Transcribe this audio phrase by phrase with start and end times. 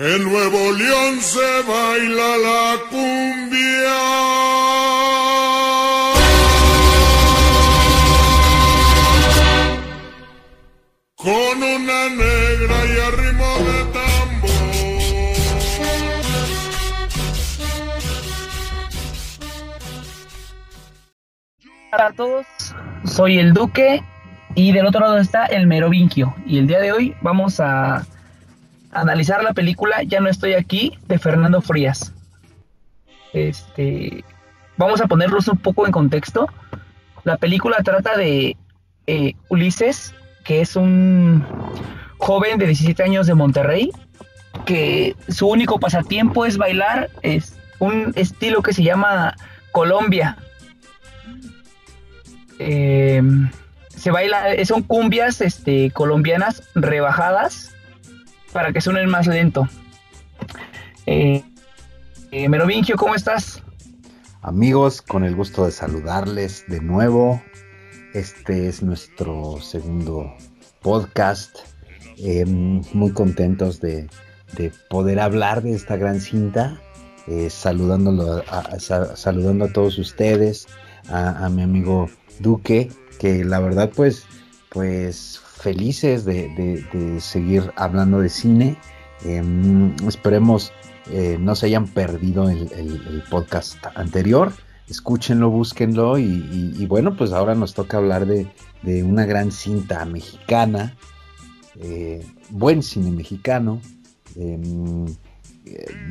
[0.00, 3.98] En Nuevo León se baila la cumbia.
[11.16, 14.50] Con una negra y arrimo de tambor.
[21.92, 22.46] Hola a todos,
[23.04, 24.04] soy el Duque
[24.54, 26.36] y del otro lado está el Merovinquio.
[26.46, 28.06] Y el día de hoy vamos a
[29.00, 32.12] analizar la película Ya no estoy aquí de Fernando Frías.
[33.32, 34.24] Este,
[34.76, 36.48] vamos a ponerlos un poco en contexto.
[37.24, 38.56] La película trata de
[39.06, 40.14] eh, Ulises,
[40.44, 41.44] que es un
[42.18, 43.90] joven de 17 años de Monterrey,
[44.64, 49.36] que su único pasatiempo es bailar, es un estilo que se llama
[49.72, 50.36] Colombia.
[52.58, 53.22] Eh,
[53.88, 57.74] se baila, son cumbias este, colombianas rebajadas
[58.58, 59.68] para que suenen más lento.
[61.06, 61.44] Eh,
[62.32, 63.62] eh, Merovingio, ¿cómo estás?
[64.42, 67.40] Amigos, con el gusto de saludarles de nuevo.
[68.14, 70.34] Este es nuestro segundo
[70.82, 71.56] podcast.
[72.16, 74.08] Eh, muy contentos de,
[74.56, 76.80] de, poder hablar de esta gran cinta.
[77.28, 80.66] Eh, saludándolo a, saludando a todos ustedes,
[81.08, 82.90] a, a, mi amigo Duque,
[83.20, 84.26] que la verdad pues,
[84.68, 86.48] pues felices de,
[86.92, 88.76] de, seguir hablando de cine.
[89.24, 89.42] Eh,
[90.06, 90.72] esperemos
[91.10, 94.52] eh, no se hayan perdido el, podcast anterior.
[94.88, 98.46] Escúchenlo, búsquenlo y, bueno, pues ahora nos toca hablar de,
[98.82, 100.96] de una gran cinta mexicana,
[101.80, 103.82] eh, buen cine mexicano,
[104.34, 105.04] em,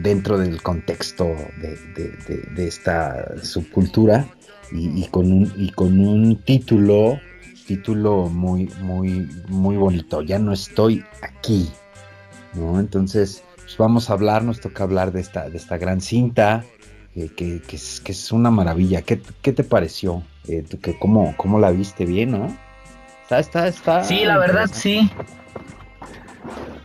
[0.03, 4.27] dentro del contexto de, de esta subcultura
[4.71, 7.19] y, con un, y con un título
[7.67, 10.21] título muy, muy, muy bonito.
[10.21, 11.69] Ya no estoy aquí.
[12.53, 12.79] ¿no?
[12.79, 16.63] Entonces, pues vamos a hablar, nos toca hablar de esta, de esta gran cinta,
[17.15, 19.01] eh, que, que, es, que, es, una maravilla.
[19.01, 20.23] ¿Qué, qué te pareció?
[20.47, 22.05] Eh, ¿tú, que, cómo, ¿Cómo la viste?
[22.05, 22.57] ¿Bien, no?
[23.23, 24.03] Está, está, está.
[24.03, 25.11] Sí, la verdad, sí.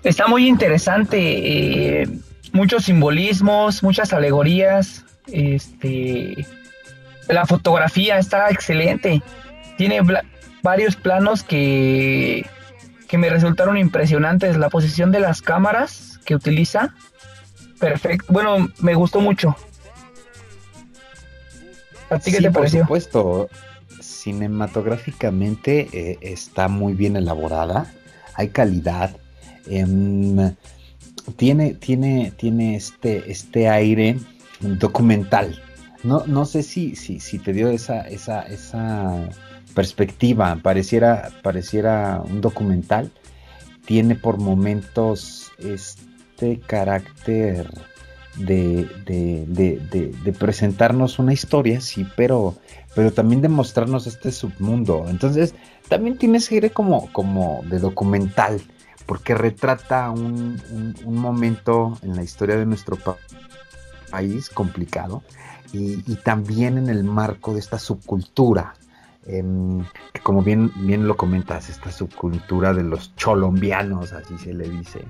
[0.02, 2.02] Está muy interesante.
[2.02, 2.08] Eh,
[2.52, 5.04] muchos simbolismos, muchas alegorías.
[5.28, 6.44] Este.
[7.28, 9.22] La fotografía está excelente.
[9.78, 10.00] Tiene
[10.62, 12.46] varios planos que,
[13.08, 14.56] que me resultaron impresionantes.
[14.56, 16.94] La posición de las cámaras que utiliza,
[17.78, 18.32] perfecto.
[18.32, 19.56] Bueno, me gustó mucho.
[22.10, 22.80] ¿A ti qué sí, te pareció?
[22.80, 23.48] Por supuesto,
[24.00, 27.92] cinematográficamente eh, está muy bien elaborada,
[28.34, 29.16] hay calidad.
[29.66, 30.54] Eh,
[31.36, 34.18] tiene, tiene, tiene este, este aire
[34.60, 35.62] documental.
[36.02, 39.28] No, no sé si, si, si te dio esa, esa, esa
[39.74, 43.10] perspectiva, pareciera, pareciera un documental,
[43.84, 47.68] tiene por momentos este carácter
[48.36, 52.54] de, de, de, presentarnos una historia, sí, pero,
[52.94, 55.06] pero también de mostrarnos este submundo.
[55.08, 55.54] Entonces,
[55.88, 58.62] también tiene ese como, como de documental,
[59.06, 60.60] porque retrata un,
[61.04, 63.16] un, momento en la historia de nuestro pa
[64.10, 65.22] país complicado
[65.72, 68.74] y también en el marco de esta subcultura
[69.26, 69.42] eh,
[70.22, 75.04] como bien, bien lo comentas, esta subcultura de los cholombianos, así se le dice,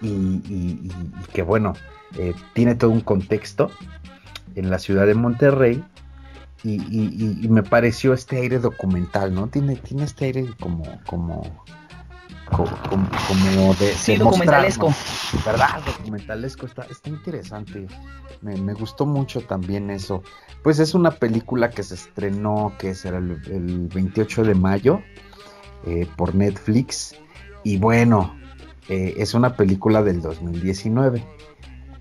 [0.00, 0.90] y, y
[1.32, 1.74] que bueno,
[2.18, 3.70] eh, tiene todo un contexto
[4.54, 5.82] en la ciudad de Monterrey,
[6.64, 9.46] y, me pareció este aire documental, ¿no?
[9.48, 11.42] Tiene, tiene este aire como, como,
[12.50, 14.94] como, como de, sí, de documentalesco.
[15.44, 15.80] ¿Verdad?
[15.84, 17.86] Documentalesco, está, está interesante.
[18.42, 20.22] Me, me, gustó mucho también eso.
[20.62, 25.00] Pues es una película que se estrenó, que será el, el 28 de mayo,
[25.86, 27.14] eh, por Netflix.
[27.64, 28.34] Y bueno,
[28.88, 31.24] eh, es una película del 2019.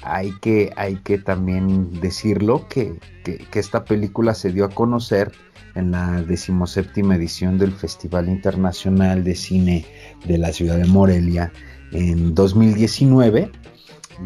[0.08, 5.32] Hay que, hay que también decirlo que, que, esta película se dio a conocer
[5.74, 9.86] en la decimoséptima edición del Festival Internacional de Cine
[10.26, 11.52] de la ciudad de Morelia
[11.92, 13.52] en 2019.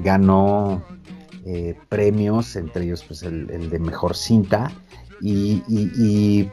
[0.04, 0.84] Ganó
[1.46, 4.72] eh, premios, entre ellos pues el, de mejor cinta,
[5.22, 6.50] y, y,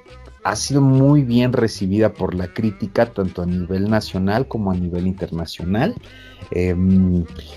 [0.47, 5.09] ha sido muy bien recibida por la crítica, tanto a nivel nacional como a nivel
[5.09, 5.97] internacional.
[6.53, 6.75] Eh,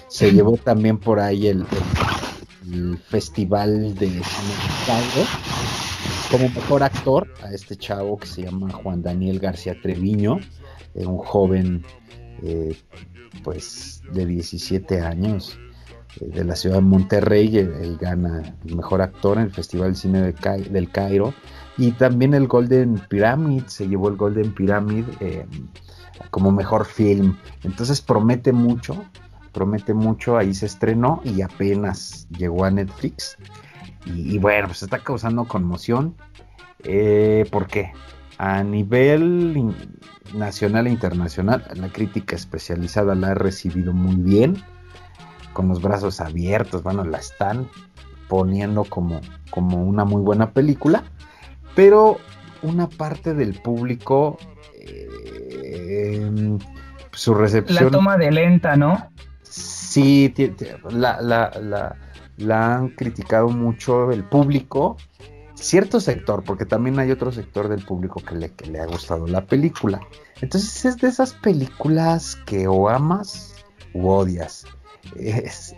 [0.07, 1.59] se llevó también por ahí el,
[2.65, 4.23] el, el Festival de Cine
[5.15, 5.25] de
[6.31, 10.39] como mejor actor a este chavo que se llama Juan Daniel García Treviño,
[10.95, 11.83] eh, un joven
[12.41, 12.75] eh,
[13.43, 15.59] pues de 17 años
[16.19, 19.93] eh, de la ciudad de Monterrey, él, él, gana el mejor actor en el Festival
[19.93, 21.35] de Cine de del Cairo
[21.79, 25.05] y también el Golden Pyramid, se llevó el Golden Pyramid
[26.29, 29.05] como mejor film, entonces promete mucho,
[29.53, 33.37] promete mucho, ahí se estrenó y apenas llegó a Netflix.
[34.05, 36.15] Y, bueno, pues está causando conmoción.
[36.83, 37.91] Eh, ¿Por qué?
[38.37, 39.73] A nivel
[40.33, 44.61] nacional e internacional, la crítica especializada la ha recibido muy bien,
[45.53, 47.67] con los brazos abiertos, bueno, la están
[48.27, 51.03] poniendo como, como una muy buena película,
[51.75, 52.17] pero
[52.61, 54.37] una parte del público,
[54.73, 56.57] eh,
[57.11, 57.85] su recepción...
[57.85, 59.11] La toma de lenta, ¿no?
[59.41, 60.33] Sí,
[60.89, 61.95] la, la,
[62.37, 64.97] la han criticado mucho el público,
[65.55, 69.27] cierto sector, porque también hay otro sector del público que le, que le ha gustado
[69.27, 69.99] la película.
[70.41, 73.55] Entonces es de esas películas que o amas
[73.93, 74.65] o odias.
[75.17, 75.75] Es,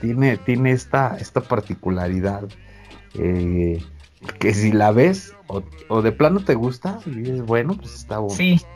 [0.00, 2.48] tiene, tiene esta, esta particularidad
[3.14, 3.82] eh,
[4.38, 5.34] que si la ves
[5.88, 8.66] o, de plano te gusta y dices, bueno, pues está bonita,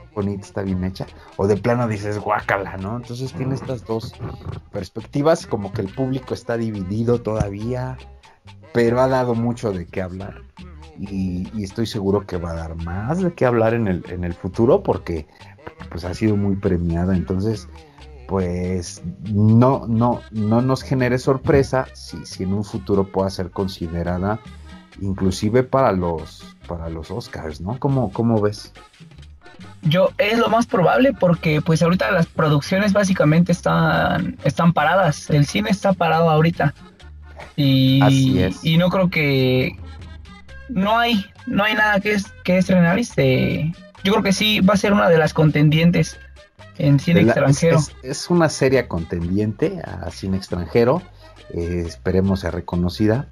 [0.46, 1.06] está bien hecha,
[1.36, 2.96] o de plano dices, guácala, ¿no?
[2.96, 4.14] Entonces tiene estas dos
[4.70, 7.96] perspectivas, como que el público está dividido todavía,
[8.72, 10.42] pero ha dado mucho de qué hablar.
[10.98, 14.34] Y, estoy seguro que va a dar más de qué hablar en el, en el
[14.34, 15.26] futuro porque
[15.90, 17.16] pues ha sido muy premiada.
[17.16, 17.68] Entonces,
[18.26, 19.02] pues
[19.32, 24.40] no, no, no nos genere sorpresa si, si en un futuro pueda ser considerada
[25.00, 27.78] inclusive para los, para los Oscars, ¿no?
[27.78, 28.72] ¿Cómo, ¿Cómo ves?
[29.82, 35.46] Yo es lo más probable porque pues ahorita las producciones básicamente están, están paradas, el
[35.46, 36.74] cine está parado ahorita.
[37.56, 38.64] Y, Así es.
[38.64, 39.76] y no creo que
[40.68, 42.98] no hay, no hay nada que, es, que estrenar.
[42.98, 43.72] Este,
[44.04, 46.18] yo creo que sí va a ser una de las contendientes
[46.78, 47.80] en cine extranjero.
[48.02, 51.02] Es, una serie contendiente a cine extranjero.
[51.50, 53.28] Eh, esperemos sea reconocida.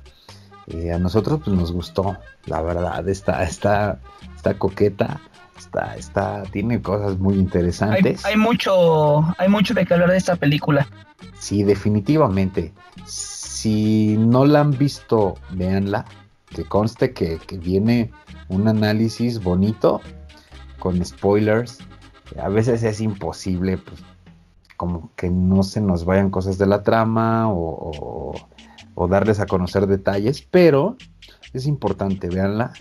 [0.92, 2.16] A nosotros pues, nos gustó,
[2.46, 4.00] la verdad, está, está,
[4.34, 5.20] está coqueta,
[5.56, 8.24] está, está, tiene cosas muy interesantes.
[8.24, 10.88] Hay, mucho, hay mucho de que hablar de esta película.
[11.38, 12.72] Sí, definitivamente.
[13.04, 16.04] Si no la han visto, véanla.
[16.48, 18.10] Que conste que, viene
[18.48, 20.00] un análisis bonito
[20.80, 21.78] con spoilers.
[22.42, 24.02] A veces es imposible, pues,
[24.76, 28.55] como que no se nos vayan cosas de la trama o o
[29.06, 30.96] darles a conocer detalles, pero
[31.52, 32.72] es importante, véanla.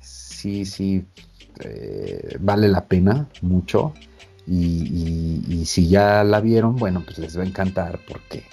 [0.00, 1.04] Sí, sí,
[1.60, 3.94] eh, vale la pena mucho.
[4.46, 8.44] Y, si ya la vieron, bueno, pues les va a encantar porque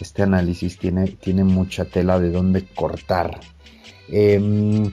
[0.00, 3.40] este análisis tiene, tiene mucha tela de dónde cortar.
[4.08, 4.90] Em,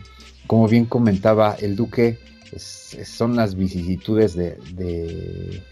[0.48, 2.20] como bien comentaba el Duque,
[2.58, 5.64] son las vicisitudes de,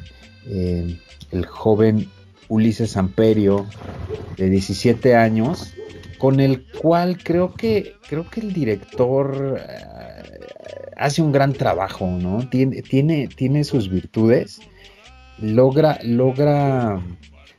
[0.47, 0.97] em,
[1.31, 2.09] el joven
[2.49, 3.67] Ulises Amperio,
[4.35, 5.73] de 17 años,
[6.17, 9.89] con el cual creo que creo que el director eh,
[10.97, 12.47] hace un gran trabajo, ¿no?
[12.49, 14.59] Tiene, tiene, tiene sus virtudes,
[15.39, 17.01] logra, logra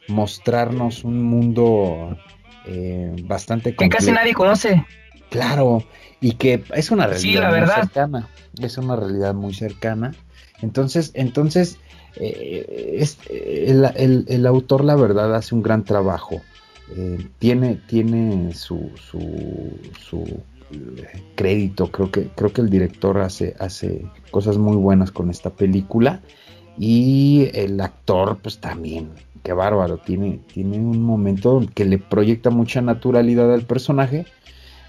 [0.09, 2.19] mostrarnos un mundo
[2.67, 4.85] eh, bastante que casi nadie conoce.
[5.31, 5.85] Claro,
[6.21, 8.29] y que es una realidad muy cercana,
[8.61, 10.13] es una realidad muy cercana.
[10.61, 11.79] Entonces, entonces
[12.17, 16.43] eh, el, el, autor, la verdad, hace un gran trabajo.
[16.97, 20.27] Eh, tiene, tiene su, su,
[20.73, 25.51] eh, crédito, creo que, creo que el director hace, hace cosas muy buenas con esta
[25.51, 26.21] película
[26.77, 29.11] y el actor pues también,
[29.45, 34.26] qué bárbaro, tiene, tiene un momento que le proyecta mucha naturalidad al personaje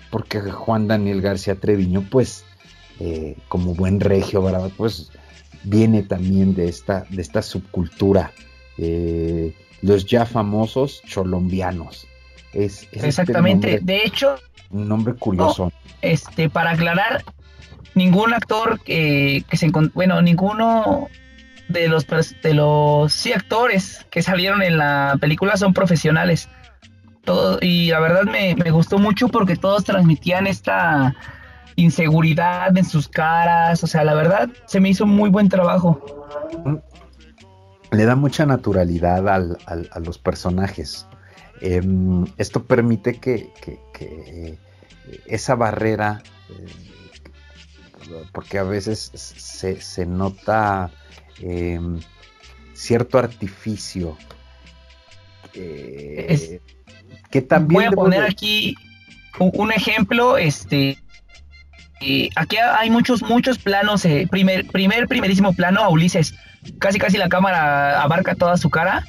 [0.09, 2.45] porque Juan Daniel García Treviño pues
[2.99, 4.71] eh, como buen regio, ¿verdad?
[4.75, 5.11] Pues
[5.63, 8.31] viene también de esta, de esta subcultura
[9.81, 12.07] los ya famosos cholombianos.
[12.53, 14.35] Es, Exactamente, de hecho...
[14.69, 15.71] Un nombre curioso.
[16.01, 17.23] este, para aclarar,
[17.93, 21.09] ningún actor que, se encontró, bueno, ninguno
[21.67, 26.49] de los, de los sí, actores que salieron en la película son profesionales.
[27.25, 31.15] Todo, y la verdad me, me gustó mucho porque todos transmitían esta
[31.75, 35.99] inseguridad en sus caras, o sea, la verdad se me hizo muy buen trabajo.
[37.91, 41.05] Le da mucha naturalidad a los personajes.
[41.61, 43.53] Em, esto permite que,
[45.27, 50.91] esa barrera, eh, porque a veces se, nota
[51.39, 51.99] em,
[52.73, 54.17] cierto artificio,
[55.53, 56.59] eh,
[57.29, 57.81] que también...
[57.81, 58.75] Voy a poner aquí
[59.39, 60.97] un, ejemplo, este...
[62.01, 66.33] Eh, aquí hay muchos, muchos planos, primer, primer, primerísimo plano a Ulises
[66.79, 69.05] casi casi la cámara abarca toda su cara,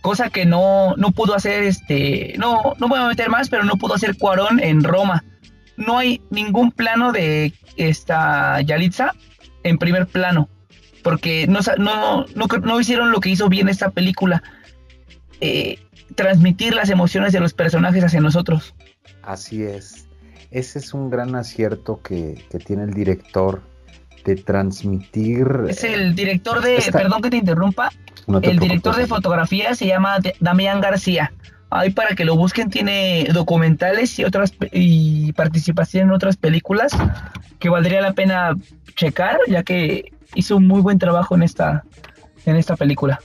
[0.00, 3.76] cosa que no, no pudo hacer este, no, no voy a meter más, pero no
[3.76, 5.24] pudo hacer Cuarón en Roma.
[5.76, 9.14] No hay ningún plano de esta Yalitza
[9.64, 10.48] en primer plano,
[11.02, 14.42] porque no, no, no, no hicieron lo que hizo bien esta película.
[15.40, 15.78] Eh,
[16.14, 18.74] transmitir las emociones de los personajes hacia nosotros.
[19.22, 20.06] Así es.
[20.52, 23.62] Ese es un gran acierto que, tiene el director
[24.24, 25.48] de transmitir.
[25.68, 27.90] Es el director de, perdón que te interrumpa,
[28.42, 31.32] el director de fotografía se llama Damián García.
[31.70, 36.92] Ahí para que lo busquen tiene documentales y otras y participación en otras películas
[37.58, 38.54] que valdría la pena
[38.94, 41.82] checar, ya que hizo un muy buen trabajo en esta
[42.44, 43.20] en esta película.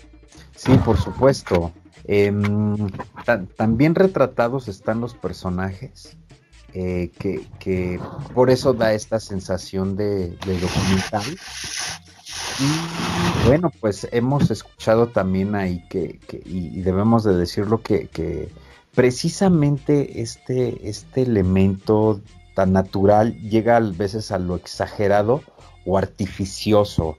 [0.56, 1.74] Sí, por supuesto.
[2.06, 2.90] Em,
[3.58, 6.18] también retratados están los personajes,
[6.74, 7.12] eh,
[7.60, 8.00] que,
[8.34, 11.24] por eso da esta sensación de, documental.
[12.60, 18.52] Y bueno, pues hemos escuchado también ahí que, y, debemos de decirlo, que,
[18.94, 22.20] precisamente este, este elemento
[22.56, 25.44] tan natural llega a veces a lo exagerado
[25.86, 27.18] o artificioso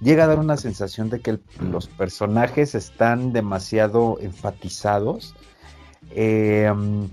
[0.00, 5.34] llega a dar una sensación de que los personajes están demasiado enfatizados.
[6.10, 7.08] Em,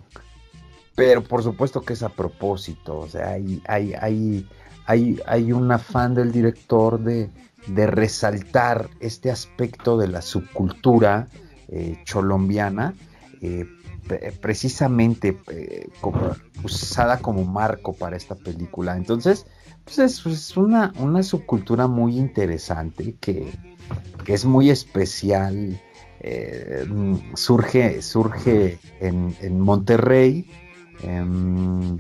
[0.98, 2.98] pero por supuesto que es a propósito.
[2.98, 4.48] O sea, hay, hay, hay,
[4.88, 7.30] hay, hay un afán del director de,
[7.68, 11.28] resaltar este aspecto de la subcultura
[11.68, 12.96] eh, cholombiana.
[13.42, 13.68] Eh,
[14.42, 15.88] precisamente eh,
[16.64, 18.98] usada como marco para esta película.
[18.98, 19.46] Entonces,
[19.84, 23.54] pues es, una, una, subcultura muy interesante que,
[24.26, 25.80] es muy especial.
[26.22, 26.88] Eh,
[27.36, 30.50] surge surge en, Monterrey
[31.02, 32.00] em,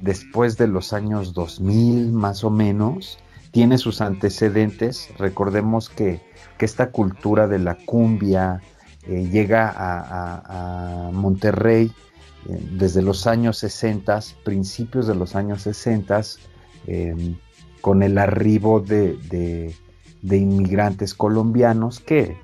[0.00, 3.18] después de los años 2000 más o menos.
[3.50, 5.08] Tiene sus antecedentes.
[5.18, 6.20] Recordemos que,
[6.58, 8.62] esta cultura de la cumbia
[9.06, 11.92] eh, llega a, Monterrey
[12.48, 16.22] eh, desde los años 60, principios de los años 60
[16.86, 17.36] Em,
[17.80, 19.74] con el arribo de,
[20.22, 22.36] inmigrantes colombianos que,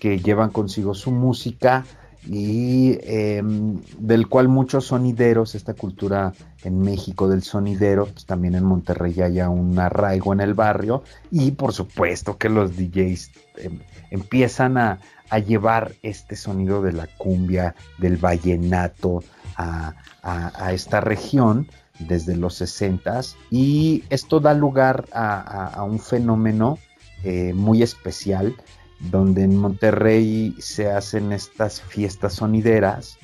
[0.00, 1.84] llevan consigo su música
[2.26, 6.32] y em, del cual muchos sonideros, esta cultura
[6.64, 11.52] en México del sonidero, pues también en Monterrey hay un arraigo en el barrio y
[11.52, 13.78] por supuesto que los DJs em,
[14.10, 14.98] empiezan a,
[15.46, 19.22] llevar este sonido de la cumbia, del vallenato
[19.56, 19.94] a,
[20.72, 21.68] esta región
[22.00, 26.78] desde los 60 y esto da lugar a, un fenómeno
[27.22, 28.56] eh, muy especial
[29.00, 33.18] donde en Monterrey se hacen estas fiestas sonideras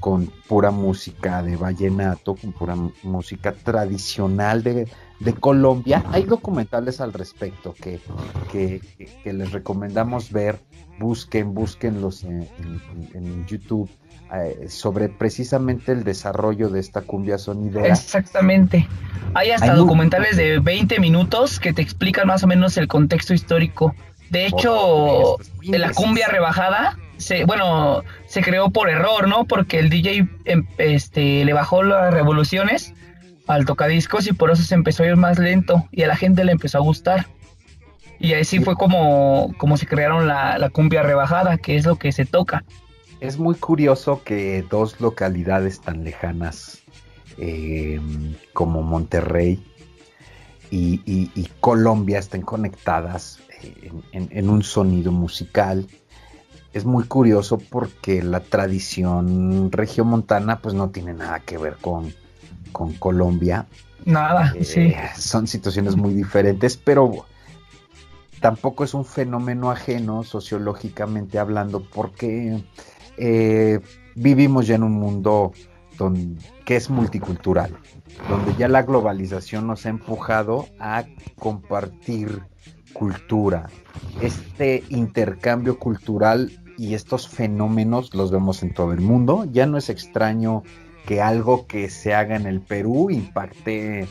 [0.00, 4.88] con pura música de vallenato, con pura música tradicional de,
[5.40, 6.04] Colombia.
[6.12, 8.00] Hay documentales al respecto que,
[8.52, 10.58] que, les recomendamos ver,
[10.98, 13.90] busquen, búsquenlos en YouTube
[14.34, 17.86] eh, sobre precisamente el desarrollo de esta cumbia sonidera.
[17.86, 18.88] Exactamente.
[19.34, 23.94] Hay hasta documentales de 20 minutos que te explican más o menos el contexto histórico.
[24.30, 29.44] De hecho, la cumbia rebajada, se, bueno, se creó por error, ¿no?
[29.44, 32.92] Porque el DJ em, este, le bajó las revoluciones
[33.46, 36.44] al tocadiscos y por eso se empezó a ir más lento y a la gente
[36.44, 37.26] le empezó a gustar.
[38.18, 42.12] Y así fue como, como se crearon la, la cumbia rebajada, que es lo que
[42.12, 42.64] se toca
[43.20, 46.82] es muy curioso que dos localidades tan lejanas
[47.38, 48.00] eh,
[48.52, 49.62] como Monterrey
[50.70, 53.40] y, Colombia estén conectadas
[54.12, 55.86] en, un sonido musical.
[56.72, 62.12] Es muy curioso porque la tradición regiomontana pues no tiene nada que ver con,
[62.98, 63.66] Colombia.
[64.04, 64.94] Nada, eh, sí.
[65.16, 67.24] Son situaciones muy diferentes, pero
[68.40, 72.62] tampoco es un fenómeno ajeno sociológicamente hablando porque
[73.16, 73.80] eh,
[74.14, 75.52] vivimos ya en un mundo
[76.64, 77.74] que es multicultural,
[78.28, 81.04] donde ya la globalización nos ha empujado a
[81.38, 82.42] compartir
[82.98, 83.68] cultura.
[84.20, 89.46] Este intercambio cultural y estos fenómenos los vemos en todo el mundo.
[89.50, 90.62] Ya no es extraño
[91.06, 94.06] que algo que se haga en el Perú impacte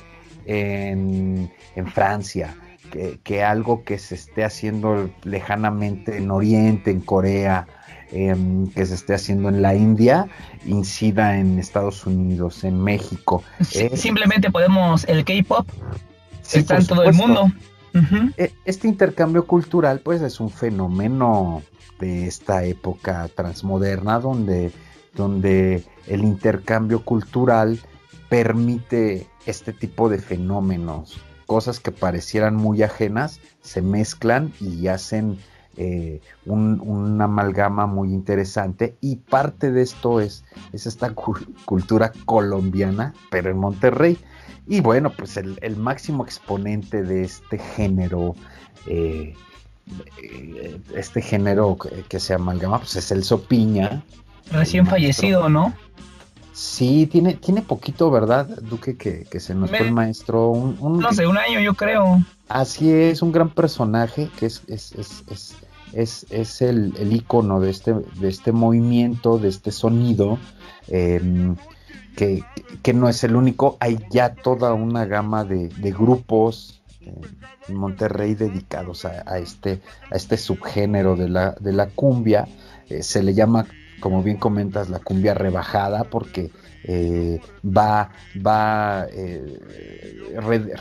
[0.46, 1.52] en,
[1.94, 2.56] Francia,
[2.92, 7.68] que, que, algo que se esté haciendo lejanamente en Oriente, en Corea,
[8.12, 10.28] Em, que se esté haciendo en la India
[10.66, 13.44] incida en Estados Unidos, en México.
[13.74, 15.68] Eh, simplemente podemos, el K-pop
[16.54, 17.52] está en todo el mundo.
[18.38, 21.64] E, este intercambio cultural, pues, es un fenómeno
[22.00, 24.72] de esta época transmoderna donde,
[25.14, 27.80] donde el intercambio cultural
[28.30, 31.22] permite este tipo de fenómenos.
[31.46, 35.38] Cosas que parecieran muy ajenas se mezclan y hacen
[35.78, 41.14] eh, una amalgama muy interesante y parte de esto es, es esta
[41.66, 44.18] cultura colombiana, pero en Monterrey.
[44.68, 48.36] Y bueno, pues el, máximo exponente de este género,
[48.88, 49.36] eh,
[50.96, 51.78] este género
[52.10, 54.04] que, se amalgama, pues es el Sopiña.
[54.52, 55.74] Recién fallecido, ¿no?
[56.56, 58.96] Sí, tiene, tiene poquito, ¿verdad, Duque?
[58.96, 60.52] Que, se nos fue el maestro.
[60.52, 62.24] Un, no sé, un año yo creo.
[62.48, 65.56] Así es, un gran personaje que es, es, es, es,
[65.94, 70.40] es el, el, icono de este, de este movimiento, de este sonido.
[70.88, 71.56] Em,
[72.16, 79.06] que, no es el único, hay ya toda una gama de, grupos en Monterrey dedicados
[79.06, 82.48] a, este, a este subgénero de la, de la cumbia.
[82.90, 83.66] Eh, se le llama
[84.00, 86.52] como bien comentas, la cumbia rebajada, porque
[86.84, 88.12] eh, va,
[88.46, 89.60] va, eh,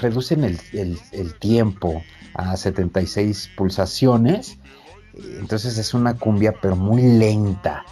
[0.00, 2.02] reducen el, tiempo
[2.34, 4.58] a 76 pulsaciones,
[5.38, 7.84] entonces es una cumbia pero muy lenta.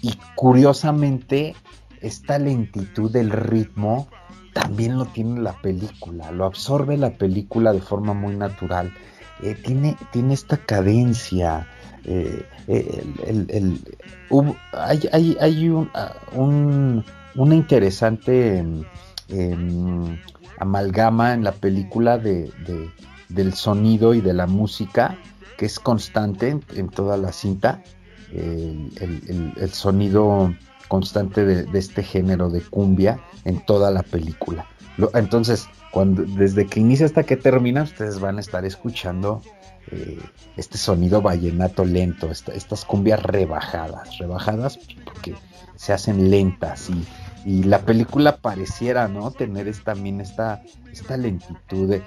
[0.00, 1.54] Y curiosamente,
[2.00, 4.08] esta lentitud del ritmo
[4.52, 8.92] también lo tiene la película, lo absorbe la película de forma muy natural.
[9.42, 11.66] Eh, tiene, tiene esta cadencia,
[12.04, 13.80] eh, el,
[14.72, 18.64] hay, hay, un, una interesante
[19.28, 20.18] em,
[20.58, 22.52] amalgama en la película de,
[23.28, 25.18] del sonido y de la música
[25.62, 27.84] que es constante en, toda la cinta.
[28.34, 30.52] El, sonido
[30.88, 34.66] constante de, este género de cumbia en toda la película.
[35.14, 39.40] entonces, cuando, desde que inicia hasta que termina, ustedes van a estar escuchando
[39.92, 40.18] eh,
[40.56, 45.36] este sonido vallenato lento, estas cumbias rebajadas, rebajadas porque
[45.76, 49.30] se hacen lentas y, la película pareciera, ¿no?
[49.30, 51.88] Tener también esta, esta lentitud.
[51.88, 52.02] De,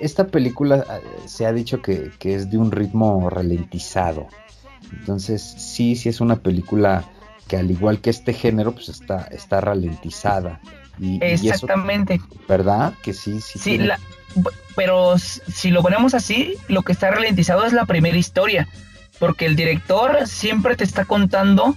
[0.00, 0.84] esta película
[1.26, 4.28] se ha dicho que, es de un ritmo ralentizado.
[4.92, 7.04] Entonces, sí, sí es una película
[7.48, 10.60] que al igual que este género, pues está, está ralentizada.
[10.98, 12.20] Y, Exactamente.
[12.48, 12.94] ¿Verdad?
[13.02, 13.58] Que sí, sí.
[13.58, 13.98] Sí, la,
[14.74, 18.68] pero si lo ponemos así, lo que está ralentizado es la primera historia,
[19.18, 21.76] porque el director siempre te está contando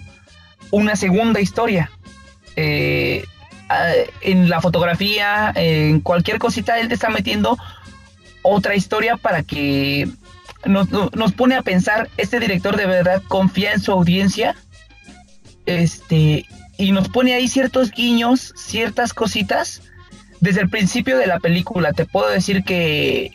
[0.72, 1.92] una segunda historia.
[2.56, 3.26] Eh,
[4.22, 7.58] en la fotografía, en cualquier cosita, él te está metiendo
[8.42, 10.08] otra historia para que
[10.66, 14.56] nos, nos, pone a pensar, este director de verdad confía en su audiencia,
[15.66, 16.46] este,
[16.78, 19.82] y nos pone ahí ciertos guiños, ciertas cositas
[20.40, 23.32] desde el principio de la película te puedo decir que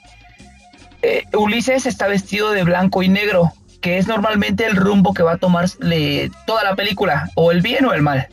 [1.02, 5.32] eh, Ulises está vestido de blanco y negro, que es normalmente el rumbo que va
[5.32, 5.68] a tomar
[6.46, 8.28] toda la película, o el bien o el mal.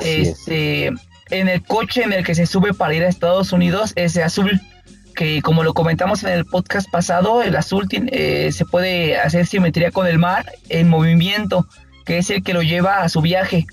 [0.00, 0.92] Este,
[1.30, 4.22] En el coche en el que se sube para ir a Estados Unidos es de
[4.22, 4.60] azul,
[5.14, 9.90] que como lo comentamos en el podcast pasado, el azul eh, se puede hacer simetría
[9.90, 11.66] con el mar en movimiento,
[12.04, 13.66] que es el que lo lleva a su viaje.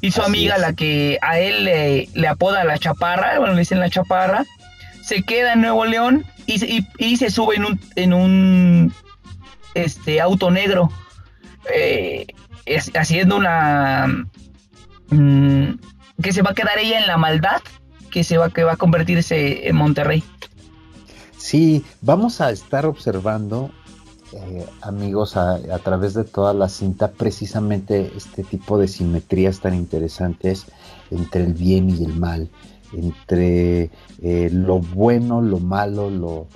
[0.00, 3.90] Y su amiga, la que a él le, apoda la chaparra, bueno, le dicen la
[3.90, 4.44] chaparra,
[5.02, 8.94] se queda en Nuevo León y, y, se sube en un, en un
[9.74, 10.92] este, auto negro,
[11.74, 12.26] eh,
[12.94, 14.26] haciendo una...
[15.10, 15.78] Mm,
[16.22, 17.60] que se va a quedar ella en la maldad,
[18.10, 20.22] que se va, que va a convertirse en Monterrey.
[21.36, 23.70] Sí, vamos a estar observando
[24.32, 30.66] eh, amigos, a, través de toda la cinta, precisamente este tipo de simetrías tan interesantes
[31.10, 32.50] entre el bien y el mal,
[32.92, 33.90] entre
[34.22, 36.46] eh, lo bueno, lo malo, lo...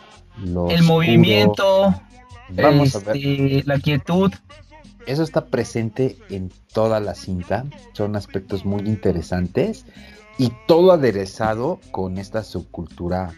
[0.68, 1.94] el movimiento,
[2.50, 3.16] Vamos a ver.
[3.16, 4.32] Este, la quietud.
[5.06, 9.84] Eso está presente en toda la cinta, son aspectos muy interesantes
[10.38, 13.32] y todo aderezado con esta subcultura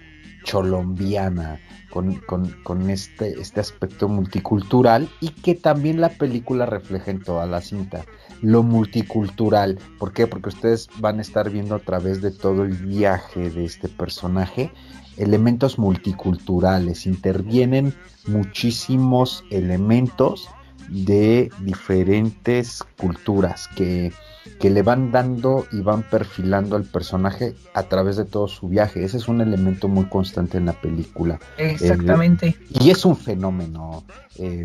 [0.44, 1.58] cholombiana,
[1.90, 8.04] con, este, este aspecto multicultural y que también la película refleja en toda la cinta.
[8.42, 10.26] Lo multicultural, ¿por qué?
[10.26, 14.70] Porque ustedes van a estar viendo a través de todo el viaje de este personaje
[15.16, 17.94] elementos multiculturales, intervienen
[18.26, 20.48] muchísimos elementos
[20.88, 24.12] de diferentes culturas que
[24.58, 29.04] que le van dando y van perfilando al personaje a través de todo su viaje.
[29.04, 31.40] Ese es un elemento muy constante en la película.
[31.58, 32.56] Exactamente.
[32.80, 34.04] y es un fenómeno
[34.36, 34.64] eh,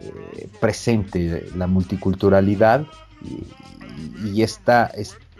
[0.00, 2.86] eh, presente, la multiculturalidad
[4.24, 4.92] y, esta,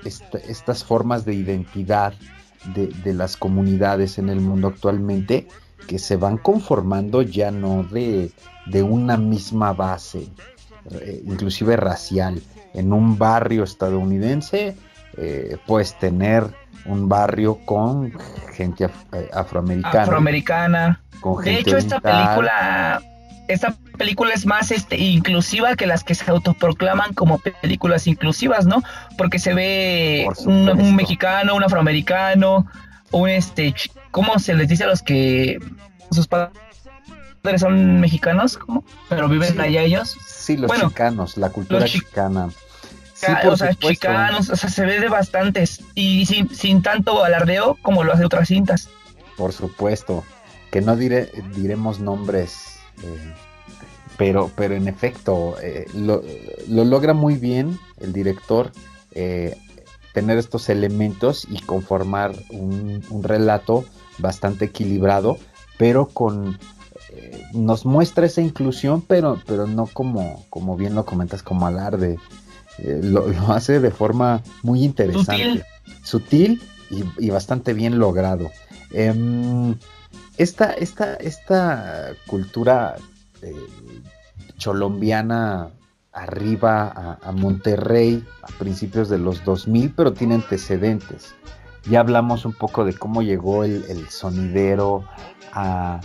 [0.05, 2.15] estas formas de identidad
[2.75, 5.47] de, las comunidades en el mundo actualmente
[5.87, 8.33] que se van conformando ya no de,
[8.71, 10.29] de una misma base,
[10.91, 12.41] eh, inclusive racial,
[12.75, 14.77] en un barrio estadounidense,
[15.17, 16.45] eh, puedes tener
[16.85, 18.13] un barrio con
[18.55, 20.03] gente eh, afroamericana.
[20.03, 21.01] Afroamericana.
[21.45, 23.03] de hecho, esta película,
[23.49, 28.83] esta película es más este, inclusiva que las que se autoproclaman como películas inclusivas, ¿no?
[29.17, 32.67] Porque se ve un, mexicano, un afroamericano,
[33.11, 33.75] un este,
[34.11, 35.59] ¿cómo se les dice a los que
[36.11, 36.53] sus padres
[37.43, 38.85] padres son mexicanos, ¿cómo?
[39.09, 40.17] Pero viven allá ellos.
[40.27, 42.47] Sí, los chicanos, la cultura chicana.
[42.47, 48.05] o sea, chicanos, o sea, se ve de bastantes y sin, sin tanto alardeo como
[48.05, 48.89] lo hace otras cintas.
[49.37, 50.25] Por supuesto,
[50.71, 53.35] que no diré, diremos nombres, eh,
[54.17, 56.23] pero, pero en efecto, eh, lo,
[56.67, 58.73] logra muy bien el director
[59.13, 59.57] eh,
[60.13, 63.85] tener estos elementos y conformar un, relato
[64.19, 65.39] bastante equilibrado,
[65.79, 66.59] pero con
[67.53, 72.19] nos muestra esa inclusión, pero, pero no como, como bien lo comentas, como alarde.
[72.79, 75.65] Lo, hace de forma muy interesante.
[76.05, 76.63] Sutil,
[77.19, 78.51] y, bastante bien logrado.
[78.93, 79.75] Em,
[80.37, 82.97] esta, esta, esta cultura
[83.43, 83.55] eh,
[84.57, 85.71] cholombiana
[86.13, 91.35] arriba a, Monterrey a principios de los 2000, pero tiene antecedentes.
[91.89, 95.05] Ya hablamos un poco de cómo llegó el, sonidero
[95.53, 96.01] a,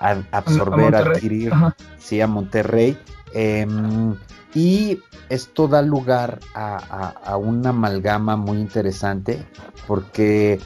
[0.00, 1.52] absorber, a, adquirir,
[1.98, 2.98] sí, a Monterrey.
[3.34, 4.14] Em,
[4.54, 9.44] y esto da lugar a, una amalgama muy interesante
[9.86, 10.60] porque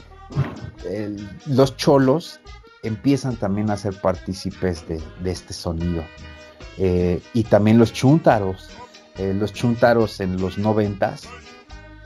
[1.45, 2.41] los cholos
[2.83, 6.03] empiezan también a ser partícipes de, este sonido.
[6.77, 8.69] Eh, y también los chuntaros.
[9.17, 11.23] Eh, los chuntaros en los noventas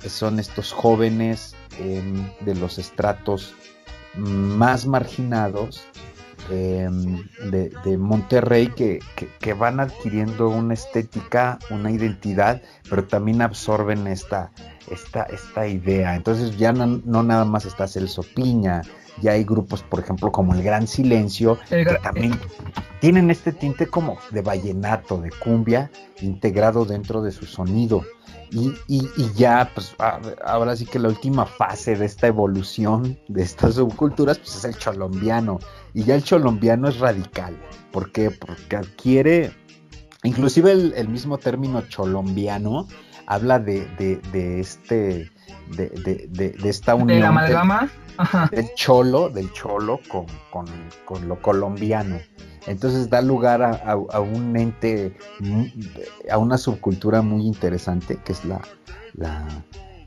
[0.08, 3.54] son estos jóvenes em, de los estratos
[4.16, 5.84] más marginados
[6.52, 14.52] em, de, Monterrey que, van adquiriendo una estética, una identidad, pero también absorben esta,
[14.90, 16.16] esta, esta idea.
[16.16, 18.82] Entonces ya no, nada más está Celso Piña,
[19.22, 22.40] ya hay grupos, por ejemplo, como El Gran Silencio, que también
[23.00, 28.04] tienen este tinte como de vallenato, de cumbia, integrado dentro de su sonido.
[28.52, 29.96] Y, y, ya, pues
[30.44, 34.78] ahora sí que la última fase de esta evolución de estas subculturas, pues es el
[34.78, 35.60] cholombiano.
[35.94, 37.58] Y ya el cholombiano es radical.
[37.92, 38.32] ¿Por qué?
[38.32, 39.52] Porque adquiere,
[40.24, 42.88] inclusive el, mismo término cholombiano
[43.28, 45.32] habla de, de, este,
[45.76, 47.08] de, de, esta unión.
[47.08, 47.90] ¿De la amalgama?
[48.52, 50.26] Del cholo, del cholo con,
[51.06, 52.20] con lo colombiano.
[52.68, 55.18] Entonces da lugar a, un ente,
[56.30, 58.62] a una subcultura muy interesante que es la,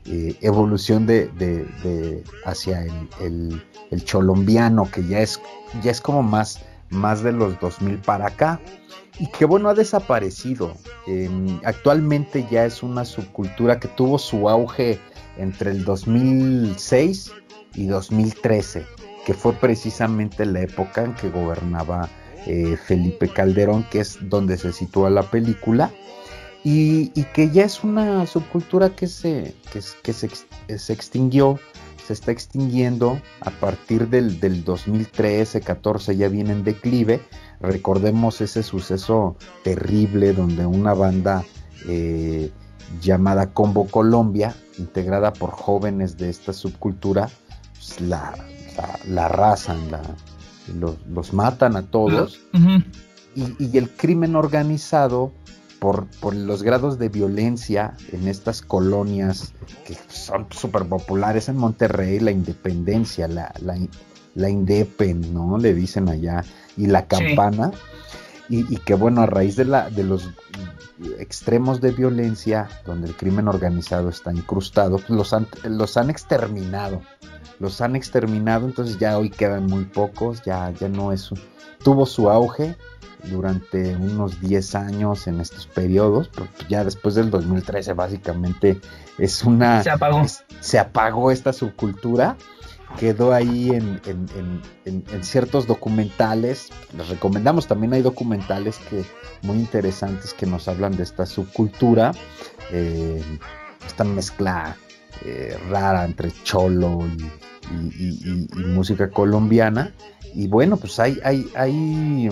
[0.05, 2.85] eh, evolución de, hacia
[3.21, 3.61] el,
[4.03, 5.39] cholombiano, que ya es,
[5.81, 8.59] ya es como más, más de los 2000 para acá
[9.19, 10.73] y que bueno ha desaparecido.
[11.07, 14.99] Em, actualmente ya es una subcultura que tuvo su auge
[15.37, 17.31] entre el 2006
[17.75, 18.85] y 2013,
[19.25, 22.09] que fue precisamente la época en que gobernaba
[22.45, 25.91] eh, Felipe Calderón, que es donde se sitúa la película,
[26.67, 29.81] y, que ya es una subcultura que se, que,
[30.13, 31.59] se, extinguió,
[32.07, 37.21] se está extinguiendo a partir del, del 2013, 14 ya viene en declive.
[37.61, 41.45] Recordemos ese suceso terrible donde una banda
[41.87, 42.49] eh,
[42.99, 47.29] llamada Combo Colombia, integrada por jóvenes de esta subcultura,
[47.75, 48.33] pues, la,
[48.75, 50.01] la, la arrasan, la,
[51.13, 52.39] los, matan a todos.
[53.35, 55.31] y, el crimen organizado,
[55.85, 59.53] por, por, los grados de violencia en estas colonias
[59.85, 63.77] que son súper populares en Monterrey, la independencia, la, la,
[64.33, 65.59] la, Indepen, ¿no?
[65.59, 66.43] Le dicen allá,
[66.75, 67.69] y la campana.
[68.49, 70.27] Y, que bueno, a raíz de, la, de los
[71.19, 77.03] extremos de violencia, donde el crimen organizado está incrustado, pues los han, los han exterminado
[77.59, 81.29] los han exterminado, entonces ya hoy quedan muy pocos, ya, ya no es
[81.85, 82.75] tuvo su auge
[83.29, 88.79] durante unos 10 años en estos periodos, pero ya después del 2013 básicamente
[89.17, 89.83] es una...
[89.83, 90.25] Se apagó.
[90.59, 92.37] se apagó esta subcultura,
[92.97, 94.61] quedó ahí en,
[95.21, 99.03] ciertos documentales, les recomendamos, también hay documentales que
[99.41, 102.11] muy interesantes que nos hablan de esta subcultura,
[102.71, 103.21] eh,
[103.85, 104.75] esta mezcla
[105.23, 107.07] eh, rara entre cholo
[107.67, 109.91] y, música colombiana.
[110.33, 112.29] Y bueno, pues hay, hay, hay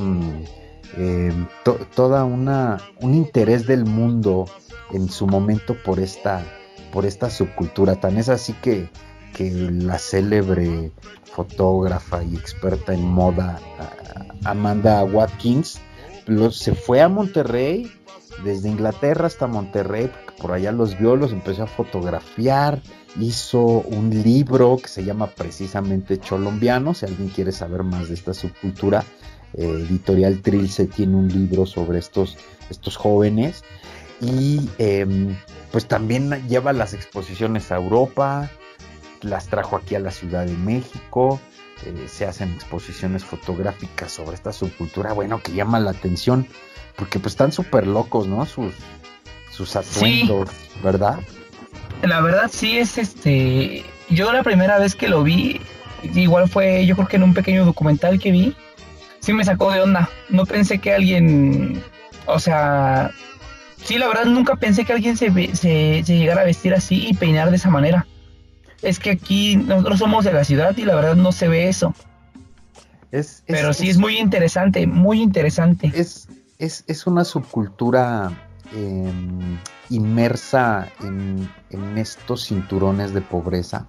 [0.97, 1.47] em,
[1.95, 4.45] toda una un interés del mundo
[4.91, 6.43] en su momento por esta,
[6.91, 7.95] por esta subcultura.
[7.95, 8.89] Tan es así que,
[9.33, 10.91] que la célebre
[11.23, 13.59] fotógrafa y experta en moda
[14.45, 15.79] Amanda Watkins
[16.51, 17.91] se fue a Monterrey
[18.43, 22.81] desde Inglaterra hasta Monterrey, por allá los vio, los empezó a fotografiar,
[23.19, 28.33] hizo un libro que se llama precisamente Cholombiano, si alguien quiere saber más de esta
[28.33, 29.03] subcultura,
[29.53, 32.37] eh, Editorial Trilce tiene un libro sobre estos,
[32.69, 33.63] estos jóvenes
[34.21, 35.35] y em,
[35.71, 38.49] pues también lleva las exposiciones a Europa,
[39.21, 41.39] las trajo aquí a la Ciudad de México,
[41.85, 46.47] eh, se hacen exposiciones fotográficas sobre esta subcultura, bueno, que llama la atención,
[46.95, 48.45] porque pues están súper locos, ¿no?
[48.45, 48.73] Sus,
[49.51, 50.49] sus atuendos,
[50.83, 51.19] ¿verdad?
[52.01, 55.61] La verdad sí es este, yo la primera vez que lo vi,
[56.13, 58.55] igual fue yo creo que en un pequeño documental que vi,
[59.23, 61.81] sí me sacó de onda, no pensé que alguien,
[62.27, 63.09] o sea,
[63.77, 67.13] sí, la verdad nunca pensé que alguien se, se, se llegara a vestir así y
[67.15, 68.05] peinar de esa manera
[68.83, 71.95] es que aquí nosotros somos de la ciudad y la verdad no se ve eso.
[73.11, 75.91] Es, Pero sí es, muy interesante, muy interesante.
[75.95, 78.31] Es, es, una subcultura
[78.75, 79.57] em,
[79.89, 81.49] inmersa en,
[81.97, 83.87] estos cinturones de pobreza,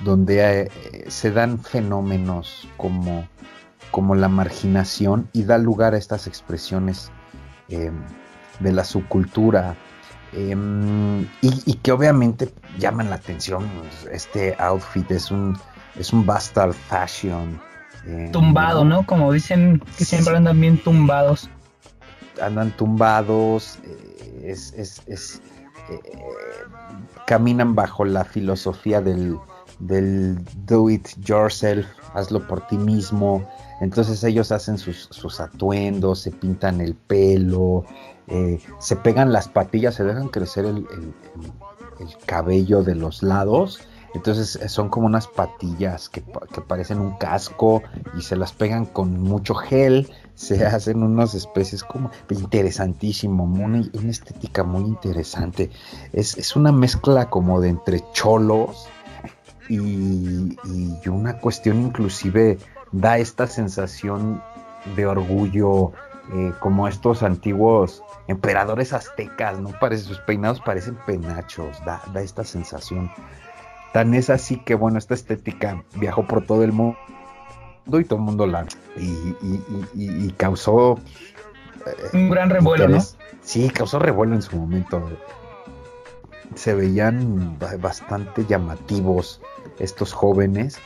[0.00, 3.28] donde eh, se dan fenómenos como,
[3.94, 7.12] como la marginación y da lugar a estas expresiones
[7.68, 7.94] em,
[8.58, 9.76] de la subcultura
[10.36, 13.68] Em, y, que obviamente llaman la atención.
[14.10, 15.56] Este outfit es un,
[15.96, 17.60] es un bastard fashion.
[18.04, 19.06] Em, Tumbado, ¿no?
[19.06, 21.48] Como dicen que siempre andan bien tumbados.
[22.42, 25.16] Andan tumbados, eh, es, eh,
[27.28, 29.38] caminan bajo la filosofía del,
[29.78, 33.48] del do it yourself, hazlo por ti mismo.
[33.80, 37.84] Entonces ellos hacen sus, sus atuendos, se pintan el pelo,
[38.26, 40.86] eh, se pegan las patillas, se dejan crecer el,
[42.26, 43.80] cabello de los lados.
[44.14, 46.22] Entonces eh, son como unas patillas que,
[46.66, 47.82] parecen un casco
[48.16, 50.10] y se las pegan con mucho gel.
[50.34, 55.70] Se hacen unas especies como interesantísimo, una, estética muy interesante.
[56.12, 58.86] Es, una mezcla como de entre cholos
[59.68, 62.58] y, y una cuestión inclusive
[62.94, 64.42] da esta sensación
[64.96, 65.92] de orgullo
[66.32, 69.70] eh, como estos antiguos emperadores aztecas, ¿no?
[69.80, 73.10] Parece, sus peinados parecen penachos, da, esta sensación.
[73.92, 76.96] Tan es así que, bueno, esta estética viajó por todo el mundo
[77.92, 78.64] y todo el mundo la...
[78.96, 80.98] y, causó...
[81.86, 83.00] Eh, Un gran revuelo, ¿no?
[83.42, 85.02] Sí, causó revuelo en su momento.
[86.54, 89.40] Se veían bastante llamativos
[89.78, 90.78] estos jóvenes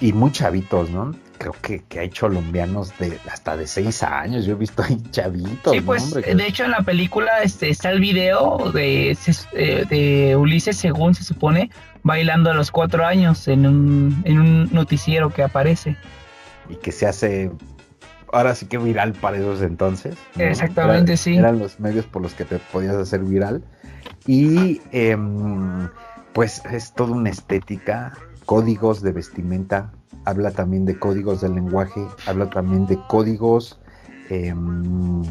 [0.00, 1.12] y muy chavitos, ¿no?
[1.38, 4.44] Creo que, que hay colombianos de hasta de seis años.
[4.44, 5.72] Yo he visto ahí chavitos.
[5.72, 9.16] Sí, pues de hecho en la película este, está el video de,
[9.52, 11.70] eh, de Ulises, según se supone,
[12.02, 15.96] bailando a los cuatro años en un, en un noticiero que aparece.
[16.68, 17.50] Y que se hace
[18.32, 20.16] ahora sí que viral para esos entonces.
[20.36, 21.36] Exactamente, sí.
[21.36, 23.62] Eran los medios por los que te podías hacer viral.
[24.26, 25.88] Y em,
[26.32, 28.12] pues es toda una estética,
[28.44, 29.92] códigos de vestimenta
[30.28, 33.80] habla también de códigos del lenguaje, habla también de códigos...
[34.28, 35.24] Em,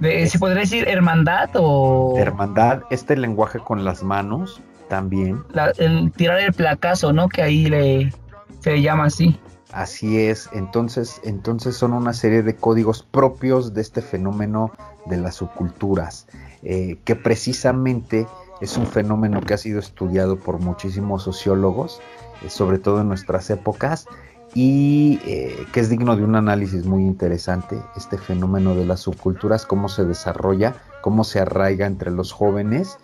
[0.00, 2.14] ¿Se podría decir hermandad o...?
[2.18, 5.42] Hermandad, este lenguaje con las manos también.
[5.78, 7.28] el tirar el placazo, ¿no?
[7.28, 8.12] Que ahí le,
[8.60, 9.38] se le llama así.
[9.72, 14.72] Así es, entonces, entonces son una serie de códigos propios de este fenómeno
[15.06, 16.26] de las subculturas,
[16.62, 18.26] eh, que precisamente
[18.60, 22.00] es un fenómeno que ha sido estudiado por muchísimos sociólogos,
[22.42, 24.06] eh, sobre todo en nuestras épocas,
[24.54, 29.64] y eh, que es digno de un análisis muy interesante, este fenómeno de las subculturas,
[29.64, 32.98] cómo se desarrolla, cómo se arraiga entre los jóvenes.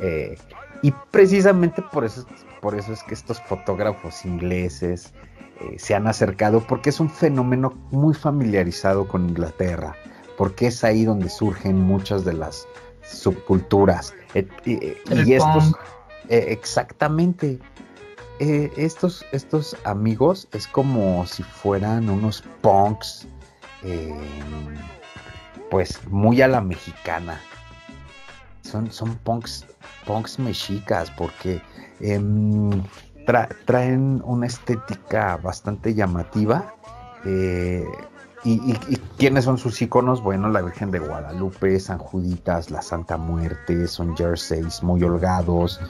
[0.00, 0.38] Eh,
[0.82, 2.26] y precisamente por eso,
[2.62, 5.12] por eso es que estos fotógrafos ingleses
[5.60, 9.94] eh, se han acercado, porque es un fenómeno muy familiarizado con Inglaterra,
[10.38, 12.66] porque es ahí donde surgen muchas de las
[13.02, 14.14] subculturas.
[14.64, 15.74] y estos,
[16.30, 17.60] exactamente,
[18.44, 23.26] eh, estos, estos amigos es como si fueran unos punks,
[23.82, 24.14] eh,
[25.70, 27.40] pues muy a la mexicana.
[28.60, 29.64] Son, son punks,
[30.04, 31.62] punks mexicas porque
[32.00, 32.70] em,
[33.64, 36.74] traen una estética bastante llamativa.
[38.44, 40.22] Eh, ¿Y, quiénes son sus iconos?
[40.22, 45.80] Bueno, la Virgen de Guadalupe, San Juditas, la Santa Muerte, son jerseys muy holgados,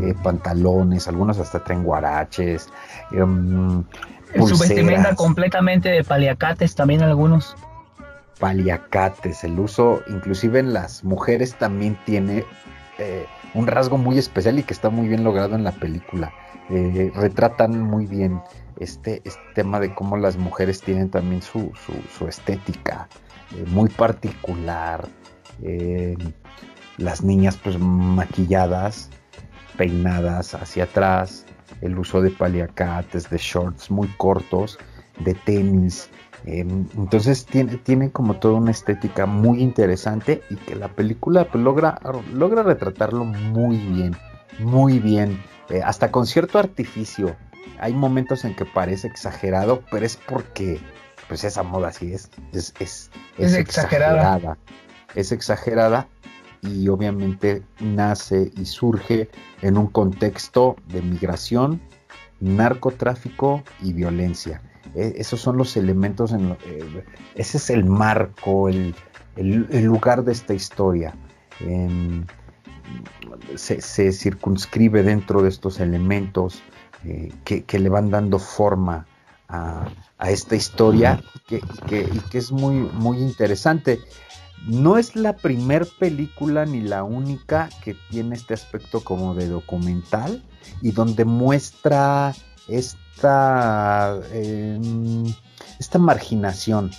[0.00, 2.68] eh, pantalones, algunos hasta traen guaraches.
[3.12, 3.84] Um,
[4.34, 7.56] Su vestimenta completamente de paliacates también algunos.
[8.38, 12.44] Paliacates, el uso, inclusive en las mujeres también tiene
[12.98, 16.32] eh, un rasgo muy especial y que está muy bien logrado en la película.
[16.68, 18.42] Eh, retratan muy bien
[18.80, 21.70] este, este, tema de cómo las mujeres tienen también su,
[22.28, 23.08] estética
[23.54, 25.06] eh, muy particular.
[25.62, 26.16] Eh,
[26.98, 29.10] las niñas pues maquilladas,
[29.76, 31.44] peinadas hacia atrás,
[31.82, 34.78] el uso de paliacates, de shorts muy cortos,
[35.20, 36.10] de tenis.
[36.44, 42.00] entonces tiene, tiene, como toda una estética muy interesante y que la película pues, logra,
[42.32, 44.16] logra retratarlo muy bien,
[44.58, 45.38] muy bien,
[45.84, 47.36] hasta con cierto artificio
[47.78, 50.80] hay momentos en que parece exagerado, pero es porque
[51.28, 54.56] pues esa moda sí es, es, es, exagerada.
[55.14, 56.08] Es exagerada
[56.62, 59.28] y obviamente nace y surge
[59.62, 61.80] en un contexto de migración,
[62.40, 64.62] narcotráfico y violencia.
[64.94, 68.94] E, esos son los elementos, en eh, ese es el marco, el,
[69.36, 71.14] lugar de esta historia.
[71.60, 72.24] Em,
[73.56, 76.62] se, circunscribe dentro de estos elementos
[77.04, 79.06] eh, que, le van dando forma
[79.48, 79.88] a,
[80.28, 84.00] esta historia que, y que es muy, muy interesante.
[84.66, 90.42] No es la primer película ni la única que tiene este aspecto como de documental
[90.82, 92.34] y donde muestra
[92.68, 95.24] esta, em,
[95.78, 96.90] esta marginación.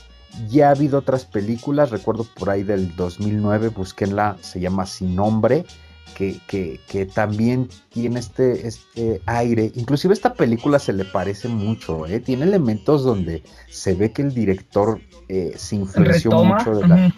[0.50, 5.65] Ya ha habido otras películas, recuerdo por ahí del 2009, búsquenla, se llama Sin Nombre,
[6.15, 9.71] que, que, también tiene este, este aire.
[9.76, 12.19] Inclusive esta película se le parece mucho, ¿eh?
[12.19, 17.13] tiene elementos donde se ve que el director eh, se influenció mucho de la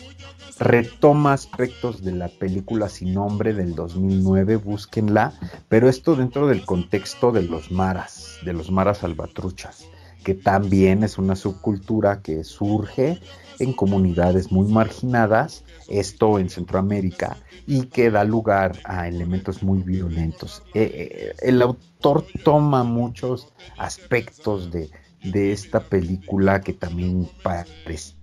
[0.60, 5.34] retoma aspectos de la película sin nombre del 2009, búsquenla,
[5.70, 9.86] pero esto dentro del contexto de los maras, de los maras salvatruchas,
[10.24, 13.20] que también es una subcultura que surge
[13.60, 20.64] en comunidades muy marginadas, esto en Centroamérica, y que da lugar a elementos muy violentos.
[20.74, 24.90] Eh, eh, el autor toma muchos aspectos de,
[25.24, 28.16] de esta película que también parece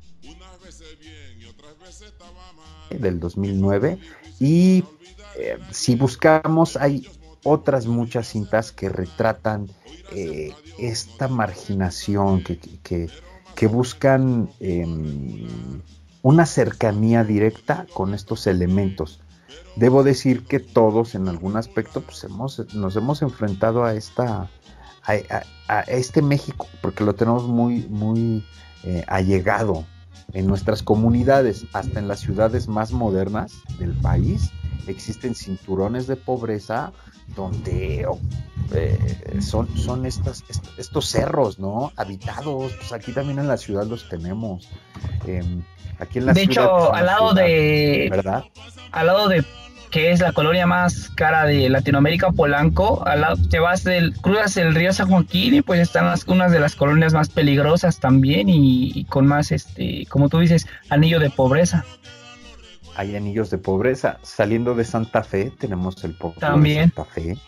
[2.91, 3.99] del 2009
[4.39, 4.85] y
[5.39, 7.07] eh, si buscamos hay
[7.45, 9.69] otras muchas cintas que retratan
[10.13, 12.59] eh, esta marginación, que,
[13.55, 15.47] que, buscan em,
[16.23, 19.21] una cercanía directa con estos elementos.
[19.77, 24.49] Debo decir que todos en algún aspecto pues hemos, nos hemos enfrentado a esta
[25.07, 28.45] a, este México porque lo tenemos muy muy
[28.83, 29.85] eh, allegado
[30.33, 34.51] en nuestras comunidades, hasta en las ciudades más modernas del país,
[34.87, 36.93] existen cinturones de pobreza
[37.35, 38.19] donde oh,
[38.73, 40.45] eh, son, son estas,
[40.79, 41.93] estos cerros, ¿no?
[41.97, 44.69] Habitados, pues aquí también en la ciudad los tenemos.
[45.27, 45.63] Em,
[45.99, 48.09] aquí en la de hecho, al lado de...
[48.11, 48.45] ¿Verdad?
[48.93, 49.45] Al lado de
[49.91, 53.03] que es la colonia más cara de Latinoamérica, Polanco.
[53.07, 56.53] Al lado, te vas del, cruzas el río San Joaquín y pues están las, unas
[56.53, 61.31] de las colonias más peligrosas también y, con más, este, como tú dices, anillo de
[61.31, 61.85] pobreza.
[62.97, 64.19] Hay anillos de pobreza.
[64.23, 66.89] Saliendo de Santa Fe tenemos el pueblo también.
[66.89, 67.39] de Santa Fe.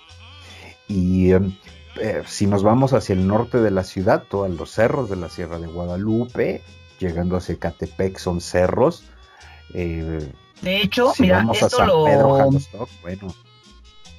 [0.89, 1.57] Y em,
[2.01, 5.29] eh, si nos vamos hacia el norte de la ciudad, todos los cerros de la
[5.29, 6.63] Sierra de Guadalupe,
[6.99, 9.05] llegando hacia Catepec son cerros.
[9.75, 10.31] Eh,
[10.63, 12.07] de hecho, mira, esto lo.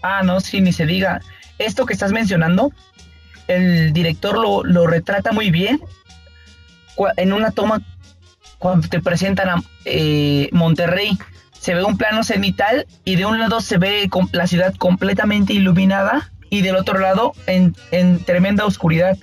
[0.01, 1.21] Ah, no, sí, ni se diga.
[1.57, 2.71] Esto que estás mencionando,
[3.47, 5.81] el director lo, retrata muy bien.
[7.17, 7.81] En una toma,
[8.59, 11.17] cuando te presentan a eh, Monterrey,
[11.59, 16.31] se ve un plano cenital y de un lado se ve la ciudad completamente iluminada
[16.49, 19.17] y del otro lado en, en tremenda oscuridad.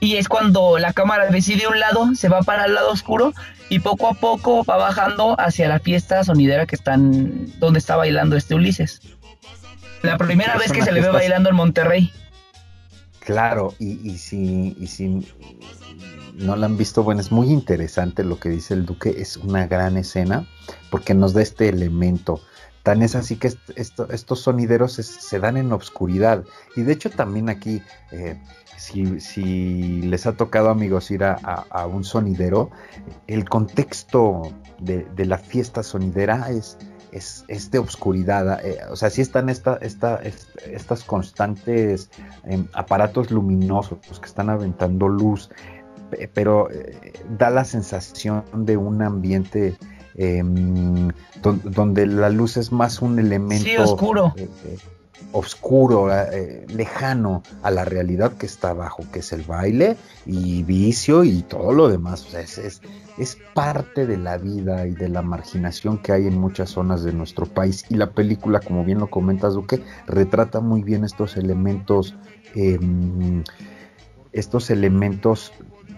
[0.00, 3.32] Y es cuando la cámara decide un lado, se va para el lado oscuro
[3.68, 8.36] y poco a poco va bajando hacia la fiesta sonidera que están donde está bailando
[8.36, 9.00] este Ulises.
[10.02, 12.12] La primera vez que se le ve bailando en Monterrey.
[13.20, 15.26] Claro, y, y, si, y si
[16.36, 19.66] no la han visto, bueno, es muy interesante lo que dice el Duque, es una
[19.66, 20.46] gran escena
[20.90, 22.40] porque nos da este elemento.
[22.82, 26.44] Tan es así que estos sonideros se, dan en obscuridad.
[26.76, 28.40] Y de hecho también aquí eh,
[28.76, 32.70] si, les ha tocado amigos ir a, un sonidero,
[33.26, 36.78] el contexto de, la fiesta sonidera es,
[37.12, 38.64] es, de oscuridad.
[38.64, 40.20] Eh, o sea, sí están esta, esta,
[40.66, 42.10] estas constantes
[42.44, 45.50] em, aparatos luminosos que están aventando luz,
[46.32, 49.76] pero eh, da la sensación de un ambiente
[50.14, 51.10] em,
[51.42, 54.34] donde la luz es más un elemento oscuro.
[54.36, 54.48] Eh,
[55.32, 61.24] oscuro, eh, lejano a la realidad que está abajo, que es el baile y vicio
[61.24, 62.24] y todo lo demás.
[62.26, 66.38] O sea, es, es, parte de la vida y de la marginación que hay en
[66.38, 67.84] muchas zonas de nuestro país.
[67.88, 72.14] Y la película, como bien lo comentas, Duque, retrata muy bien estos elementos,
[72.54, 73.42] em,
[74.32, 75.52] estos elementos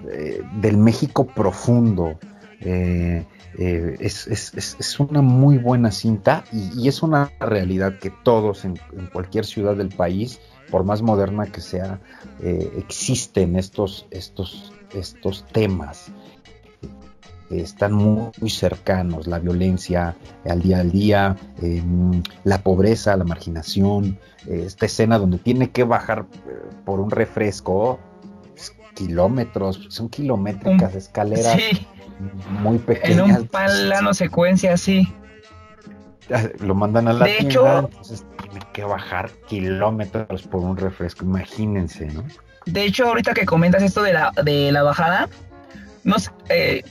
[0.06, 2.18] eh, del México profundo.
[2.60, 3.24] Eh,
[3.58, 8.78] eh, es, una muy buena cinta y, es una realidad que todos en,
[9.12, 10.40] cualquier ciudad del país,
[10.70, 12.00] por más moderna que sea,
[12.40, 16.12] existen estos, estos, estos temas.
[17.50, 21.36] están muy, cercanos, la violencia al día al día,
[22.44, 26.26] la pobreza, la marginación, esta escena donde tiene que bajar
[26.84, 27.98] por un refresco
[28.98, 31.56] kilómetros, son kilométricas escaleras
[32.60, 33.28] muy pequeñas.
[33.28, 35.06] En un plano secuencia así.
[36.58, 42.06] Lo mandan a la de hecho, entonces tiene que bajar kilómetros por un refresco, imagínense,
[42.06, 42.24] ¿no?
[42.66, 45.28] De hecho, ahorita que comentas esto de la, de la bajada,
[46.04, 46.82] nos, eh,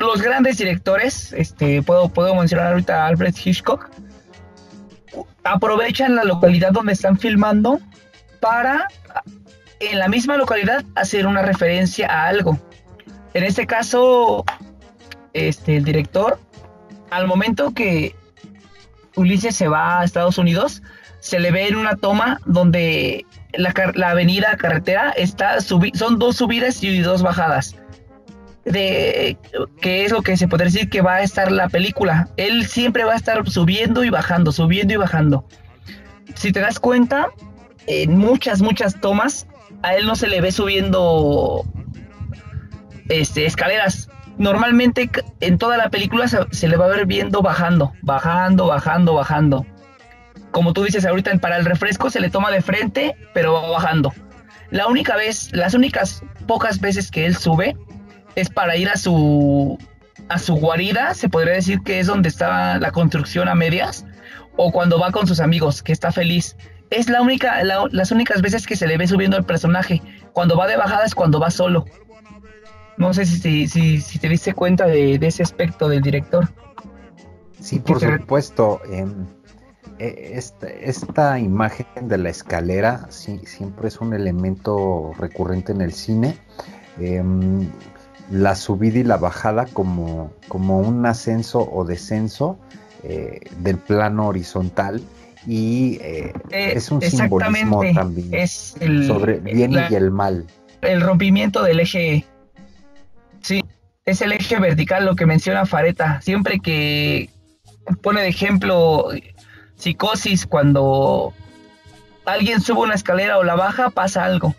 [0.00, 3.90] los grandes directores, este, puedo, puedo mencionar ahorita a Alfred Hitchcock,
[5.44, 7.78] aprovechan la localidad donde están filmando
[8.40, 8.88] para
[9.90, 12.58] en la misma localidad hacer una referencia a algo.
[13.34, 14.44] En este caso,
[15.32, 16.38] este, el director,
[17.10, 18.14] al momento que
[19.16, 20.82] Ulises se va a Estados Unidos,
[21.20, 26.82] se le ve en una toma donde la, la avenida carretera está son dos subidas
[26.82, 27.76] y dos bajadas.
[28.64, 29.36] De
[29.80, 32.28] que es lo que se podría decir que va a estar la película.
[32.36, 35.44] Él siempre va a estar subiendo y bajando, subiendo y bajando.
[36.34, 37.28] Si te das cuenta,
[37.86, 39.46] en muchas, muchas tomas,
[39.82, 41.64] a él no se le ve subiendo
[43.08, 44.08] este, escaleras.
[44.38, 45.10] Normalmente
[45.40, 49.66] en toda la película se, le va a ver viendo bajando, bajando, bajando, bajando.
[50.50, 54.12] Como tú dices ahorita, para el refresco se le toma de frente, pero va bajando.
[54.70, 57.76] La única vez, las únicas pocas veces que él sube
[58.36, 59.78] es para ir a su
[60.28, 64.06] a su guarida, se podría decir que es donde está la construcción a medias,
[64.56, 66.56] o cuando va con sus amigos, que está feliz.
[66.92, 70.02] Es la única, las únicas veces que se le ve subiendo al personaje.
[70.32, 71.86] Cuando va de bajada es cuando va solo.
[72.98, 76.48] No sé si, si, si te diste cuenta de, ese aspecto del director.
[77.60, 78.82] Sí, por supuesto.
[78.90, 79.26] Em,
[79.98, 80.38] e,
[80.82, 86.36] esta, imagen de la escalera sí, siempre es un elemento recurrente en el cine.
[87.00, 87.70] Em,
[88.30, 92.58] la subida y la bajada como, como un ascenso o descenso
[93.02, 95.02] eh, del plano horizontal
[95.46, 98.74] y eh, eh, es un simbolismo también es
[99.06, 100.46] sobre el bien y el mal.
[100.80, 102.24] El rompimiento del eje
[103.42, 103.64] Sí,
[104.04, 106.20] es el eje vertical lo que menciona Fareta.
[106.22, 107.28] Siempre que
[108.02, 109.08] pone de ejemplo
[109.76, 111.34] psicosis, cuando
[112.24, 114.54] alguien sube una escalera o la baja, pasa algo.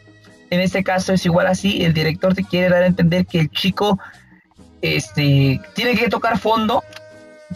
[0.49, 3.49] En este caso es igual así, el director te quiere dar a entender que el
[3.49, 3.97] chico
[4.81, 6.83] este, tiene que tocar fondo,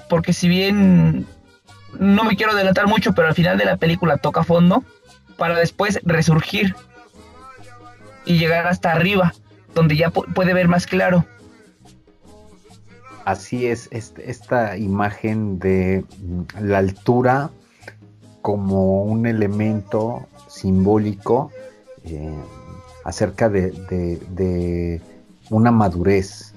[0.09, 1.27] porque si bien
[1.99, 4.83] no me quiero adelantar mucho, pero al final de la película toca fondo,
[5.37, 6.75] para después resurgir
[8.25, 9.33] y llegar hasta arriba
[9.73, 11.25] donde ya puede ver más claro.
[13.25, 17.51] Así es, esta imagen de mm, la altura
[18.41, 21.51] como un elemento simbólico
[22.05, 22.33] eh,
[23.03, 25.01] acerca de,
[25.49, 26.53] una madurez.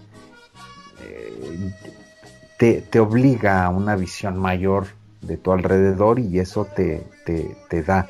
[1.03, 4.87] Eh, te, obliga a una visión mayor
[5.23, 8.09] de tu alrededor y eso te, te da.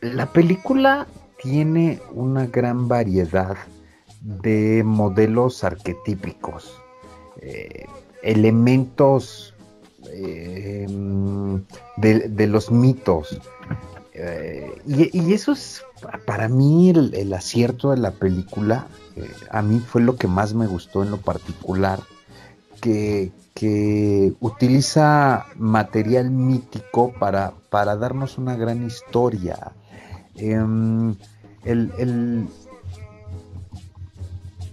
[0.00, 1.06] La película
[1.42, 3.56] tiene una gran variedad
[4.20, 6.80] de modelos arquetípicos,
[7.40, 7.86] eh,
[8.22, 9.54] elementos
[10.12, 10.86] eh,
[11.96, 13.40] de, los mitos.
[14.12, 15.84] Eh, y, eso es
[16.26, 18.86] para mí el, acierto de la película.
[19.50, 22.00] a mí fue lo que más me gustó en lo particular.
[22.80, 23.32] Que,
[24.40, 29.72] utiliza material mítico para, para, darnos una gran historia.
[30.36, 31.16] Em,
[31.64, 31.92] el,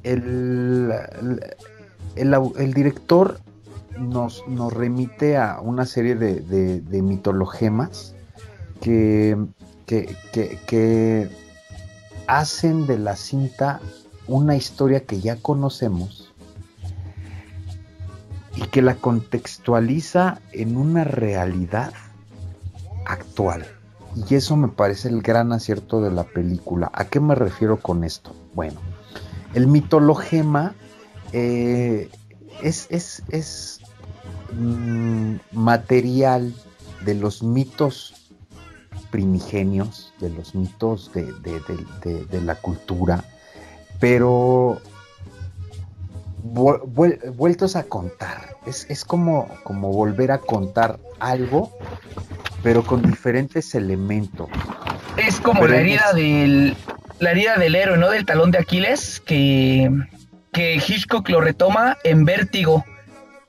[0.03, 0.93] el,
[2.15, 3.39] el, director
[3.99, 8.13] nos, nos, remite a una serie de, mitologemas
[8.81, 9.35] que,
[9.87, 11.29] que,
[12.27, 13.79] hacen de la cinta
[14.27, 16.24] una historia que ya conocemos
[18.55, 21.93] y que la contextualiza en una realidad
[23.05, 23.65] actual.
[24.29, 26.89] Y eso me parece el gran acierto de la película.
[26.93, 28.33] ¿A qué me refiero con esto?
[28.53, 28.79] Bueno,
[29.53, 30.73] el mitologema
[31.33, 32.09] eh,
[32.61, 33.81] es,
[34.53, 36.53] mm, material
[37.03, 38.31] de los mitos
[39.11, 43.23] primigenios, de los mitos de, la cultura,
[43.99, 44.81] pero
[46.45, 48.55] vueltos a contar.
[48.65, 51.71] Es, como, como volver a contar algo,
[52.63, 54.49] pero con diferentes elementos.
[55.17, 56.75] Es como la herida del
[57.19, 58.09] la herida del héroe, ¿no?
[58.09, 59.89] Del talón de Aquiles, que,
[60.51, 62.83] que Hitchcock lo retoma en Vértigo,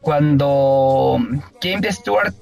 [0.00, 1.18] cuando
[1.60, 2.32] James Stewart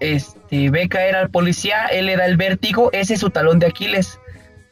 [0.00, 3.66] este, ve caer al policía, él le da el vértigo, ese es su talón de
[3.68, 4.20] Aquiles.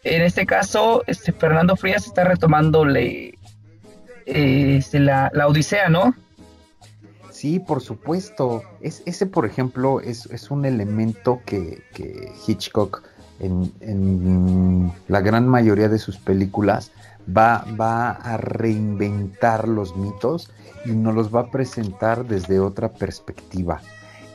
[0.03, 3.39] En este caso, este, Fernando Frías está retomándole
[4.27, 6.15] este, la, Odisea, ¿no?
[7.31, 8.63] Sí, por supuesto.
[8.81, 11.83] Es, ese, por ejemplo, es, un elemento que,
[12.47, 13.03] Hitchcock
[13.41, 16.93] en, la gran mayoría de sus películas
[17.27, 20.51] va, va a reinventar los mitos
[20.85, 23.81] y nos los va a presentar desde otra perspectiva.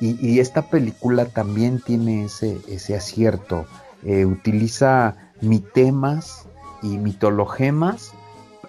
[0.02, 3.66] Y, esta película también tiene ese, ese acierto.
[4.04, 6.48] Eh, utiliza mitemas
[6.82, 8.14] y mitologemas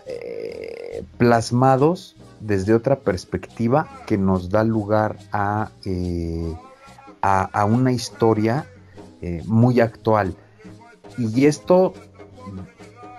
[0.06, 0.59] eh,
[1.18, 6.54] plasmados desde otra perspectiva que nos da lugar a, eh,
[7.22, 8.66] a, una historia
[9.44, 10.34] muy actual.
[11.18, 11.92] Y esto,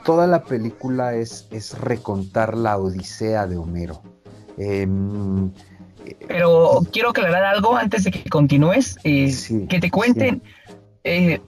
[0.04, 4.02] toda la película es, es recontar la Odisea de Homero.
[4.58, 5.52] Em,
[6.28, 9.34] pero quiero aclarar algo antes de que continúes, eh,
[9.70, 10.42] que te cuenten,
[11.04, 11.42] eh,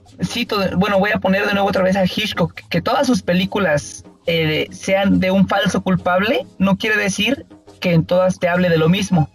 [0.76, 4.68] bueno, voy a poner de nuevo otra vez a Hitchcock, que todas sus películas eh,
[4.70, 7.46] sean de un falso culpable, no quiere decir
[7.80, 9.28] que en todas te hable de lo mismo.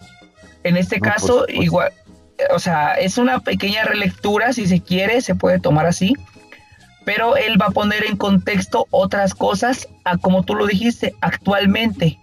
[0.63, 1.91] En este caso, igual,
[2.53, 6.15] o sea, es una pequeña relectura, si se quiere, se puede tomar así,
[7.05, 12.19] pero él va a poner en contexto otras cosas a como tú lo dijiste, actualmente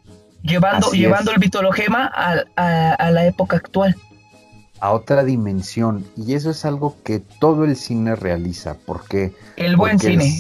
[0.47, 3.97] llevando, llevando el mitologema a, la época actual.
[4.81, 6.07] A otra dimensión.
[6.17, 8.77] Y eso es algo que todo el cine realiza.
[8.85, 9.35] Porque.
[9.57, 10.31] El buen cine.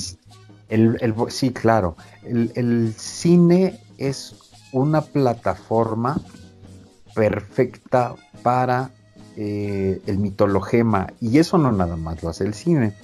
[0.68, 1.96] El, sí, claro.
[2.24, 4.34] El, cine es
[4.72, 6.20] una plataforma
[7.14, 8.90] perfecta para
[9.36, 11.08] eh, el mitologema.
[11.20, 12.94] Y eso no nada más lo hace el cine.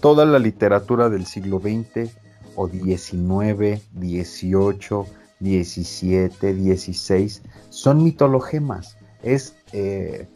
[0.00, 2.10] Toda la literatura del siglo XX
[2.56, 5.04] o XIX, XVIII
[5.42, 8.96] 17, 16, son mitologemas.
[9.22, 10.28] Es, eh,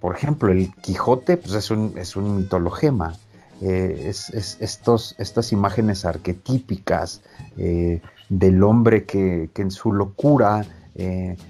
[0.00, 3.14] por ejemplo, el Quijote pues es, un, es un mitologema.
[3.62, 7.22] Eh, es, estos, estas imágenes arquetípicas
[7.56, 10.66] eh, del hombre que, en su locura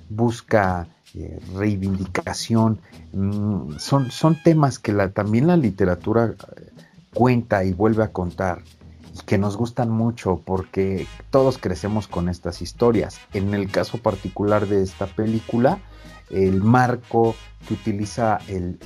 [0.08, 0.86] busca
[1.56, 2.78] reivindicación,
[3.12, 6.34] mm, son, son temas que la, también la literatura
[7.12, 8.62] cuenta y vuelve a contar
[9.26, 13.20] que nos gustan mucho porque todos crecemos con estas historias.
[13.34, 15.78] En el caso particular de esta película,
[16.32, 17.34] el marco
[17.66, 18.78] que utiliza el,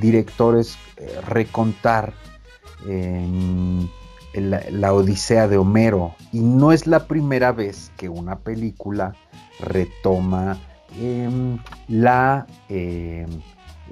[0.00, 2.14] director es eh, recontar
[4.34, 6.14] la, Odisea de Homero.
[6.32, 9.14] Y no es la primera vez que una película
[9.60, 10.58] retoma
[11.00, 11.58] em,
[11.88, 13.28] la, em,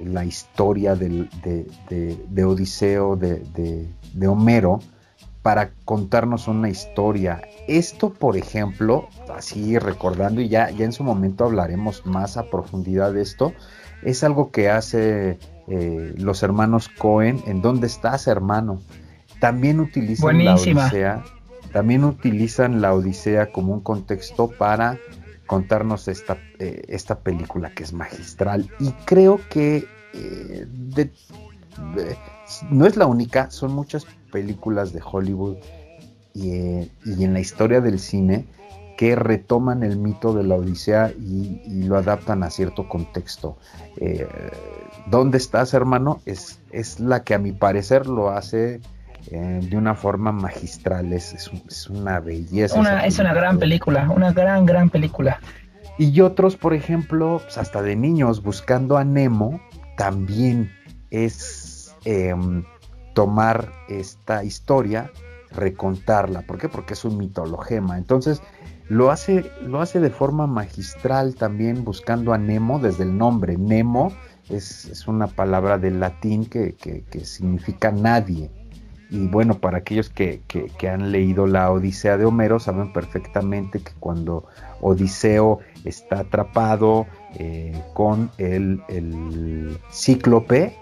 [0.03, 4.79] la historia de, Odiseo de Homero
[5.41, 7.41] para contarnos una historia.
[7.67, 13.13] Esto, por ejemplo, así recordando, y ya, ya en su momento hablaremos más a profundidad
[13.13, 13.53] de esto,
[14.03, 15.37] es algo que hace
[15.67, 18.81] eh, los hermanos Cohen en ¿Dónde estás, hermano?
[19.39, 21.23] También utilizan la Odisea,
[21.71, 24.97] también utilizan la Odisea como un contexto para
[25.47, 28.69] contarnos esta, eh, esta película que es magistral.
[28.79, 30.67] Y creo que eh,
[32.69, 35.57] no es la única, son muchas películas de Hollywood
[36.35, 38.45] eh, y, en la historia del cine
[38.97, 43.57] que retoman el mito de la Odisea y, lo adaptan a cierto contexto.
[43.97, 44.27] Eh,
[45.07, 46.21] ¿Dónde estás, hermano?
[46.25, 48.79] Es, es, la que a mi parecer lo hace
[49.31, 51.13] eh, de una forma magistral.
[51.13, 53.05] Es, es, una belleza.
[53.05, 55.39] es una gran película, una gran, gran película.
[55.97, 59.59] Y otros, por ejemplo, pues, hasta de niños, buscando a Nemo,
[59.97, 60.71] también
[61.09, 61.70] es
[62.05, 62.63] em,
[63.13, 65.11] tomar esta historia,
[65.51, 66.41] recontarla.
[66.41, 66.69] ¿Por qué?
[66.69, 67.97] Porque es un mitologema.
[67.97, 68.41] Entonces,
[68.89, 73.57] lo hace, lo hace de forma magistral también buscando a Nemo desde el nombre.
[73.57, 74.11] Nemo
[74.49, 76.75] es, una palabra del latín que,
[77.23, 78.49] significa nadie.
[79.09, 80.41] Y bueno, para aquellos que,
[80.89, 84.45] han leído la Odisea de Homero, saben perfectamente que cuando
[84.79, 90.77] Odiseo está atrapado eh, con el, el cíclope,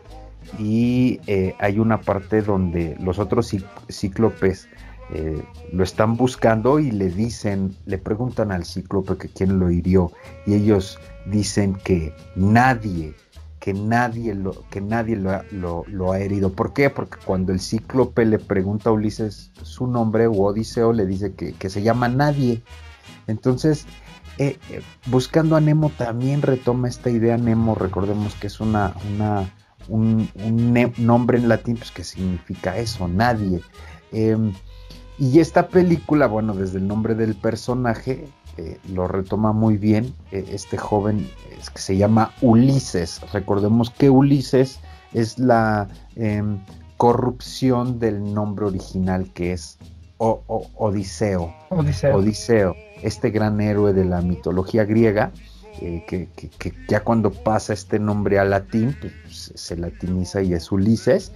[0.58, 3.54] y eh, hay una parte donde los otros
[3.90, 4.68] cíclopes
[5.12, 10.12] eh, lo están buscando y le dicen, le preguntan al cíclope que quién lo hirió
[10.46, 13.16] y ellos dicen que nadie,
[13.60, 16.52] que nadie lo, que nadie lo, ha herido.
[16.54, 16.92] ¿Por qué?
[16.92, 21.70] Porque cuando el cíclope le pregunta a Ulises su nombre o Odiseo le dice que,
[21.70, 22.62] se llama nadie.
[23.26, 23.88] Entonces,
[24.38, 24.60] eh,
[25.08, 27.38] buscando a Nemo también retoma esta idea.
[27.38, 29.52] Nemo, recordemos que es una, una
[29.90, 30.30] un,
[30.98, 33.62] nombre en latín pues, que significa eso, nadie.
[34.12, 34.54] Em,
[35.18, 38.28] y esta película, bueno, desde el nombre del personaje,
[38.58, 40.14] eh, lo retoma muy bien.
[40.32, 41.30] Eh, este joven
[41.60, 43.22] es que se llama Ulises.
[43.34, 44.80] Recordemos que Ulises
[45.14, 46.60] es la em,
[46.98, 49.78] corrupción del nombre original que es
[50.18, 51.54] Odiseo.
[51.70, 52.76] Odiseo.
[53.02, 55.32] este gran héroe de la mitología griega,
[55.82, 61.32] eh, que, ya cuando pasa este nombre al latín, pues, se latiniza y es Ulises.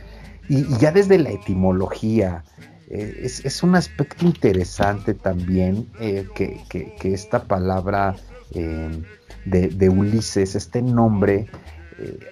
[0.50, 2.44] Y, ya desde la etimología,
[2.90, 8.16] eh, es, un aspecto interesante también eh, que, esta palabra
[8.54, 11.48] de, de, Ulises, este nombre,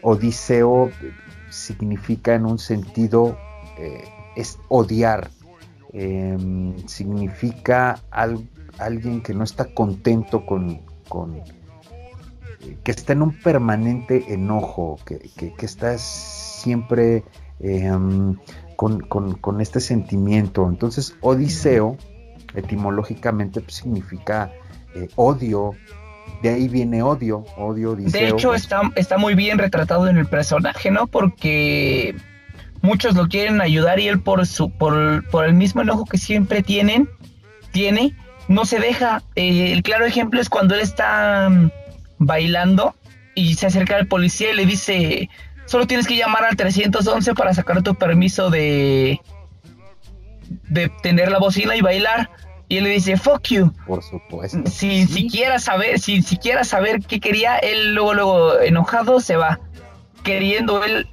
[0.03, 0.91] Odiseo,
[1.49, 3.37] significa en un sentido,
[4.35, 5.31] es odiar,
[5.93, 7.99] Em, significa
[8.77, 10.79] alguien que no está contento con,
[12.83, 17.23] que está en un permanente enojo, que, está siempre
[17.59, 18.37] em,
[18.75, 20.67] con, este sentimiento.
[20.67, 21.97] Entonces, Odiseo,
[22.55, 24.51] etimológicamente, pues, significa
[24.95, 25.71] eh, odio.
[26.41, 30.89] De ahí viene odio, odio, De hecho, está, está muy bien retratado en el personaje,
[30.89, 31.05] ¿no?
[31.05, 32.15] Porque
[32.81, 36.63] muchos lo quieren ayudar y él por su por, por el mismo enojo que siempre
[36.63, 37.09] tienen
[37.71, 38.15] tiene
[38.47, 41.49] no se deja eh, el claro ejemplo es cuando él está
[42.21, 42.95] bailando
[43.35, 45.29] y se acerca al policía y le dice
[45.65, 49.19] solo tienes que llamar al 311 para sacar tu permiso de
[50.69, 52.29] de tener la bocina y bailar
[52.67, 57.19] y él le dice fuck you por supuesto si siquiera saber si siquiera saber qué
[57.19, 59.59] quería él luego luego enojado se va
[60.23, 61.07] queriendo él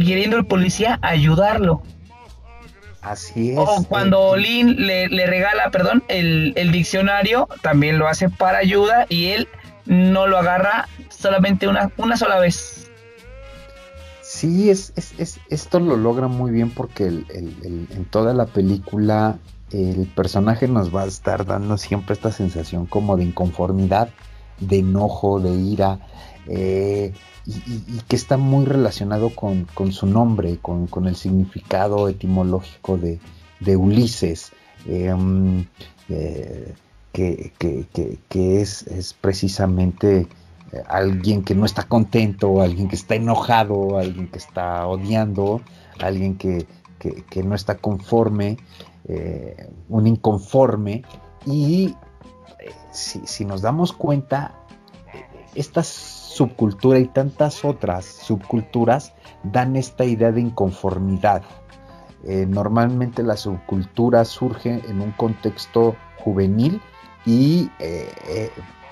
[0.00, 1.82] queriendo el policía ayudarlo.
[3.00, 3.58] Así es.
[3.58, 9.48] O cuando Lin le, regala, perdón, el, diccionario, también lo hace para ayuda y él
[9.86, 12.90] no lo agarra solamente una, una sola vez.
[14.22, 19.38] Sí, es, es, esto lo logra muy bien porque en toda la película
[19.72, 24.10] el personaje nos va a estar dando siempre esta sensación como de inconformidad,
[24.60, 25.98] de enojo, de ira.
[26.46, 27.12] Eh,
[27.46, 34.52] y, que está muy relacionado con, su nombre, con, el significado etimológico de, Ulises,
[34.86, 35.66] em,
[36.08, 36.74] eh,
[37.12, 37.52] que,
[38.30, 40.26] es, precisamente
[40.72, 45.60] eh, alguien que no está contento, alguien que está enojado, alguien que está odiando,
[46.00, 46.66] alguien que,
[47.44, 48.56] no está conforme,
[49.08, 51.02] eh, un inconforme,
[51.46, 51.94] y
[52.92, 54.54] si, si nos damos cuenta,
[55.54, 61.42] estas subcultura y tantas otras subculturas dan esta idea de inconformidad.
[62.24, 66.80] Eh, normalmente la subcultura surge en un contexto juvenil
[67.24, 68.50] y eh, eh,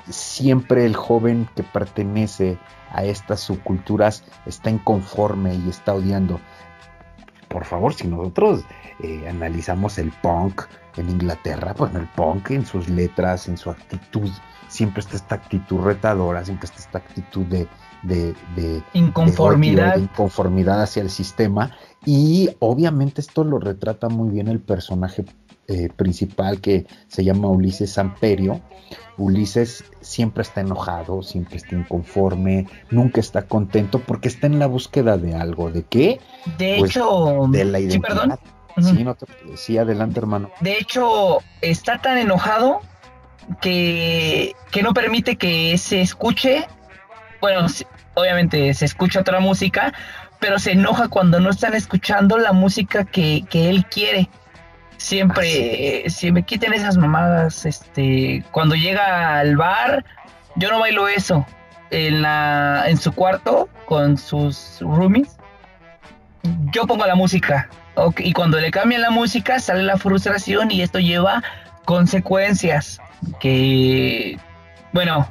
[0.08, 2.58] siempre el joven que pertenece
[2.92, 6.40] a estas subculturas está inconforme y está odiando.
[7.48, 8.64] Por favor, si nosotros
[9.28, 10.62] analizamos el punk
[10.96, 14.30] en Inglaterra, pues el punk en sus letras, en su actitud,
[14.68, 17.66] siempre está esta actitud retadora, siempre está esta actitud de,
[18.02, 19.98] de, inconformidad.
[19.98, 21.76] inconformidad hacia el sistema.
[22.04, 25.24] Y obviamente esto lo retrata muy bien el personaje
[25.70, 28.60] eh, principal que se llama Ulises Amperio.
[29.16, 35.16] Ulises siempre está enojado, siempre está inconforme, nunca está contento porque está en la búsqueda
[35.16, 35.70] de algo.
[35.70, 36.20] ¿De qué?
[36.58, 38.08] De pues, hecho, de la identidad.
[38.08, 38.38] Sí, perdón.
[38.78, 39.16] Sí, no
[39.56, 40.50] sí, adelante, hermano.
[40.60, 42.80] De hecho, está tan enojado
[43.60, 46.66] que, no permite que se escuche,
[47.40, 47.66] bueno,
[48.14, 49.92] obviamente se escucha otra música,
[50.38, 54.28] pero se enoja cuando no están escuchando la música que, él quiere.
[55.01, 60.05] Siempre, si me quiten esas mamadas, este, cuando llega al bar,
[60.57, 61.46] yo no bailo eso.
[61.90, 65.38] En, la, en su cuarto con sus roomies,
[66.72, 67.70] yo pongo la música.
[68.18, 71.42] y cuando le cambian la música, sale la frustración y esto lleva
[71.86, 73.01] consecuencias
[73.40, 74.38] que,
[74.92, 75.26] bueno,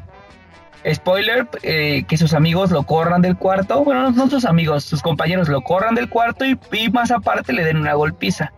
[0.92, 5.48] spoiler, eh, que sus amigos lo corran del cuarto, bueno, no sus amigos, sus compañeros
[5.48, 6.58] lo corran del cuarto y,
[6.92, 8.52] más aparte le den una golpiza.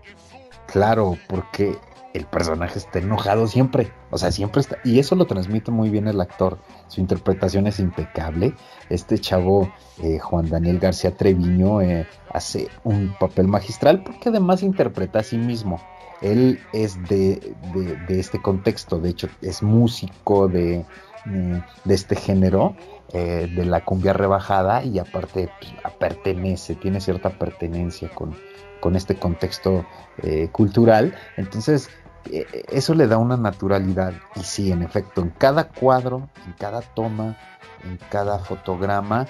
[0.72, 1.78] Claro, porque
[2.13, 6.07] el personaje está enojado siempre, o sea, siempre está, y eso lo transmite muy bien
[6.07, 6.57] el actor,
[6.88, 8.53] su interpretación es impecable,
[8.89, 15.19] este chavo eh, Juan Daniel García Treviño eh, hace un papel magistral porque además interpreta
[15.19, 15.82] a sí mismo,
[16.22, 17.55] él es de,
[18.07, 20.86] este contexto, de hecho es músico de,
[21.88, 22.76] este género,
[23.13, 28.36] eh, de la cumbia rebajada y aparte pues, pertenece, tiene cierta pertenencia con,
[28.95, 29.86] este contexto
[30.23, 31.15] eh, cultural.
[31.38, 31.89] Entonces,
[32.32, 34.13] eh, eso le da una naturalidad.
[34.36, 37.38] Y sí, en efecto, en cada cuadro, en cada toma,
[37.84, 39.27] en cada fotograma,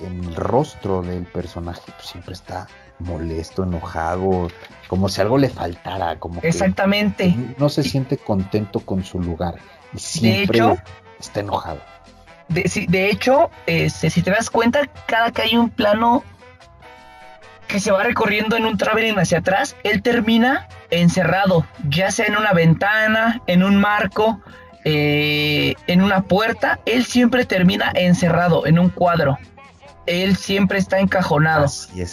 [0.00, 2.66] en el rostro del personaje pues, siempre está
[2.98, 4.48] molesto, enojado,
[4.88, 7.34] como si algo le faltara, como Exactamente.
[7.58, 9.56] no se siente contento con su lugar
[9.92, 10.60] y siempre
[11.18, 11.80] está enojado.
[12.48, 16.22] De, hecho, este, si te das cuenta, cada que hay un plano
[17.68, 22.36] que se va recorriendo en un traveling hacia atrás, él termina encerrado, ya sea en
[22.36, 24.40] una ventana, en un marco,
[24.84, 29.38] eh, en una puerta, él siempre termina encerrado en un cuadro.
[30.06, 31.66] Él siempre está encajonado.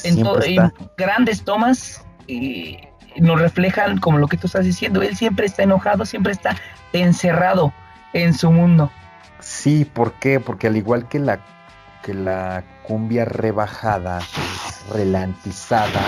[0.04, 2.78] en, grandes tomas y
[3.18, 5.02] nos reflejan como lo que tú estás diciendo.
[5.02, 6.56] Él siempre está enojado, siempre está
[6.94, 7.74] encerrado
[8.14, 8.90] en su mundo.
[9.40, 10.40] Sí, ¿por qué?
[10.40, 11.40] Porque al igual que la
[12.02, 14.22] que la cumbia rebajada,
[14.90, 16.02] relantizada,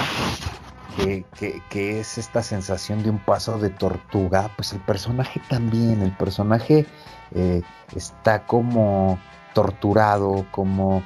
[1.38, 6.86] que, es esta sensación de un paso de tortuga, pues el personaje también, el personaje
[7.32, 7.61] eh,
[7.95, 9.19] está como
[9.53, 11.03] torturado, como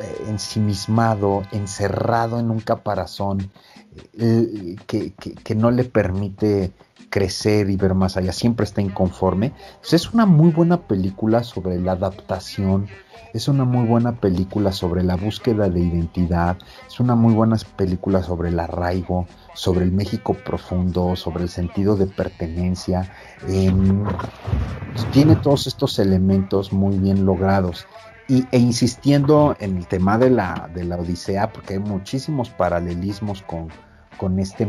[0.00, 3.50] eh, ensimismado, encerrado en un caparazón
[4.18, 6.72] eh, que, no le permite
[7.10, 9.52] crecer y ver más allá, siempre está inconforme.
[9.80, 12.88] Pues es una muy buena película sobre la adaptación
[13.34, 16.56] es una muy buena película sobre la búsqueda de identidad,
[16.86, 21.96] es una muy buena película sobre el arraigo, sobre el México profundo, sobre el sentido
[21.96, 23.12] de pertenencia.
[23.46, 24.04] Em,
[25.12, 27.86] tiene todos estos elementos muy bien logrados.
[28.28, 33.42] Y, e insistiendo en el tema de la, de la Odisea, porque hay muchísimos paralelismos
[33.42, 33.68] con,
[34.18, 34.66] con, este,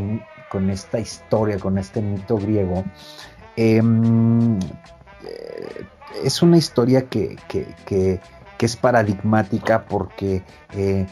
[0.50, 2.84] con esta historia, con este mito griego.
[3.56, 5.86] Em, eh,
[6.24, 8.20] es una historia que, que
[8.60, 10.42] que es paradigmática porque
[10.74, 11.06] eh,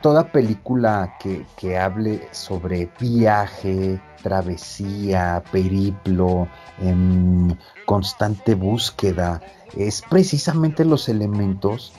[0.00, 6.46] toda película que, hable sobre viaje, travesía, periplo,
[6.78, 9.42] en constante búsqueda,
[9.76, 11.92] es precisamente los elementos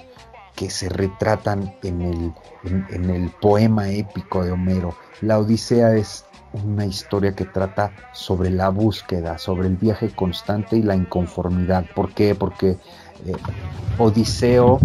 [0.56, 2.34] que se retratan en el,
[2.64, 4.96] en el poema épico de Homero.
[5.20, 6.24] La Odisea es
[6.54, 11.86] una historia que trata sobre la búsqueda, sobre el viaje constante y la inconformidad.
[11.96, 12.36] ¿Por qué?
[12.36, 12.78] Porque
[13.26, 13.34] eh,
[13.98, 14.80] Odiseo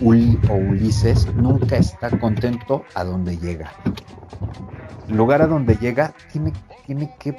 [0.00, 3.72] o Ulises nunca está contento a donde llega.
[5.08, 6.52] El lugar a donde llega tiene,
[6.86, 7.36] tiene, que,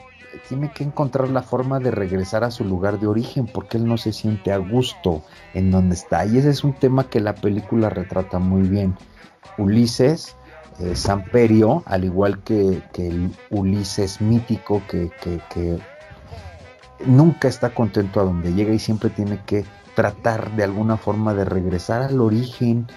[0.48, 3.98] tiene que encontrar la forma de regresar a su lugar de origen porque él no
[3.98, 6.26] se siente a gusto en donde está.
[6.26, 8.96] Y ese es un tema que la película retrata muy bien.
[9.58, 10.36] Ulises,
[10.80, 15.12] eh, Samperio, al igual que, el Ulises mítico que,
[17.06, 19.66] nunca está contento a donde llega y siempre tiene que
[19.96, 22.88] tratar de alguna forma de regresar al origen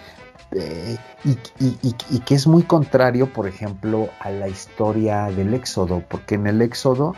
[0.53, 6.47] eh, y, que es muy contrario, por ejemplo, a la historia del Éxodo, porque en
[6.47, 7.15] el Éxodo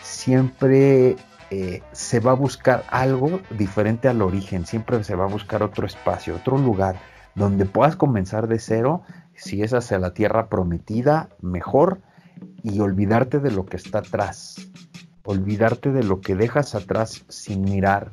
[0.00, 1.16] siempre
[1.50, 5.86] eh, se va a buscar algo diferente al origen, siempre se va a buscar otro
[5.86, 6.96] espacio, otro lugar
[7.34, 9.02] donde puedas comenzar de cero,
[9.40, 12.02] si es hacia la tierra prometida, mejor,
[12.62, 14.56] y olvidarte de lo que está atrás,
[15.24, 18.12] olvidarte de lo que dejas atrás sin mirar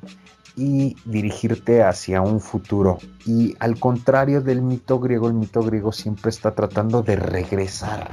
[0.55, 2.97] y dirigirte hacia un futuro.
[3.25, 8.09] Y al contrario del mito griego, el mito griego siempre está tratando de regresar.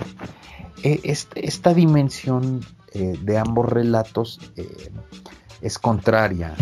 [0.82, 1.00] E,
[1.34, 2.60] esta dimensión
[2.92, 4.90] eh, de ambos relatos eh,
[5.60, 6.54] es contraria.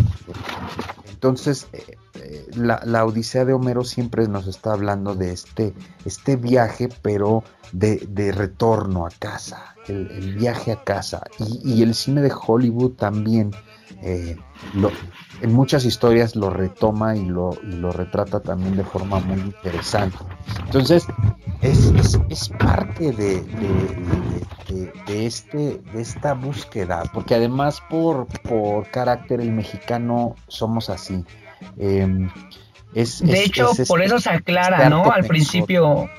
[1.23, 7.45] Entonces, eh, la, Odisea de Homero siempre nos está hablando de este, este viaje, pero
[7.71, 11.23] de, retorno a casa, el, viaje a casa.
[11.39, 13.51] Y, y, el cine de Hollywood también
[14.73, 14.91] lo,
[15.41, 20.17] en muchas historias lo retoma y lo, lo retrata también de forma muy interesante.
[20.65, 21.05] Entonces,
[21.61, 23.41] es, parte de,
[25.07, 31.23] de, este, de esta búsqueda, porque además por, por carácter el mexicano somos así.
[31.77, 32.29] Em,
[32.93, 35.11] de hecho, por eso se aclara, ¿no?
[35.11, 36.09] Al principio,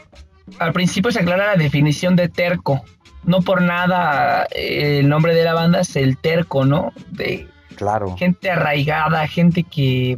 [0.58, 2.84] al principio se aclara la definición de terco.
[3.22, 6.92] No por nada eh, el nombre de la banda es el terco, ¿no?
[7.10, 7.48] De,
[7.84, 8.16] Claro.
[8.16, 10.16] Gente arraigada, gente que...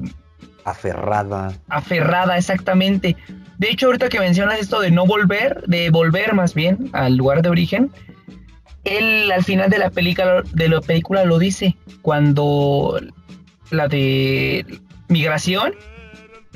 [0.65, 1.53] Aferrada.
[1.69, 3.17] Aferrada, exactamente.
[3.59, 7.43] De hecho, ahorita que mencionas esto de no volver, de volver más bien al lugar
[7.43, 7.91] de origen,
[8.85, 13.01] él al final de la película, de la película lo dice, cuando
[13.73, 14.65] la de
[15.09, 15.75] migración,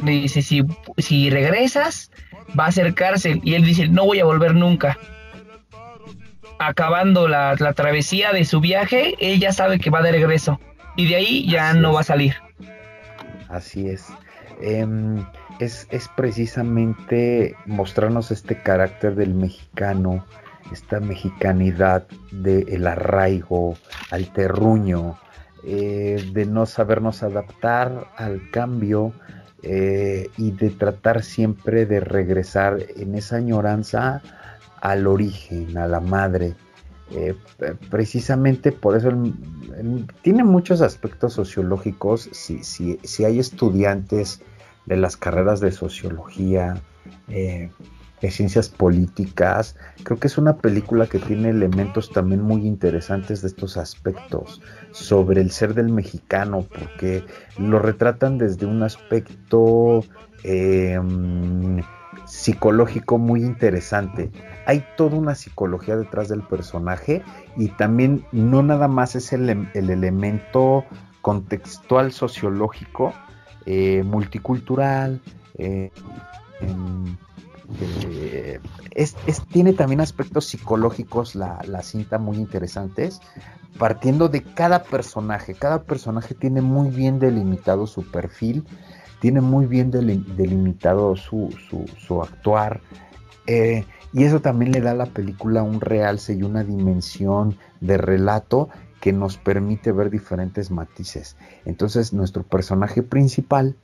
[0.04, 0.62] le dice, si,
[0.96, 2.12] si regresas,
[2.58, 3.40] va a ser cárcel.
[3.42, 4.96] Y él dice, no voy a volver nunca.
[6.60, 10.60] Acabando la, la travesía de su viaje, él ya sabe que va de regreso
[10.96, 12.34] y de ahí ya no va a salir.
[13.48, 14.06] Así es.
[14.60, 15.24] Em,
[15.58, 15.86] es.
[15.90, 16.08] es.
[16.16, 20.24] precisamente mostrarnos este carácter del mexicano,
[20.72, 23.76] esta mexicanidad del arraigo
[24.10, 25.16] al terruño,
[25.64, 29.12] eh, de no sabernos adaptar al cambio
[29.62, 34.22] eh, y de tratar siempre de regresar en esa añoranza
[34.80, 36.54] al origen, a la madre.
[37.12, 37.34] Eh,
[37.90, 39.10] precisamente por eso
[40.22, 42.28] tiene muchos aspectos sociológicos.
[42.32, 44.42] Si, hay estudiantes
[44.86, 46.80] de las carreras de sociología,
[47.28, 47.70] eh,
[48.20, 49.76] de ciencias políticas.
[50.02, 55.40] Creo que es una película que tiene elementos también muy interesantes de estos aspectos sobre
[55.40, 57.24] el ser del mexicano, porque
[57.58, 60.04] lo retratan desde un aspecto
[60.42, 61.82] em,
[62.26, 64.30] psicológico muy interesante.
[64.66, 67.22] Hay toda una psicología detrás del personaje
[67.56, 70.84] y también no nada más es el, el elemento
[71.20, 73.12] contextual sociológico,
[73.66, 75.20] eh, multicultural,
[75.58, 75.90] eh,
[77.80, 78.60] eh,
[79.52, 83.20] tiene también aspectos psicológicos la, cinta muy interesantes,
[83.78, 85.54] partiendo de cada personaje.
[85.54, 88.64] Cada personaje tiene muy bien delimitado su perfil,
[89.20, 91.54] tiene muy bien delimitado su,
[91.98, 92.80] su, actuar.
[94.12, 98.68] Y eso también le da a la película un realce y una dimensión de relato
[99.00, 101.36] que nos permite ver diferentes matices.
[101.64, 103.76] Entonces nuestro personaje principal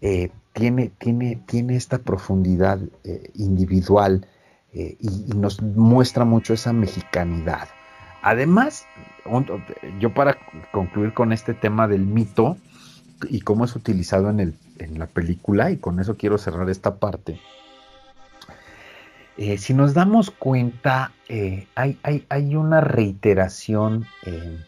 [0.00, 4.26] eh, tiene, tiene, tiene, esta profundidad eh, individual
[4.72, 7.68] eh, y, nos muestra mucho esa mexicanidad.
[8.22, 8.86] Además,
[10.00, 10.36] yo para
[10.72, 12.56] concluir con este tema del mito
[13.28, 16.96] y cómo es utilizado en, el, en la película, y con eso quiero cerrar esta
[16.96, 17.40] parte,
[19.38, 24.58] eh, si nos damos cuenta, eh, hay, hay, una reiteración, eh,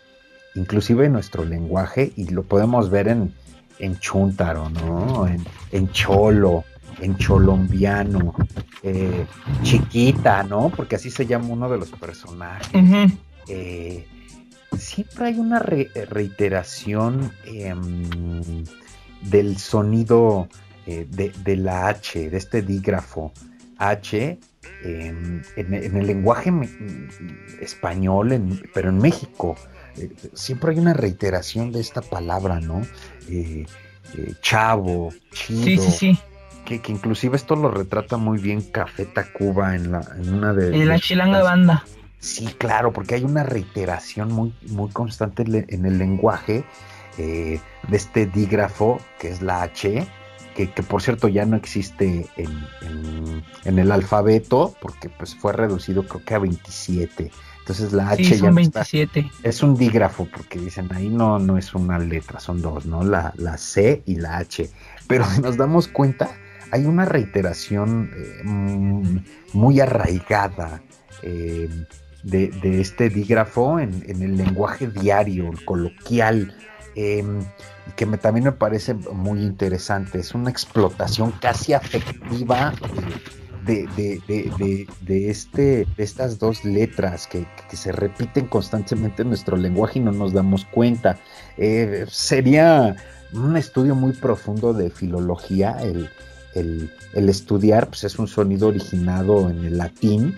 [0.55, 3.33] inclusive en nuestro lenguaje, y lo podemos ver en,
[3.79, 5.27] en Chuntaro, ¿no?
[5.73, 6.64] En, Cholo,
[7.01, 8.35] en Cholombiano,
[9.62, 10.69] Chiquita, ¿no?
[10.69, 12.69] Porque así se llama uno de los personajes.
[14.77, 18.64] siempre hay una reiteración em,
[19.23, 20.47] del sonido
[20.85, 23.33] de, de, la H, de este dígrafo
[23.79, 24.39] H
[24.83, 26.53] en, el lenguaje
[27.61, 29.57] español, pero en México.
[29.97, 32.83] Eh, siempre hay una reiteración de esta palabra, ¿no?
[33.29, 33.66] Eh,
[34.16, 35.64] eh, chavo, chido.
[35.64, 36.19] Sí, sí, sí.
[36.64, 40.77] Que, inclusive esto lo retrata muy bien Café Tacuba en, la, en una de...
[40.77, 41.85] En la chilanga banda.
[42.19, 46.64] Sí, claro, porque hay una reiteración muy, muy constante en el lenguaje
[47.16, 47.61] de
[47.91, 50.07] este dígrafo, que es la H,
[50.66, 56.34] que, por cierto ya no existe en, el alfabeto, porque pues fue reducido creo que
[56.34, 57.30] a 27.
[57.61, 59.30] Entonces la H ya 27.
[59.42, 63.04] es un dígrafo, porque dicen ahí no, no es una letra, son dos, ¿no?
[63.04, 64.70] La, la C y la H.
[65.06, 66.30] Pero si nos damos cuenta,
[66.70, 70.82] hay una reiteración eh, muy arraigada
[71.22, 71.68] eh,
[72.22, 76.54] de, este dígrafo en, en, el lenguaje diario, coloquial,
[76.95, 77.22] Y
[77.97, 80.18] que también me parece muy interesante.
[80.18, 82.72] Es una explotación casi afectiva
[83.64, 84.20] de,
[85.07, 90.12] de, este, de estas dos letras que, se repiten constantemente en nuestro lenguaje y no
[90.12, 91.18] nos damos cuenta.
[91.57, 92.97] Eh, sería
[93.32, 96.11] un estudio muy profundo de filología el,
[97.12, 100.36] estudiar, pues es un sonido originado en el latín.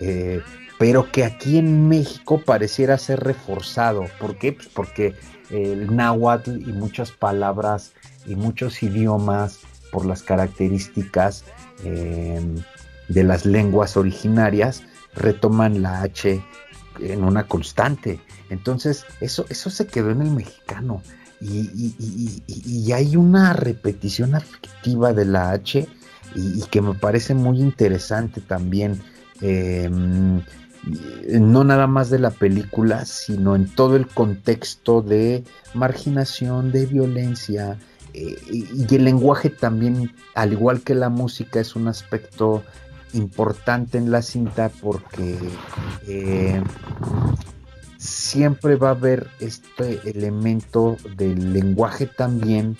[0.00, 0.40] Eh,
[0.78, 4.04] pero que aquí en México pareciera ser reforzado.
[4.20, 4.52] ¿Por qué?
[4.52, 5.14] Pues porque
[5.50, 7.92] el náhuatl y muchas palabras
[8.26, 11.44] y muchos idiomas por las características
[11.84, 12.56] em,
[13.08, 14.82] de las lenguas originarias
[15.14, 16.42] retoman la H
[17.00, 18.20] en una constante.
[18.50, 21.02] Entonces, eso, eso se quedó en el mexicano.
[21.40, 25.86] Y, hay una repetición afectiva de la H
[26.34, 29.00] y, que me parece muy interesante también.
[29.40, 30.42] Em,
[31.40, 37.78] no nada más de la película, sino en todo el contexto de marginación, de violencia,
[38.14, 42.64] eh, y, el lenguaje también, al igual que la música, es un aspecto
[43.12, 45.38] importante en la cinta porque
[46.06, 46.62] eh,
[47.96, 52.76] siempre va a haber este elemento del lenguaje también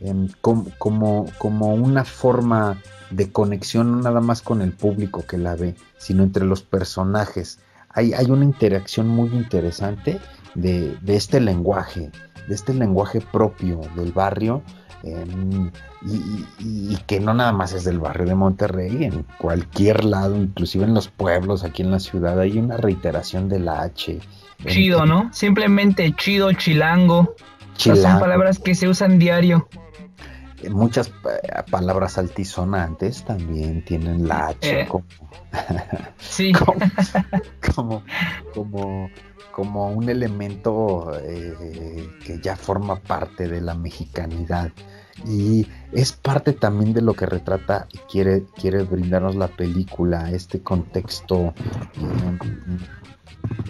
[0.00, 2.78] em, como, como una forma
[3.10, 7.58] de conexión no nada más con el público que la ve, sino entre los personajes.
[7.90, 10.20] Hay, hay una interacción muy interesante
[10.54, 12.10] de, este lenguaje,
[12.48, 14.62] de este lenguaje propio del barrio,
[15.02, 15.70] em,
[16.02, 20.94] y, que no nada más es del barrio de Monterrey, en cualquier lado, inclusive en
[20.94, 24.20] los pueblos, aquí en la ciudad, hay una reiteración de la H.
[24.66, 25.30] Chido, ¿no?
[25.32, 27.34] Simplemente chido, chilango.
[27.74, 28.02] chilango.
[28.02, 29.68] Son palabras que se usan diario
[30.68, 35.04] muchas eh, palabras altisonantes también tienen la H eh, como,
[36.18, 36.52] sí.
[37.74, 38.02] como,
[39.52, 44.70] como, un elemento eh, que ya forma parte de la mexicanidad
[45.26, 50.62] y es parte también de lo que retrata y quiere, quiere brindarnos la película, este
[50.62, 51.52] contexto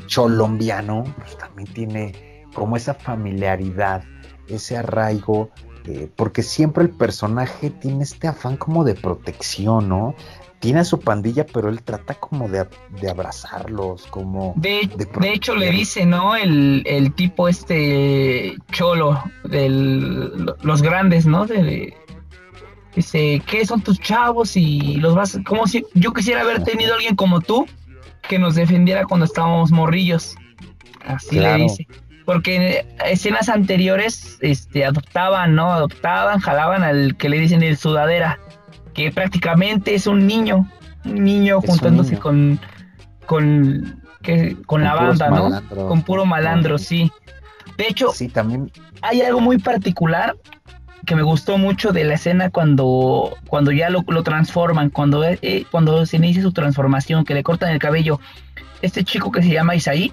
[0.06, 4.04] cholombiano, pues también tiene como esa familiaridad,
[4.48, 5.50] ese arraigo
[5.86, 10.14] eh, porque siempre el personaje tiene este afán como de protección, ¿no?
[10.60, 12.66] tiene a su pandilla, pero él trata como de,
[13.08, 14.52] abrazarlos, como...
[14.56, 16.36] De, de, hecho le dice, ¿no?
[16.36, 19.70] El, el tipo este cholo de
[20.62, 21.46] los grandes, ¿no?
[21.46, 21.96] De,
[22.94, 24.54] dice, ¿qué son tus chavos?
[24.54, 25.38] Y los vas...
[25.46, 27.66] Como si yo quisiera haber tenido alguien como tú
[28.28, 30.36] que nos defendiera cuando estábamos morrillos.
[31.06, 31.86] Así le dice.
[32.24, 35.72] Porque en escenas anteriores este, adoptaban, ¿no?
[35.72, 38.38] Adoptaban, jalaban al que le dicen el sudadera
[38.94, 40.68] que prácticamente es un niño,
[41.04, 42.60] un niño juntándose con
[43.26, 45.86] con que, con, la banda, ¿no?
[45.88, 47.12] Con puro malandro, sí.
[47.78, 48.70] De hecho, sí, también
[49.02, 50.36] hay algo muy particular
[51.06, 56.04] que me gustó mucho de la escena cuando, cuando ya lo, transforman, cuando, eh, cuando
[56.06, 58.20] se inicia su transformación, que le cortan el cabello.
[58.82, 60.12] Este chico que se llama Isaí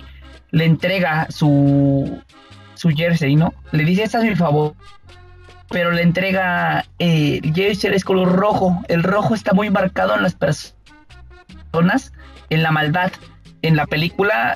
[0.51, 2.21] le entrega su,
[2.75, 3.53] su jersey, ¿no?
[3.71, 4.75] Le dice, esta es mi favor,
[5.69, 8.81] pero le entrega eh, jersey es color rojo.
[8.87, 12.13] El rojo está muy marcado en las personas,
[12.49, 13.11] en la maldad.
[13.63, 14.55] En la película,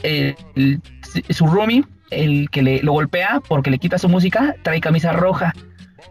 [1.30, 5.54] su roomie, el que le, lo golpea porque le quita su música, trae camisa roja.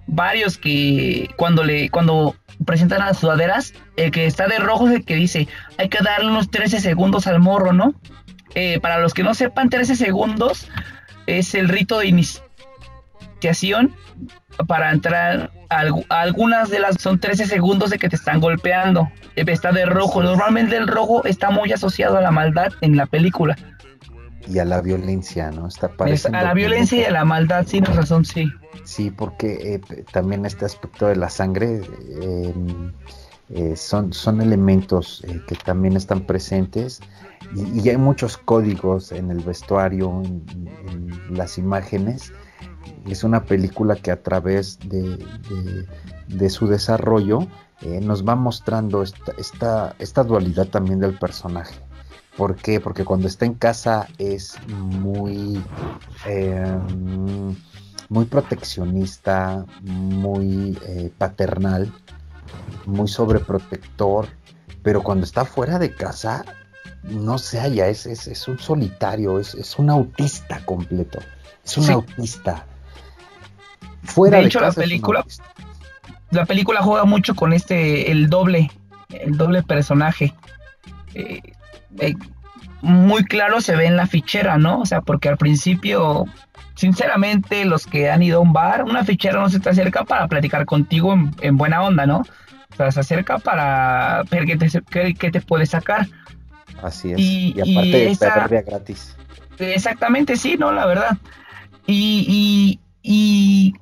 [0.07, 5.05] Varios que cuando le cuando presentan las sudaderas, el que está de rojo es el
[5.05, 5.47] que dice,
[5.79, 7.95] hay que darle unos 13 segundos al morro, ¿no?
[8.55, 10.69] Eh, para los que no sepan, 13 segundos
[11.27, 13.95] es el rito de iniciación
[14.67, 19.11] para entrar a, algunas de las son 13 segundos de que te están golpeando.
[19.37, 20.23] Está de rojo.
[20.23, 23.57] Normalmente el rojo está muy asociado a la maldad en la película.
[24.49, 25.69] Y a la violencia, ¿no?
[25.69, 28.51] Está a la violencia y a la maldad, sí, no razón, sí.
[28.85, 31.83] Sí, porque eh, también este aspecto de la sangre
[32.23, 32.93] em,
[33.53, 37.01] eh, son, son elementos eh, que también están presentes
[37.53, 42.33] y, hay muchos códigos en el vestuario, en las imágenes
[43.07, 45.19] es una película que a través de,
[46.49, 47.49] su desarrollo
[47.81, 51.75] eh, nos va mostrando esta, esta, dualidad también del personaje.
[52.37, 52.79] ¿Por qué?
[52.79, 55.61] Porque cuando está en casa es muy,
[56.25, 57.57] em,
[58.09, 60.79] muy proteccionista, muy
[61.19, 61.93] paternal,
[62.87, 64.29] muy sobreprotector,
[64.83, 66.45] pero cuando está fuera de casa
[67.03, 71.19] no se halla, es, es, un solitario, es, es, un autista completo,
[71.65, 72.67] es un autista
[74.03, 75.25] Fuera de, hecho, la película,
[76.31, 78.71] la película juega mucho con este, el doble,
[79.11, 80.35] el doble personaje.
[81.15, 81.41] Eh,
[81.99, 82.15] eh,
[82.83, 84.81] muy claro se ve en la fichera, ¿no?
[84.81, 86.25] O sea, porque al principio,
[86.75, 90.29] sinceramente, los que han ido a un bar, una fichera no se te acerca para
[90.29, 92.23] platicar contigo en, buena onda, ¿no?
[92.91, 96.07] Se acerca para ver qué te, te puede sacar.
[96.83, 97.19] Así es.
[97.19, 99.17] Y, aparte esa, gratis.
[99.59, 100.73] Exactamente, sí, ¿no?
[100.73, 101.19] La verdad.
[101.87, 103.75] y, y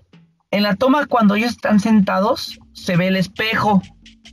[0.51, 3.83] en la toma, cuando ellos están sentados, se ve el espejo.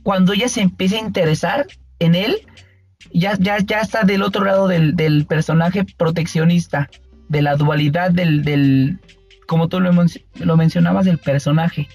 [0.02, 1.66] Cuando ella se empieza a interesar
[1.98, 2.36] en él,
[3.12, 6.88] ya, ya, ya está del otro lado del, personaje proteccionista,
[7.28, 8.98] de la dualidad del, del
[9.46, 11.88] como tú lo, lo mencionabas, del personaje.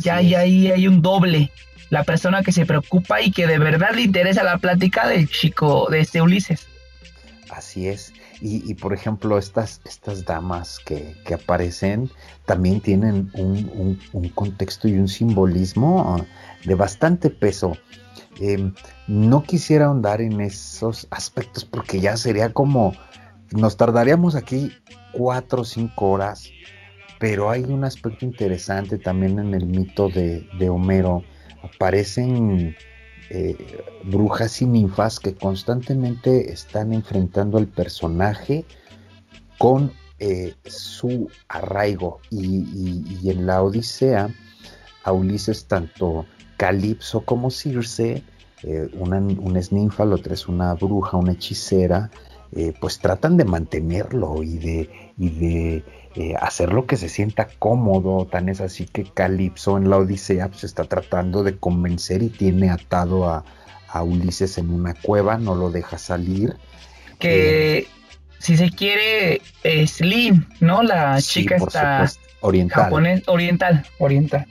[0.00, 1.50] ya, ya ahí hay un doble.
[1.90, 5.88] La persona que se preocupa y que de verdad le interesa la plática del chico,
[5.90, 6.66] de este Ulises.
[7.50, 8.12] Así es.
[8.40, 12.10] Y, por ejemplo, estas, estas damas que, aparecen
[12.44, 16.24] también tienen un, contexto y un simbolismo ah,
[16.64, 17.78] de bastante peso.
[18.40, 18.74] Em,
[19.06, 22.92] no quisiera ahondar en esos aspectos porque ya sería como,
[23.52, 24.70] nos tardaríamos aquí
[25.12, 26.50] cuatro o cinco horas,
[27.18, 31.24] pero hay un aspecto interesante también en el mito de, de Homero.
[31.62, 32.76] Aparecen
[33.30, 33.56] eh,
[34.04, 38.64] brujas y ninfas que constantemente están enfrentando al personaje
[39.58, 42.20] con eh, su arraigo.
[42.30, 44.28] Y, en la Odisea,
[45.04, 46.26] a Ulises, tanto
[46.56, 48.22] Calipso como Circe,
[48.62, 49.20] eh, una,
[49.58, 52.10] es ninfa, la otra es una bruja, una hechicera,
[52.80, 55.84] pues tratan de mantenerlo y de, y de
[56.18, 60.48] eh, hacer lo que se sienta cómodo, tan es así que Calipso en la Odisea
[60.48, 63.44] pues está tratando de convencer y tiene atado a,
[64.02, 66.54] Ulises en una cueva, no lo deja salir.
[67.18, 67.86] Que eh,
[68.38, 70.82] si se quiere es Lin, ¿no?
[70.82, 72.92] La chica está oriental.
[72.92, 74.46] oriental, oriental.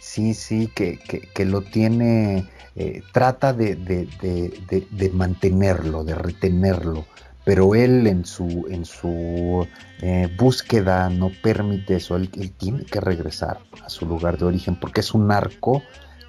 [0.00, 7.06] Sí, sí, que, que, lo tiene, eh, trata de, de mantenerlo, de retenerlo
[7.48, 9.66] pero él en su, en su
[10.02, 12.28] eh, búsqueda no permite eso, él,
[12.58, 15.82] tiene que regresar a su lugar de origen porque es un arco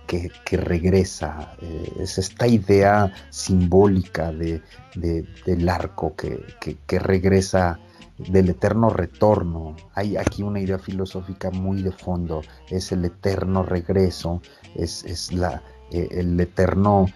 [0.07, 4.61] que, regresa, eh, es esta idea simbólica de,
[4.95, 6.39] del arco que,
[6.87, 7.77] que, regresa
[8.17, 9.75] del eterno retorno.
[9.95, 14.41] Hay aquí una idea filosófica muy de fondo, es el eterno regreso,
[14.73, 15.61] es, es la,
[15.91, 17.07] el eterno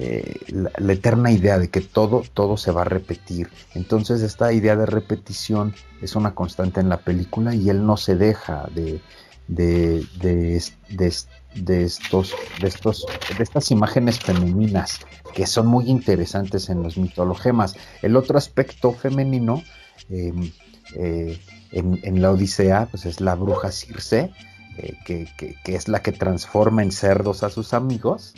[0.00, 3.48] em, la, eterna idea de que todo, todo se va a repetir.
[3.74, 8.14] Entonces esta idea de repetición es una constante en la película y él no se
[8.14, 9.00] deja de,
[9.48, 15.00] de, de, de, estos, de, estos, de estas imágenes femeninas
[15.34, 17.74] que son muy interesantes en los mitologemas.
[18.00, 19.62] El otro aspecto femenino
[20.10, 20.52] em,
[20.94, 21.40] eh,
[21.72, 24.30] en, la Odisea pues es la bruja Circe,
[24.76, 28.34] eh, que, que, es la que transforma en cerdos a sus amigos,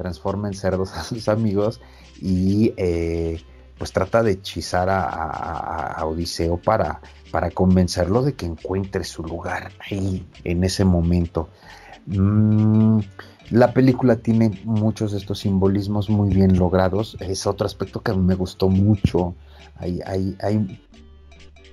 [0.00, 1.80] transforma en cerdos a sus amigos
[2.22, 3.42] y eh,
[3.76, 10.26] pues trata de hechizar a, Odiseo para, para convencerlo de que encuentre su lugar ahí
[10.44, 11.50] en ese momento.
[12.06, 13.00] Mm,
[13.50, 17.16] la película tiene muchos de estos simbolismos muy bien logrados.
[17.20, 19.34] Es otro aspecto que me gustó mucho.
[19.76, 20.80] Hay, hay, hay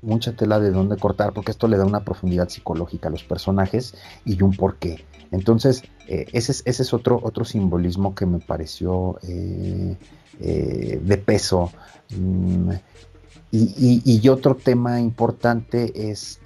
[0.02, 3.96] mucha tela de dónde cortar porque esto le da una profundidad psicológica a los personajes
[4.26, 5.06] y un porqué.
[5.32, 9.98] Entonces, eh, ese, es, otro, otro simbolismo que me pareció eh,
[10.40, 11.72] eh, de peso.
[12.16, 12.72] Mm,
[13.52, 16.40] y, otro tema importante es,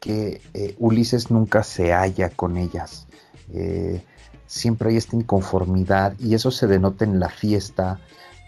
[0.00, 0.40] que
[0.78, 3.08] Ulises nunca se halla con ellas.
[4.46, 7.98] siempre hay esta inconformidad y eso se denota en la fiesta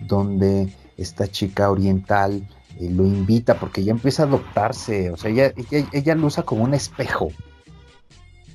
[0.00, 2.48] donde esta chica oriental
[2.80, 5.52] lo invita porque ya empieza a adoptarse, o sea, ella,
[5.92, 7.32] ella, lo usa como un espejo.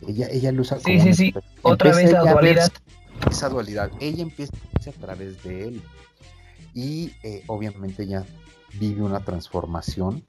[0.07, 1.33] Ella, ella lo usa sí, sí, sí.
[1.61, 2.71] Otra vez la dualidad.
[3.29, 3.91] Esa dualidad.
[3.99, 4.53] Ella empieza
[4.87, 5.83] a través de él.
[6.73, 8.25] Y eh, obviamente ella
[8.79, 10.23] vive una transformación,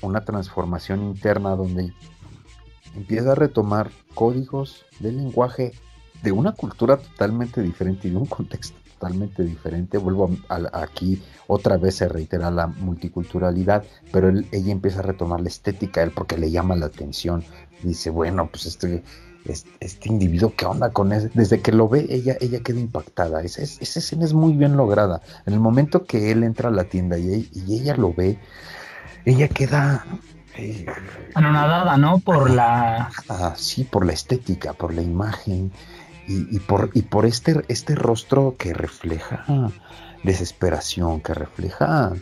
[0.00, 1.92] una transformación interna donde
[2.96, 5.72] empieza a retomar códigos del lenguaje
[6.22, 9.98] de una cultura totalmente diferente y de un contexto totalmente diferente.
[9.98, 10.30] Vuelvo
[10.72, 16.04] aquí, otra vez se reitera la multiculturalidad, pero ella empieza a retomar la estética a
[16.04, 17.44] él porque le llama la atención.
[17.82, 19.02] Dice, bueno, pues este,
[19.44, 21.30] este, individuo, ¿qué onda con él?
[21.34, 23.42] Desde que lo ve, ella, ella queda impactada.
[23.42, 25.20] Esa, escena es muy bien lograda.
[25.46, 28.38] En el momento que él entra a la tienda y, ella lo ve,
[29.24, 30.04] ella queda
[30.56, 30.86] eh,
[31.34, 32.18] anonadada, ¿no?
[32.18, 33.10] Por la.
[33.56, 35.72] Sí, por la estética, por la imagen
[36.28, 39.44] y, por, y por este, este rostro que refleja
[40.22, 42.12] desesperación, que refleja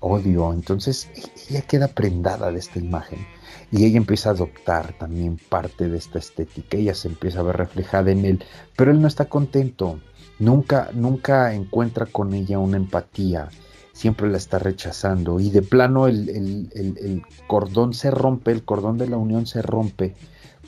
[0.00, 0.52] odio.
[0.52, 1.08] Entonces
[1.48, 3.24] ella queda prendada de esta imagen
[3.70, 6.76] y ella empieza a adoptar también parte de esta estética.
[6.76, 8.44] Ella se empieza a ver reflejada en él,
[8.76, 9.98] pero él no está contento.
[10.38, 13.48] Nunca, nunca encuentra con ella una empatía.
[13.92, 16.28] Siempre la está rechazando y de plano el,
[16.74, 20.14] el cordón se rompe, el cordón de la unión se rompe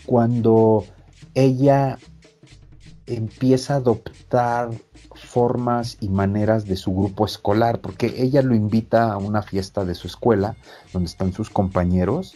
[0.05, 0.85] cuando
[1.35, 1.99] ella
[3.07, 4.71] empieza a adoptar
[5.15, 9.95] formas y maneras de su grupo escolar, porque ella lo invita a una fiesta de
[9.95, 10.57] su escuela,
[10.93, 12.35] donde están sus compañeros.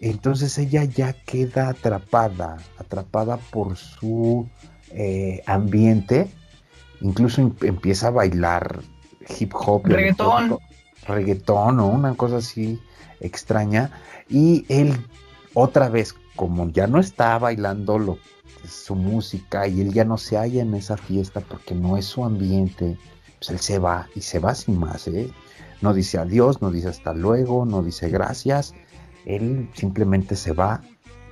[0.00, 4.48] Entonces ella ya queda atrapada, atrapada por su
[4.92, 6.30] eh, ambiente,
[7.00, 8.80] incluso em, empieza a bailar
[9.38, 10.58] hip hop, reggaetón,
[11.06, 12.80] reggaetón o una cosa así
[13.20, 13.90] extraña,
[14.28, 14.96] y él
[15.52, 18.18] otra vez como ya no está bailando lo,
[18.66, 22.24] su música y él ya no se halla en esa fiesta porque no es su
[22.24, 22.96] ambiente,
[23.38, 25.30] pues él se va y se va sin más, ¿eh?
[25.82, 28.74] No dice adiós, no dice hasta luego, no dice gracias,
[29.26, 30.82] él simplemente se va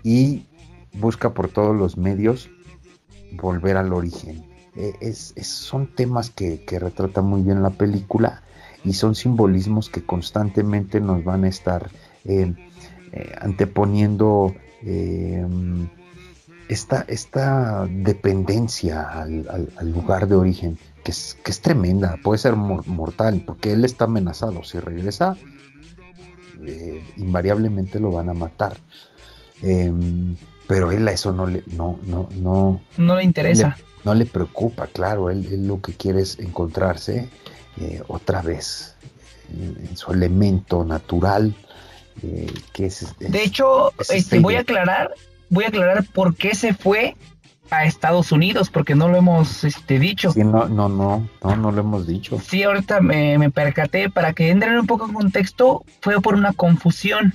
[0.03, 0.47] y
[0.93, 2.51] busca por todos los medios
[3.33, 4.45] volver al origen.
[4.77, 8.43] E, es, son temas que, que retrata muy bien la película
[8.85, 11.91] y son simbolismos que constantemente nos van a estar
[12.25, 12.55] eh,
[13.13, 15.47] eh, anteponiendo eh,
[16.69, 23.43] esta, esta, dependencia al, lugar de origen, que es, que es tremenda, puede ser mortal,
[23.47, 24.63] porque él está amenazado.
[24.65, 25.37] Si regresa,
[26.67, 28.77] eh, invariablemente lo van a matar.
[29.63, 30.37] Em,
[30.67, 33.77] pero él a eso no le, no, no, no, no le interesa.
[34.05, 37.29] no le preocupa, claro, él, lo que quiere es encontrarse
[37.81, 38.95] eh, otra vez
[39.51, 41.55] en, su elemento natural,
[42.23, 42.53] eh,
[43.21, 45.15] de hecho, este, voy a aclarar,
[45.49, 47.17] voy a aclarar por qué se fue
[47.71, 50.33] a Estados Unidos, porque no lo hemos este, dicho.
[50.33, 52.39] Sí, no, no, no, no, no lo hemos dicho.
[52.41, 57.35] Sí, ahorita me, percaté, para que entren un poco en contexto, fue por una confusión.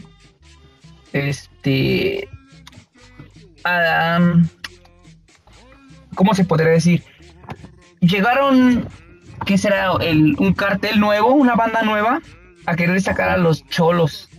[1.12, 2.28] Este.
[6.16, 7.04] ¿Cómo se podría decir?
[8.02, 8.88] Llegaron,
[9.46, 9.94] ¿qué será?
[10.02, 12.22] El, un cartel nuevo, una banda nueva,
[12.66, 14.30] a querer sacar a los cholos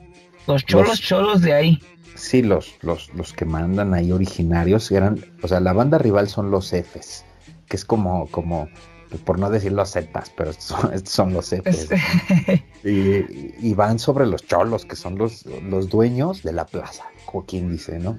[0.47, 1.83] los cholos, cholos de ahí.
[2.35, 6.51] Sí, los, los, los que mandan ahí originarios eran, o sea, la banda rival son
[6.51, 7.25] los Fs,
[7.69, 8.69] que es como, como,
[9.25, 10.75] por no decir los Zetas, pero estos
[11.09, 11.91] son, los Fs.
[12.83, 17.71] y, van sobre los cholos, que son los, los dueños de la plaza, como quien
[17.71, 18.19] dice, ¿no?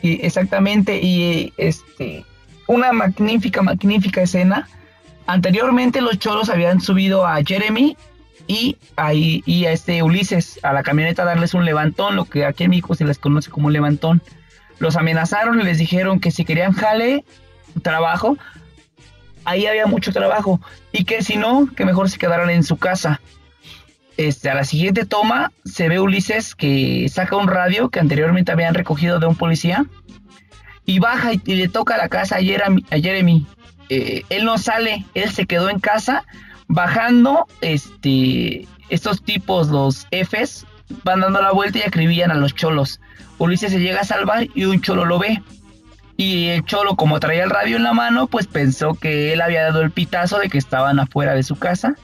[0.00, 2.24] Y exactamente, y este,
[2.68, 4.68] una magnífica, magnífica escena.
[5.26, 7.96] Anteriormente los cholos habían subido a Jeremy
[8.46, 12.64] y a, y a este Ulises a la camioneta darles un levantón, lo que aquí
[12.64, 14.22] en México se les conoce como un levantón.
[14.78, 17.24] Los amenazaron les dijeron que si querían jale,
[17.82, 18.36] trabajo,
[19.44, 20.60] ahí había mucho trabajo
[20.92, 23.20] y que si no, que mejor se quedaran en su casa.
[24.16, 28.74] Este, a la siguiente toma se ve Ulises que saca un radio que anteriormente habían
[28.74, 29.86] recogido de un policía
[30.84, 32.38] y baja y, le toca la casa a.
[32.38, 33.46] A Jeremy.
[33.88, 36.24] Eh, él no sale, él se quedó en casa
[36.72, 37.46] bajando.
[37.60, 40.66] Este, estos tipos, los Fs,
[41.04, 43.00] van dando la vuelta y acribillan a los cholos.
[43.38, 45.42] Ulises se llega a salvar y un cholo lo ve.
[46.16, 49.62] Y el cholo, como traía el radio en la mano, pues pensó que él había
[49.62, 51.94] dado el pitazo de que estaban afuera de su casa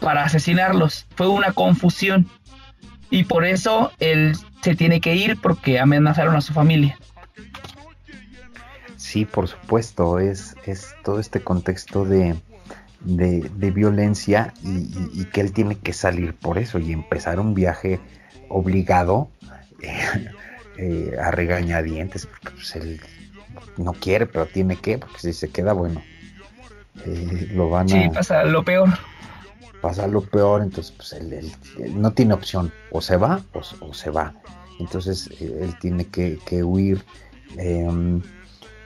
[0.00, 1.06] para asesinarlos.
[1.16, 2.28] Fue una confusión.
[3.10, 6.98] Y por eso él se tiene que ir porque amenazaron a su familia.
[8.96, 12.36] Sí, por supuesto, es, es todo este contexto de,
[13.00, 18.00] de, violencia y, que él tiene que salir por eso y empezar un viaje
[18.48, 19.30] obligado
[19.82, 20.30] eh,
[20.78, 23.00] eh, a regañadientes, porque pues, él
[23.76, 26.02] no quiere, pero tiene que, porque si se queda, bueno,
[27.04, 27.88] eh, lo van a...
[27.88, 28.88] Sí, pasa lo peor.
[29.80, 31.52] Pasa lo peor, entonces pues él,
[31.94, 33.40] no tiene opción, o se va
[33.80, 34.34] o, se va.
[34.80, 37.04] Entonces él tiene que, huir
[37.56, 38.20] em,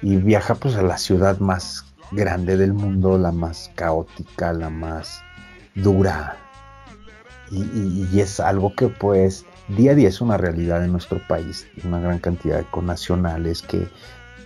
[0.03, 5.23] y viaja pues a la ciudad más grande del mundo, la más caótica, la más
[5.75, 6.37] dura.
[7.51, 12.01] Y, es algo que pues día a día es una realidad en nuestro país, una
[12.01, 13.89] gran cantidad de connacionales que,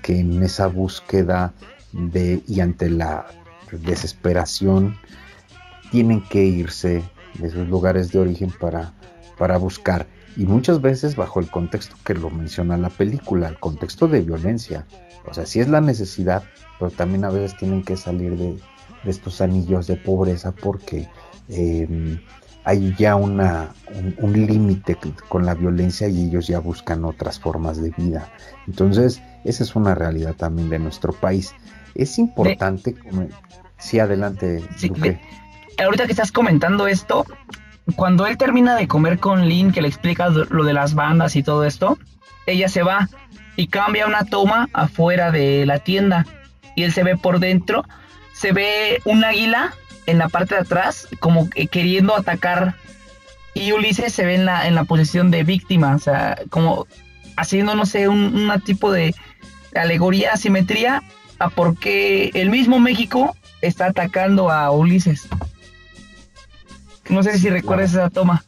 [0.03, 1.53] que en esa búsqueda
[1.93, 3.27] de y ante la
[3.71, 4.97] desesperación
[5.91, 7.03] tienen que irse
[7.35, 8.93] de sus lugares de origen para,
[9.39, 10.07] para buscar
[10.37, 14.87] y muchas veces bajo el contexto que lo menciona la película, el contexto de violencia.
[15.29, 16.45] O sea, si es la necesidad,
[16.79, 18.57] pero también a veces tienen que salir de,
[19.05, 21.09] estos anillos de pobreza porque
[21.49, 22.19] em,
[22.65, 23.69] hay ya una,
[24.19, 24.99] un, límite
[25.29, 28.33] con la violencia y ellos ya buscan otras formas de vida.
[28.67, 31.55] Entonces, esa es una realidad también de nuestro país.
[31.95, 32.97] Es importante,
[33.79, 34.65] sí, adelante.
[35.79, 37.25] ahorita que estás comentando esto,
[37.95, 41.45] cuando él termina de comer con Lynn, que le explica lo de las bandas y
[41.45, 41.99] todo esto,
[42.47, 43.09] ella se va
[43.57, 46.27] y cambia una toma afuera de la tienda
[46.75, 47.85] y él se ve por dentro,
[48.33, 49.75] se ve un águila
[50.07, 52.75] en la parte de atrás como queriendo atacar
[53.55, 56.87] y Ulises se ve en la, en la posición de víctima, o sea, como
[57.37, 59.15] haciendo, no sé, un tipo de
[59.75, 61.03] alegoría, asimetría
[61.39, 65.29] a por qué el mismo México está atacando a Ulises.
[67.09, 68.45] No sé si recuerdas esa toma.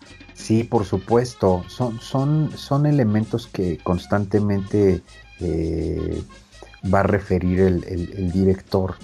[0.49, 1.63] Sí, por supuesto.
[1.69, 5.03] Son, son, son elementos que constantemente
[5.41, 6.23] eh,
[6.91, 8.95] va a referir el, director.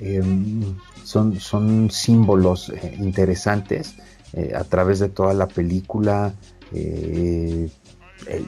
[0.00, 3.94] Em, son, son símbolos eh, interesantes
[4.32, 6.34] eh, a través de toda la película.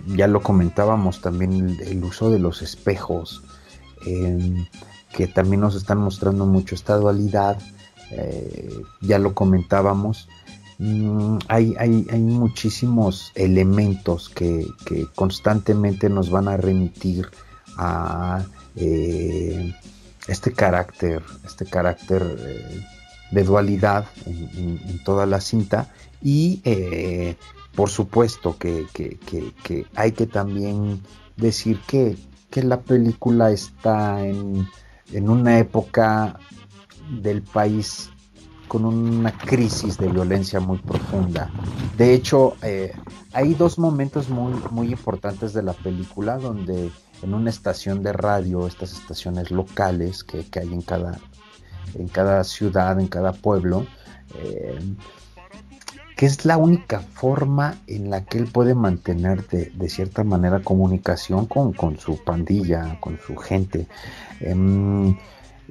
[0.08, 3.44] ya lo comentábamos también el, uso de los espejos,
[4.04, 4.66] em,
[5.12, 7.58] que también nos están mostrando mucho esta dualidad.
[9.02, 10.28] ya lo comentábamos.
[10.80, 14.66] Mm, hay, hay, hay, muchísimos elementos que,
[15.14, 17.28] constantemente nos van a remitir
[17.76, 18.46] a
[18.76, 19.74] eh,
[20.26, 22.82] este carácter, este carácter eh,
[23.30, 25.92] de dualidad en, toda la cinta.
[26.22, 27.36] Y eh,
[27.74, 28.86] por supuesto que,
[29.94, 31.02] hay que también
[31.36, 32.16] decir que,
[32.54, 34.66] la película está en,
[35.12, 36.38] en una época
[37.10, 38.10] del país
[38.70, 41.50] con una crisis de violencia muy profunda.
[41.98, 42.92] De hecho, eh,
[43.32, 48.68] hay dos momentos muy, muy importantes de la película donde en una estación de radio,
[48.68, 51.18] estas estaciones locales que, hay en cada,
[51.96, 53.86] en cada ciudad, en cada pueblo,
[54.36, 54.78] eh,
[56.16, 61.46] que es la única forma en la que él puede mantener de, cierta manera comunicación
[61.46, 63.88] con, su pandilla, con su gente.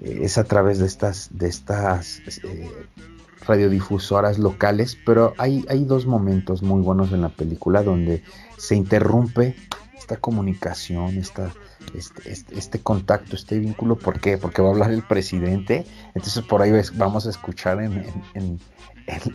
[0.02, 2.70] Em, es a través de estas, de estas eh,
[3.46, 8.24] radiodifusoras locales, pero hay, hay dos momentos muy buenos en la película donde
[8.58, 9.56] se interrumpe
[9.98, 11.52] esta comunicación, esta,
[11.96, 13.96] este, este, este, contacto, este vínculo.
[13.96, 14.38] ¿Por qué?
[14.38, 15.86] Porque va a hablar el presidente.
[16.16, 18.60] Entonces por ahí vamos a escuchar en, en,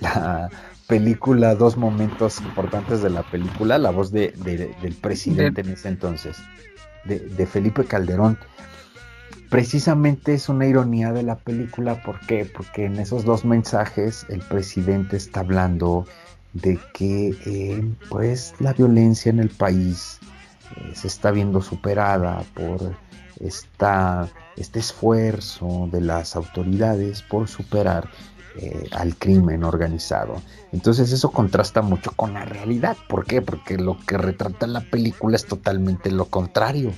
[0.00, 0.50] la
[0.86, 4.28] película dos momentos importantes de la película, la voz de,
[4.80, 6.36] del presidente en ese entonces,
[7.04, 8.38] de, de Felipe Calderón
[9.50, 12.02] precisamente es una ironía de la película.
[12.02, 12.44] ¿Por qué?
[12.44, 16.06] Porque en esos dos mensajes el presidente está hablando
[16.52, 20.20] de que eh, pues la violencia en el país
[20.94, 22.94] se está viendo superada por
[23.40, 28.08] esta, este esfuerzo de las autoridades por superar
[28.56, 30.40] eh, al crimen organizado.
[30.72, 32.96] Entonces eso contrasta mucho con la realidad.
[33.08, 33.42] ¿Por qué?
[33.42, 36.92] Porque lo que retrata la película es totalmente lo contrario.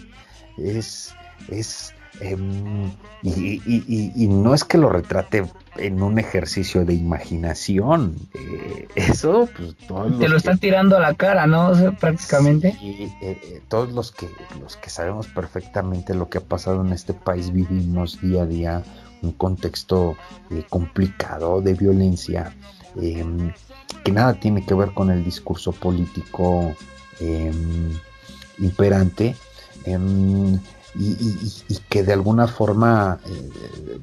[0.59, 1.14] Es,
[1.48, 2.90] es em,
[3.22, 5.44] y, no es que lo retrate
[5.76, 8.16] en un ejercicio de imaginación.
[8.34, 9.76] Eh, eso, pues
[10.18, 11.72] Te lo están tirando a la cara, ¿no?
[11.98, 12.76] prácticamente.
[12.80, 14.28] Y eh, todos los que,
[14.60, 18.82] los que sabemos perfectamente lo que ha pasado en este país vivimos día a día
[19.22, 20.16] un contexto
[20.51, 22.55] eh, complicado de violencia
[23.01, 23.52] em,
[24.05, 26.74] que nada tiene que ver con el discurso político
[27.20, 27.90] em,
[28.59, 29.34] imperante
[30.98, 31.36] em,
[31.68, 34.01] y, que de alguna forma eh,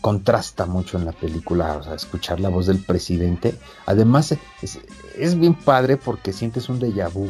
[0.00, 3.54] contrasta mucho en la película, o sea, escuchar la voz del presidente.
[3.86, 7.28] Además, es, bien padre porque sientes un déjà vu.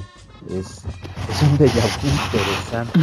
[0.50, 0.82] Es,
[1.30, 3.00] es un déjà vu interesante.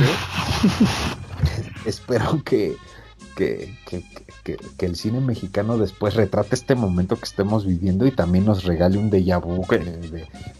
[1.85, 2.77] Espero que,
[3.35, 3.77] que,
[4.79, 9.09] el cine mexicano después retrate este momento que estemos viviendo y también nos regale un
[9.09, 9.65] déjà vu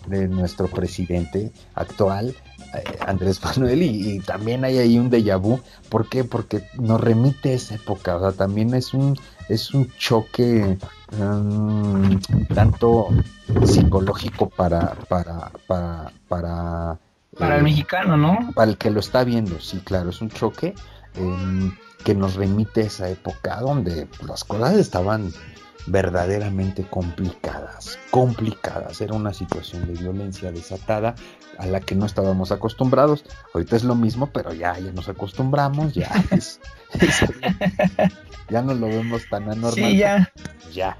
[0.07, 2.35] de, nuestro presidente actual,
[3.05, 5.59] Andrés Manuel, y, también hay ahí un déjà vu.
[5.89, 6.23] ¿Por qué?
[6.23, 9.17] Porque nos remite a esa época, o sea, también es un,
[9.49, 10.77] es un choque
[11.19, 12.19] um,
[12.53, 13.09] tanto
[13.65, 16.99] psicológico para, para, para, para
[17.37, 18.51] para el eh, mexicano, ¿no?
[18.53, 20.75] Para el que lo está viendo, sí, claro, es un choque.
[21.15, 21.71] Em,
[22.03, 25.31] que nos remite a esa época donde las cosas estaban
[25.87, 29.01] verdaderamente complicadas, complicadas.
[29.01, 31.15] Era una situación de violencia desatada
[31.57, 33.25] a la que no estábamos acostumbrados.
[33.53, 36.09] Ahorita es lo mismo, pero ya, ya nos acostumbramos, ya
[38.49, 39.73] ya no lo vemos tan anormal.
[39.73, 40.31] Sí, ya.
[40.73, 40.97] Ya,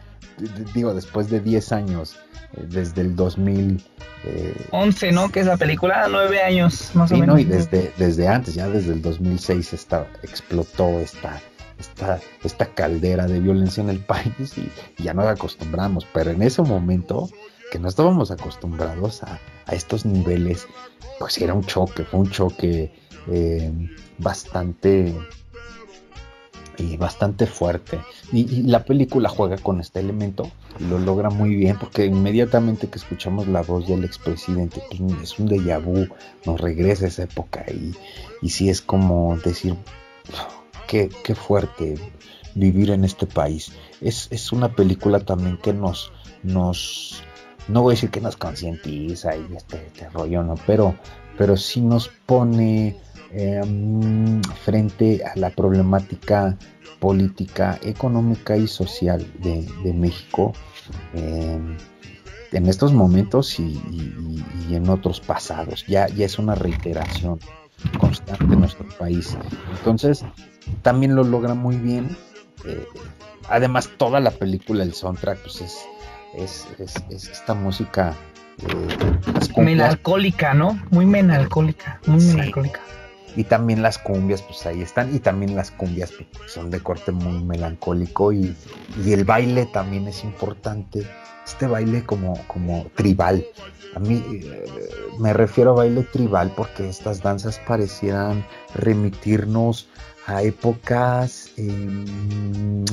[0.74, 2.18] digo, después de 10 años
[2.58, 5.32] desde el 2011, eh, ¿no?
[5.32, 7.40] Que es la película, nueve años más o menos.
[7.40, 11.42] y desde, desde antes, ya desde el 2006 está, explotó esta,
[12.44, 17.30] esta, caldera de violencia en el país y, ya nos acostumbramos, pero en ese momento
[17.72, 19.40] que no estábamos acostumbrados a,
[19.72, 20.68] estos niveles,
[21.18, 22.92] pues era un choque, fue un choque
[23.28, 23.72] eh,
[24.18, 25.16] bastante
[26.78, 28.00] y bastante fuerte.
[28.32, 32.98] Y, la película juega con este elemento y lo logra muy bien porque inmediatamente que
[32.98, 34.82] escuchamos la voz del expresidente,
[35.22, 36.08] es un déjà vu,
[36.46, 37.94] nos regresa a esa época y,
[38.42, 39.76] y sí es como decir,
[40.92, 41.96] qué, qué fuerte
[42.54, 43.72] vivir en este país.
[44.02, 46.12] Es, es una película también que nos,
[46.44, 47.24] nos,
[47.68, 50.94] no voy a decir que nos concientiza y este, este rollo, no, pero,
[51.38, 52.98] pero sí nos pone
[53.34, 56.58] Em, frente a la problemática
[57.00, 60.52] política, económica y social de, México
[61.14, 61.78] em,
[62.52, 63.80] en estos momentos y,
[64.70, 65.86] en otros pasados.
[65.88, 67.40] Ya, ya es una reiteración
[68.00, 69.38] constante en nuestro país.
[69.78, 70.26] Entonces,
[70.82, 72.16] también lo logra muy bien.
[72.66, 72.86] Eh,
[73.50, 75.86] además, toda la película, el soundtrack, pues es,
[76.36, 76.68] es,
[77.10, 78.16] es, esta música
[78.68, 80.80] eh, melancólica, ¿no?
[80.92, 82.82] Muy melancólica, muy melancólica
[83.36, 87.12] y también las cumbias pues ahí están y también las cumbias pues, son de corte
[87.12, 88.56] muy melancólico y,
[89.06, 91.08] el baile también es importante
[91.52, 93.46] este baile como, como tribal.
[93.96, 99.88] A mí eh, me refiero a baile tribal porque estas danzas parecieran remitirnos
[100.28, 102.86] a épocas em,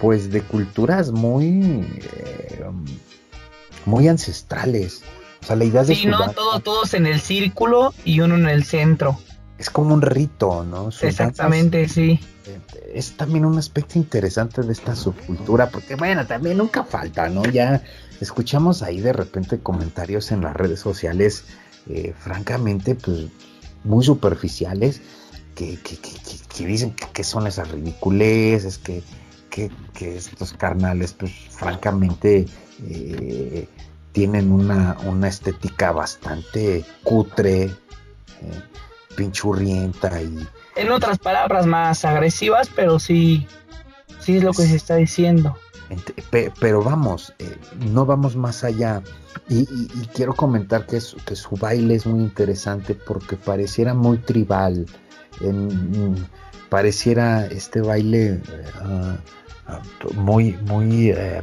[0.00, 2.84] pues de culturas muy em,
[3.86, 5.02] muy ancestrales.
[5.42, 8.48] O sea la idea de sí, no, todo, todos en el círculo y uno en
[8.48, 9.18] el centro
[9.58, 10.90] es como un rito, ¿no?
[11.00, 12.20] Exactamente, sí.
[12.92, 17.44] Es también un aspecto interesante de esta subcultura, porque bueno, también nunca falta, ¿no?
[17.44, 17.82] Ya
[18.20, 21.44] escuchamos ahí de repente comentarios en las redes sociales,
[21.88, 23.26] eh, francamente, pues
[23.84, 25.00] muy superficiales,
[25.54, 29.02] que, que, que, dicen que, son esas ridiculeces, que,
[29.48, 29.70] que,
[30.00, 32.46] estos carnales, pues francamente,
[32.86, 33.66] eh,
[34.12, 37.64] tienen una, una estética bastante cutre.
[37.64, 37.72] Eh,
[39.16, 40.46] pinchurrienta y...
[40.76, 43.46] En otras palabras más agresivas, pero sí,
[44.20, 45.56] sí es lo que se está diciendo.
[46.60, 47.56] Pero vamos, eh,
[47.92, 49.02] no vamos más allá.
[49.48, 49.66] Y,
[50.14, 54.86] quiero comentar que, que su baile es muy interesante porque pareciera muy tribal.
[56.68, 58.40] pareciera este baile
[58.80, 59.16] ah,
[59.68, 59.82] ah,
[60.14, 61.42] muy, muy, eh,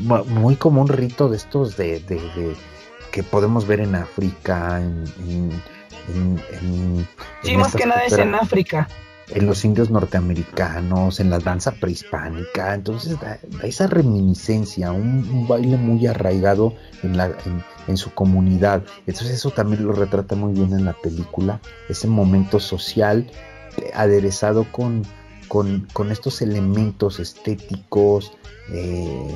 [0.00, 2.02] muy como un rito de estos de,
[3.10, 5.50] que podemos ver en África, en,
[7.42, 8.88] sí, más que nada es en África.
[9.28, 16.06] en los indios norteamericanos, en la danza prehispánica, entonces da, esa reminiscencia, un, baile muy
[16.06, 17.32] arraigado en, la,
[17.88, 22.60] en, su comunidad, entonces eso también lo retrata muy bien en la película, ese momento
[22.60, 23.28] social
[23.94, 25.02] aderezado con,
[25.48, 28.32] con, estos elementos estéticos,
[28.72, 29.34] eh,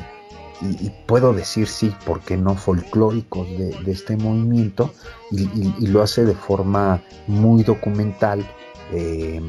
[0.63, 4.93] y, puedo decir sí, porque no folclóricos de, este movimiento,
[5.31, 8.47] y, lo hace de forma muy documental.
[8.93, 9.41] Eh,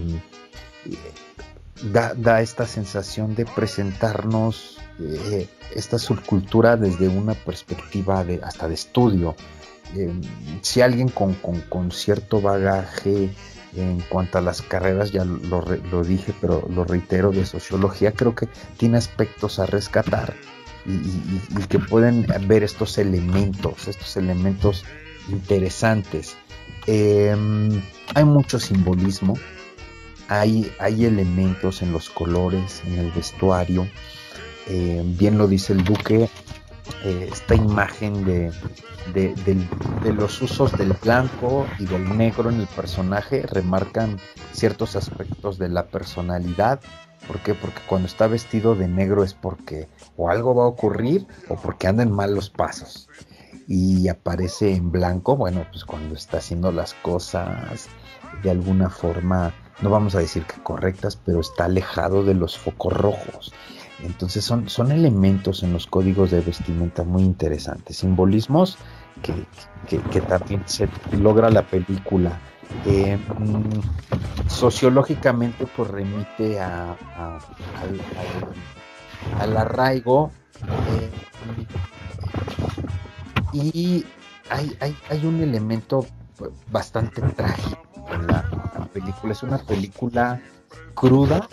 [1.92, 9.36] da, esta sensación de presentarnos eh, esta subcultura desde una perspectiva de, hasta de estudio.
[9.96, 10.14] Eh,
[10.62, 13.34] si alguien con, cierto bagaje
[13.76, 18.36] en cuanto a las carreras, ya lo, lo, dije, pero lo reitero, de sociología, creo
[18.36, 18.48] que
[18.78, 20.34] tiene aspectos a rescatar
[20.86, 24.84] y, que pueden ver estos elementos, estos elementos
[25.30, 26.36] interesantes.
[26.88, 27.82] Em,
[28.16, 29.36] hay mucho simbolismo,
[30.28, 33.88] hay, hay, elementos en los colores, en el vestuario.
[34.68, 36.30] Em, bien lo dice el Duque,
[37.04, 38.52] eh, esta imagen de,
[39.14, 44.20] de, los usos del blanco y del negro en el personaje remarcan
[44.54, 46.80] ciertos aspectos de la personalidad
[47.28, 47.54] ¿Por qué?
[47.54, 49.88] Porque cuando está vestido de negro es porque
[50.18, 53.08] o algo va a ocurrir o porque andan mal los pasos.
[53.68, 57.88] Y aparece en blanco, bueno, pues cuando está haciendo las cosas
[58.44, 62.94] de alguna forma, no vamos a decir que correctas, pero está alejado de los focos
[62.94, 63.54] rojos.
[64.04, 68.78] Entonces son, son elementos en los códigos de vestimenta muy interesantes, simbolismos
[69.22, 72.40] que, que también se logra la película
[72.86, 76.96] eh, mm, sociológicamente pues remite a,
[79.40, 80.32] al, arraigo
[80.64, 81.10] eh,
[83.54, 84.06] y
[84.50, 84.78] hay,
[85.10, 86.06] hay, un elemento
[86.72, 87.82] bastante trágico
[88.12, 88.44] en la,
[88.94, 89.34] película.
[89.34, 90.42] Es una película
[90.94, 91.48] cruda,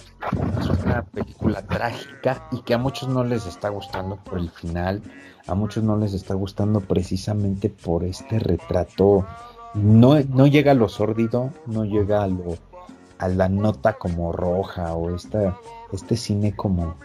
[0.60, 5.02] es una película trágica y que a muchos no les está gustando por el final,
[5.46, 9.26] a muchos no les está gustando precisamente por este retrato
[9.82, 15.58] no, no llega a lo sórdido, no llega a la nota como roja o esta,
[15.92, 16.96] este cine como,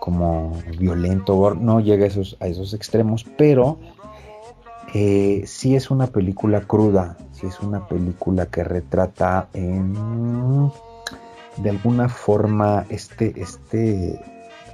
[0.00, 3.78] como violento, no llega a esos, a esos extremos, pero
[4.94, 10.70] eh, sí es una película cruda, sí es una película que retrata en,
[11.58, 14.20] de alguna forma este, este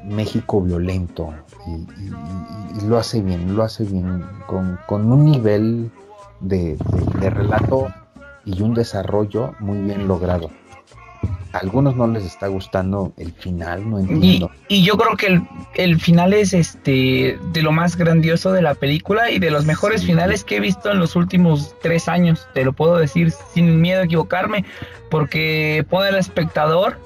[0.05, 1.35] México violento
[1.67, 5.91] y, lo hace bien, lo hace bien con un nivel
[6.40, 6.77] de,
[7.20, 7.93] relato
[8.44, 10.51] y un desarrollo muy bien logrado.
[11.52, 14.51] A algunos no les está gustando el final, no entiendo.
[14.69, 15.43] Y, yo creo que
[15.82, 20.05] el, final es este de lo más grandioso de la película y de los mejores
[20.05, 22.47] finales que he visto en los últimos tres años.
[22.52, 24.65] Te lo puedo decir sin miedo a equivocarme,
[25.10, 26.98] porque pone al espectador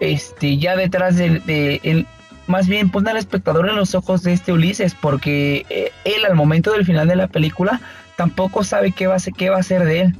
[0.00, 2.06] este ya detrás de,
[2.46, 6.34] más bien pone al espectador en los ojos de este Ulises, porque eh, él al
[6.34, 7.80] momento del final de la película
[8.18, 10.16] tampoco sabe qué va a ser, qué va a hacer de él.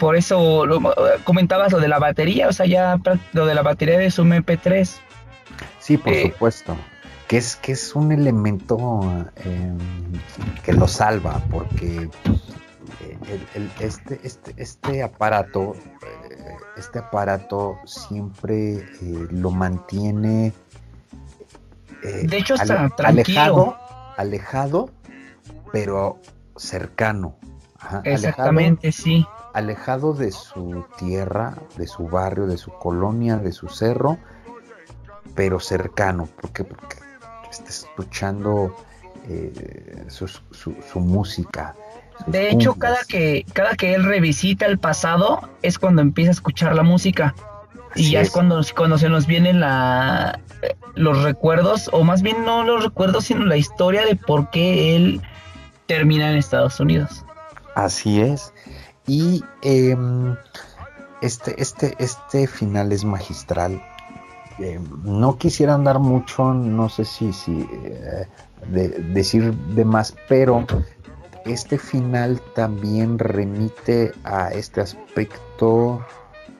[0.00, 0.80] Por eso lo,
[1.22, 3.00] comentabas lo de la batería, o sea, ya
[3.32, 4.90] lo de la batería de su MP3.
[5.78, 6.76] Sí, por eh, supuesto.
[7.28, 9.00] Que es, que es un elemento
[9.36, 9.78] em,
[10.64, 12.10] que lo salva, porque
[13.00, 18.84] eh, este, este, este aparato, eh, este aparato siempre
[19.30, 20.52] lo mantiene
[22.02, 23.76] de hecho, está alejado,
[24.16, 24.90] alejado,
[25.72, 26.18] pero
[26.62, 27.36] cercano.
[28.04, 29.26] Exactamente, sí.
[29.52, 34.18] Alejado de su tierra, de su barrio, de su colonia, de su cerro,
[35.34, 36.26] pero cercano.
[36.40, 36.64] ¿Por qué?
[36.64, 36.96] Porque
[37.50, 38.74] está escuchando
[39.28, 41.74] eh, su, música.
[42.26, 46.74] De hecho, cada que, cada que él revisita el pasado es cuando empieza a escuchar
[46.74, 47.34] la música.
[47.96, 50.40] y ya es, cuando, cuando se nos vienen la,
[50.94, 55.20] los recuerdos, o más bien no los recuerdos, sino la historia de por qué él
[55.86, 57.24] termina en Estados Unidos.
[57.74, 58.52] Así es.
[59.06, 60.36] Y em,
[61.20, 63.82] este, este, este final es magistral.
[64.58, 68.26] Em, no quisiera andar mucho, no sé si, si eh,
[69.12, 70.64] decir de más, pero
[71.44, 76.04] este final también remite a este aspecto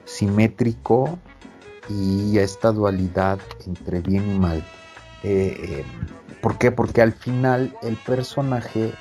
[0.05, 1.17] simétrico
[1.89, 4.63] y a esta dualidad entre bien y mal.
[5.23, 6.71] Eh, em, ¿Por qué?
[6.71, 8.91] Porque al final el personaje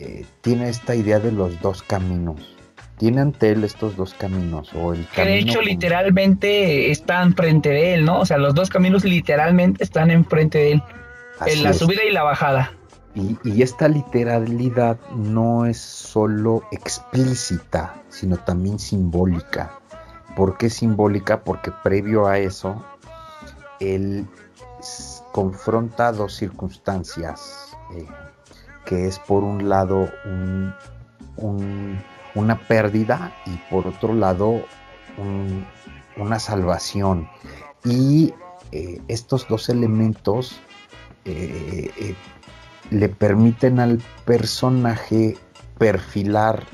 [0.00, 2.56] eh, tiene esta idea de los dos caminos.
[2.96, 4.72] Tiene ante él estos dos caminos.
[4.74, 8.20] O el que de hecho literalmente están frente de él, ¿no?
[8.20, 10.82] O sea, los dos caminos literalmente están enfrente de él.
[11.46, 12.72] en la subida y la bajada.
[13.14, 19.78] Y, y, esta literalidad no es solo explícita, sino también simbólica.
[20.36, 21.42] ¿Por qué simbólica?
[21.42, 22.84] Porque previo a eso,
[23.80, 24.26] él
[25.32, 28.06] confronta dos circunstancias, eh,
[28.90, 30.10] que es por un lado
[32.34, 34.64] una pérdida y por otro lado
[36.16, 37.28] una salvación.
[37.84, 38.34] Y
[38.72, 40.60] eh, estos dos elementos
[41.24, 42.16] eh,
[42.90, 45.36] le permiten al personaje
[45.78, 46.64] perfilar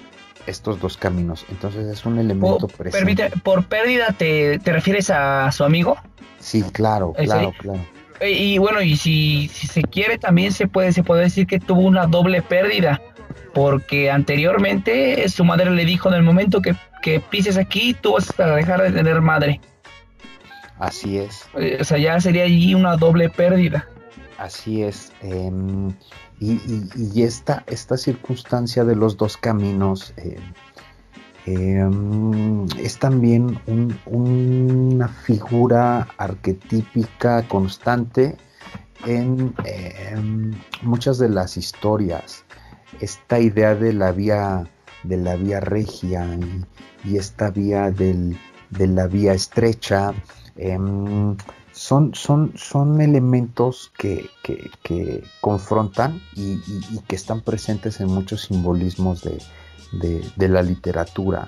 [0.46, 1.44] estos dos caminos.
[1.50, 3.30] Entonces es un elemento presente.
[3.42, 5.98] ¿Por pérdida te, refieres a su amigo?
[6.40, 7.95] Sí, claro, claro, claro.
[8.20, 11.82] Eh, y bueno, y si, se quiere también se puede, se puede decir que tuvo
[11.82, 13.00] una doble pérdida,
[13.52, 18.38] porque anteriormente su madre le dijo en el momento que, que pises aquí, tú vas
[18.38, 19.60] a dejar de tener madre.
[20.78, 21.48] Así es.
[21.58, 23.88] Eh, o sea, ya sería allí una doble pérdida.
[24.38, 25.12] Así es.
[25.22, 25.92] Em,
[26.38, 30.36] y, esta, esta, circunstancia de los dos caminos em,
[31.46, 33.58] em, es también
[34.06, 38.36] una figura arquetípica constante
[39.06, 39.54] en
[40.82, 42.44] muchas de las historias.
[43.00, 44.68] Esta idea de la vía,
[45.04, 46.26] de la vía regia
[47.04, 48.36] y, esta vía de
[48.70, 50.12] la vía estrecha
[51.72, 54.30] son, son, son elementos que,
[55.40, 56.58] confrontan y,
[57.06, 59.38] que están presentes en muchos simbolismos de,
[60.36, 61.46] la literatura,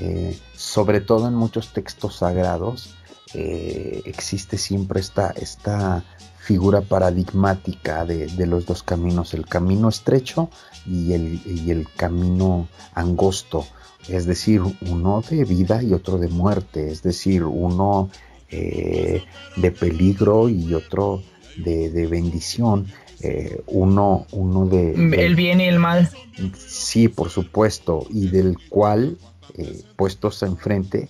[0.00, 2.94] eh, sobre todo en muchos textos sagrados.
[3.34, 6.04] Eh, existe siempre esta, esta
[6.38, 10.48] figura paradigmática de, los dos caminos, el camino estrecho
[10.86, 13.66] y el, y el camino angosto,
[14.08, 18.10] es decir, uno de vida y otro de muerte, es decir, uno
[18.48, 19.24] eh,
[19.56, 21.20] de peligro y otro
[21.56, 22.86] de, bendición.
[23.20, 26.10] Eh, uno, uno de, El bien y el mal.
[26.56, 29.16] Sí, por supuesto, y del cual,
[29.56, 31.08] eh, puestos enfrente,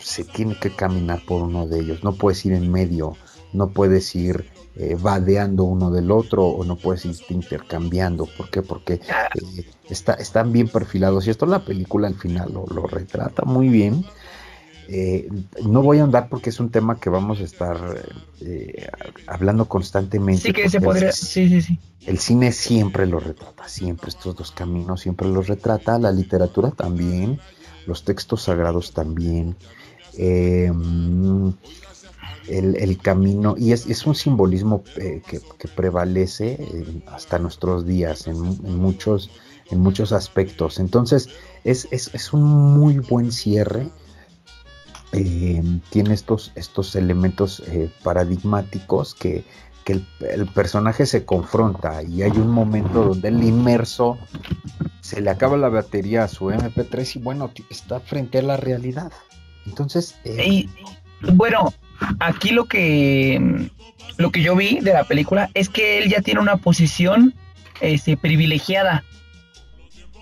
[0.00, 2.04] se tiene que caminar por uno de ellos.
[2.04, 3.16] No puedes ir en medio,
[3.52, 4.46] no puedes ir
[5.00, 8.26] vadeando uno del otro o no puedes ir intercambiando.
[8.36, 8.62] ¿Por qué?
[8.62, 9.00] Porque
[9.90, 11.26] está, están bien perfilados.
[11.26, 14.04] Y esto la película al final lo, lo retrata muy bien.
[14.90, 15.28] Eh,
[15.66, 17.76] no voy a andar porque es un tema que vamos a estar
[18.40, 18.88] eh,
[19.26, 20.44] hablando constantemente.
[20.44, 21.12] Sí, que se podría.
[21.12, 21.78] Sí, sí, sí.
[22.06, 27.38] El cine siempre lo retrata, siempre estos dos caminos siempre los retrata, la literatura también,
[27.86, 29.56] los textos sagrados también.
[30.16, 31.52] Em,
[32.48, 36.58] el, camino, y es, un simbolismo eh, que, prevalece
[37.08, 39.30] hasta nuestros días en, muchos,
[39.70, 40.78] en muchos aspectos.
[40.78, 41.28] Entonces,
[41.64, 43.90] es, es un muy buen cierre
[45.12, 49.44] eh, tiene estos, estos elementos eh, paradigmáticos que,
[49.86, 54.18] el, personaje se confronta y hay un momento donde el inmerso
[55.00, 59.10] se le acaba la batería a su MP3 y bueno, está frente a la realidad.
[59.64, 60.16] Entonces...
[60.24, 60.66] Eh,
[61.32, 61.72] bueno,
[62.20, 63.70] aquí lo que,
[64.18, 67.32] lo que yo vi de la película es que él ya tiene una posición
[67.80, 69.04] este, privilegiada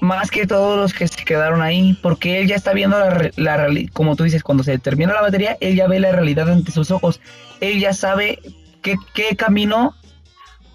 [0.00, 3.92] más que todos los que se quedaron ahí, porque él ya está viendo la, realidad,
[3.92, 6.90] como tú dices, cuando se termina la batería, él ya ve la realidad ante sus
[6.90, 7.20] ojos,
[7.60, 8.40] él ya sabe
[8.82, 8.96] qué,
[9.36, 9.94] camino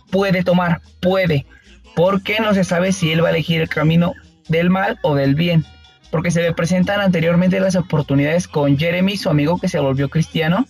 [0.10, 1.45] puede tomar, puede,
[1.95, 4.14] porque no se sabe si él va a elegir el camino
[4.48, 5.65] del mal o del bien,
[6.10, 10.65] porque se le presentan anteriormente las oportunidades con Jeremy, su amigo que se volvió cristiano,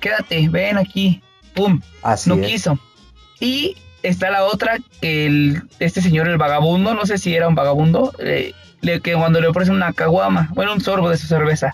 [0.00, 1.22] quédate, ven aquí,
[1.54, 1.80] pum,
[2.26, 2.78] no quiso.
[3.40, 8.12] Y está la otra, el, este señor, el vagabundo, no sé si era un vagabundo,
[8.18, 11.72] eh, le, que cuando le ofrece una caguama, bueno, un sorbo de su cerveza,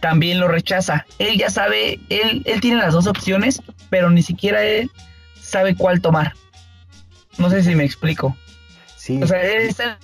[0.00, 1.06] también lo rechaza.
[1.18, 4.90] Él ya sabe, él, él tiene las dos opciones, pero ni siquiera él
[5.40, 6.34] sabe cuál tomar.
[7.38, 8.36] No sé si me explico.
[8.96, 9.20] Sí.
[9.22, 9.98] O sea, él está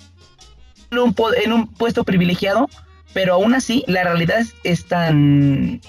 [0.91, 2.69] en un, en un puesto privilegiado,
[3.13, 5.81] pero aún así la realidad es tan,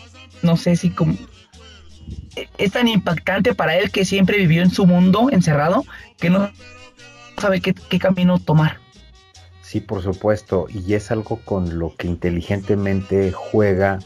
[0.42, 1.16] no sé si como,
[2.58, 5.84] es tan impactante para él que siempre vivió en su mundo encerrado
[6.18, 6.50] que no
[7.38, 8.78] sabe qué, camino tomar.
[9.62, 14.00] Sí, por supuesto, y es algo con lo que inteligentemente juega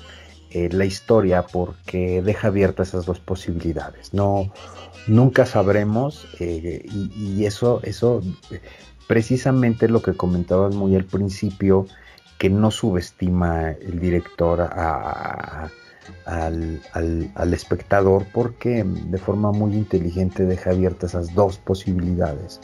[0.51, 4.13] eh, la historia porque deja abiertas esas dos posibilidades.
[4.13, 4.53] No,
[5.07, 8.23] nunca sabremos eh, y, eso, eso
[9.07, 11.87] precisamente lo que comentabas muy al principio,
[12.39, 15.71] que no subestima el director a
[16.27, 22.61] al, al, espectador porque de forma muy inteligente deja abiertas esas dos posibilidades.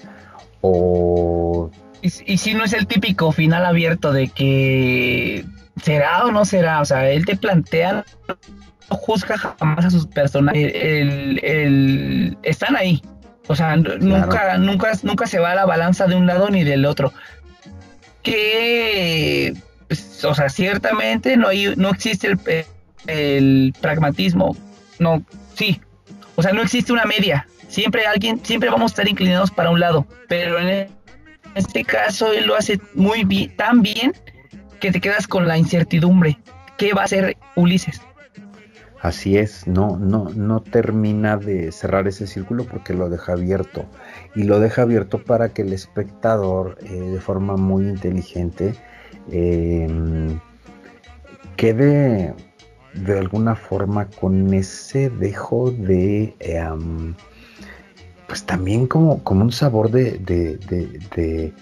[0.63, 1.71] O...
[2.03, 5.45] Y, si no es el típico final abierto de que
[5.83, 10.73] será o no será, o sea, él te plantea, no juzga jamás a sus personajes,
[10.75, 13.03] el, están ahí,
[13.49, 16.87] o sea, nunca, nunca, nunca se va a la balanza de un lado ni del
[16.87, 17.13] otro.
[18.23, 19.55] Que
[19.91, 22.39] pues, o sea, ciertamente no hay, no existe el,
[23.07, 24.57] el pragmatismo,
[24.99, 25.23] no,
[25.55, 25.81] sí,
[26.37, 29.81] o sea, no existe una media, siempre alguien, siempre vamos a estar inclinados para un
[29.81, 30.89] lado, pero en
[31.55, 34.13] este caso él lo hace muy bien, tan bien
[34.81, 36.39] que te quedas con la incertidumbre,
[36.77, 38.01] ¿qué va a hacer Ulises?
[39.03, 43.87] Así es, no, no, no termina de cerrar ese círculo porque lo deja abierto.
[44.35, 48.75] Y lo deja abierto para que el espectador, eh, de forma muy inteligente,
[49.31, 50.39] em,
[51.57, 52.35] quede
[52.95, 57.15] de alguna forma con ese dejo de, em,
[58.27, 61.53] pues también como, como un sabor de, de,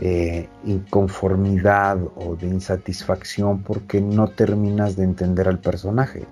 [0.00, 6.24] eh, inconformidad o de insatisfacción porque no terminas de entender al personaje.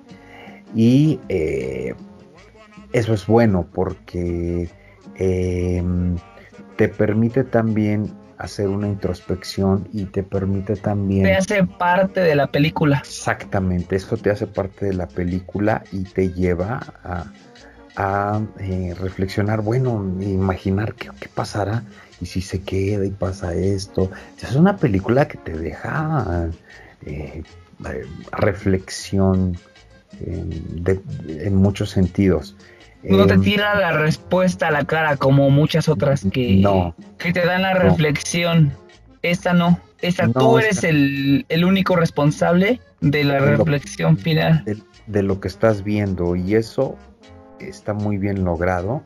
[0.74, 1.94] Y eh,
[2.93, 4.69] eso es bueno porque
[5.16, 6.16] em,
[6.77, 11.24] te permite también hacer una introspección y te permite también...
[11.24, 12.98] Te hace parte de la película.
[13.05, 16.81] Exactamente, eso te hace parte de la película y te lleva
[17.97, 21.82] a, eh, reflexionar, bueno, imaginar qué, qué, pasará
[22.20, 24.10] y si se queda y pasa esto.
[24.40, 26.48] Es una película que te deja
[27.05, 27.43] eh,
[28.32, 29.56] reflexión
[30.20, 32.56] en, muchos sentidos.
[33.03, 36.62] No te em, tira la respuesta a la cara como muchas otras que,
[37.19, 38.73] que te dan la reflexión.
[39.23, 39.81] Esta no.
[40.01, 44.65] Esta tú eres el, único responsable de la reflexión final.
[45.07, 46.97] De, lo que estás viendo y eso
[47.61, 49.03] está muy bien logrado.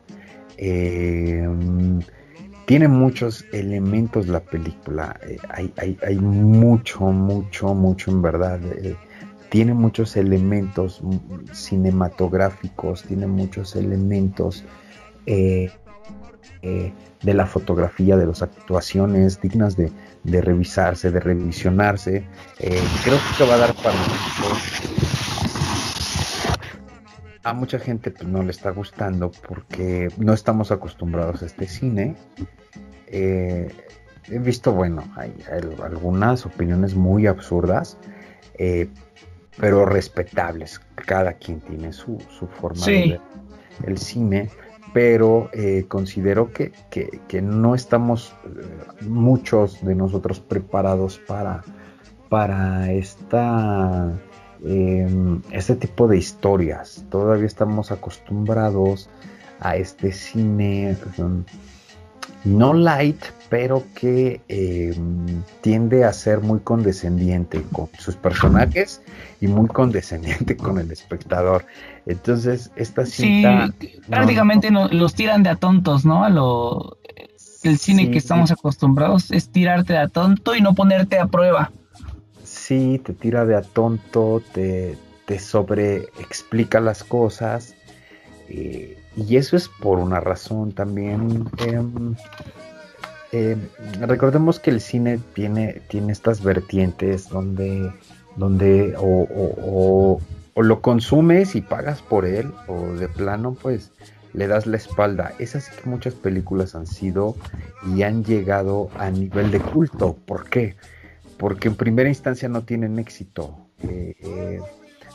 [0.57, 1.99] Em,
[2.65, 5.19] tiene muchos elementos la película.
[5.27, 8.59] Eh, hay, hay, hay, mucho, mucho, mucho en verdad.
[9.53, 11.03] Tiene muchos elementos
[11.51, 14.63] cinematográficos, tiene muchos elementos
[15.27, 15.69] eh,
[16.63, 19.91] eh, de la fotografía, de las actuaciones dignas de,
[20.41, 22.25] revisarse, de revisionarse.
[22.57, 23.95] Eh, creo que va a dar para
[27.43, 32.15] A mucha gente pues, no le está gustando porque no estamos acostumbrados a este cine.
[33.05, 33.69] he
[34.27, 35.31] visto, bueno, hay,
[35.83, 37.99] algunas opiniones muy absurdas,
[39.57, 40.81] pero respetables.
[40.95, 42.17] Cada quien tiene su,
[42.59, 43.21] forma de ver
[43.85, 44.49] el cine,
[44.93, 46.71] pero eh, considero que,
[47.41, 51.63] no estamos eh, muchos de nosotros preparados para,
[52.29, 54.11] para esta,
[54.63, 57.05] em, este tipo de historias.
[57.09, 59.09] Todavía estamos acostumbrados
[59.59, 60.97] a este cine
[62.43, 69.01] no light, pero que em, tiende a ser muy condescendiente con sus personajes
[69.41, 71.65] y muy condescendiente con el espectador.
[72.05, 73.71] Entonces, esta cinta...
[73.79, 76.23] Sí, prácticamente los tiran de a tontos, ¿no?
[76.23, 76.97] A lo,
[77.63, 81.71] el cine que estamos acostumbrados es tirarte de a tonto y no ponerte a prueba.
[82.43, 87.75] Sí, te tira de a tonto, te, te sobre explica las cosas.
[88.49, 91.45] Eh, y eso es por una razón también.
[91.57, 92.15] Em,
[93.31, 93.59] em,
[94.01, 97.91] recordemos que el cine tiene, tiene estas vertientes donde,
[98.35, 100.19] donde o,
[100.55, 103.91] lo consumes y pagas por él, o de plano, pues
[104.33, 105.33] le das la espalda.
[105.39, 107.35] Es así que muchas películas han sido
[107.95, 110.15] y han llegado a nivel de culto.
[110.25, 110.75] ¿Por qué?
[111.37, 113.55] Porque en primera instancia no tienen éxito.
[113.83, 114.59] Eh, eh,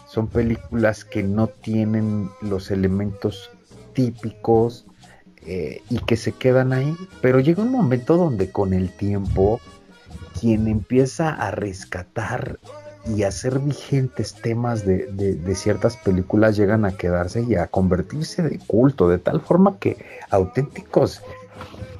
[0.06, 3.50] son películas que no tienen los elementos
[3.98, 4.86] típicos
[5.44, 6.96] eh, y que se quedan ahí.
[7.20, 9.60] Pero llega un momento donde con el tiempo
[10.40, 12.60] quien empieza a rescatar
[13.08, 19.08] y hacer vigentes temas de, ciertas películas llegan a quedarse y a convertirse de culto,
[19.08, 19.96] de tal forma que
[20.30, 21.22] auténticos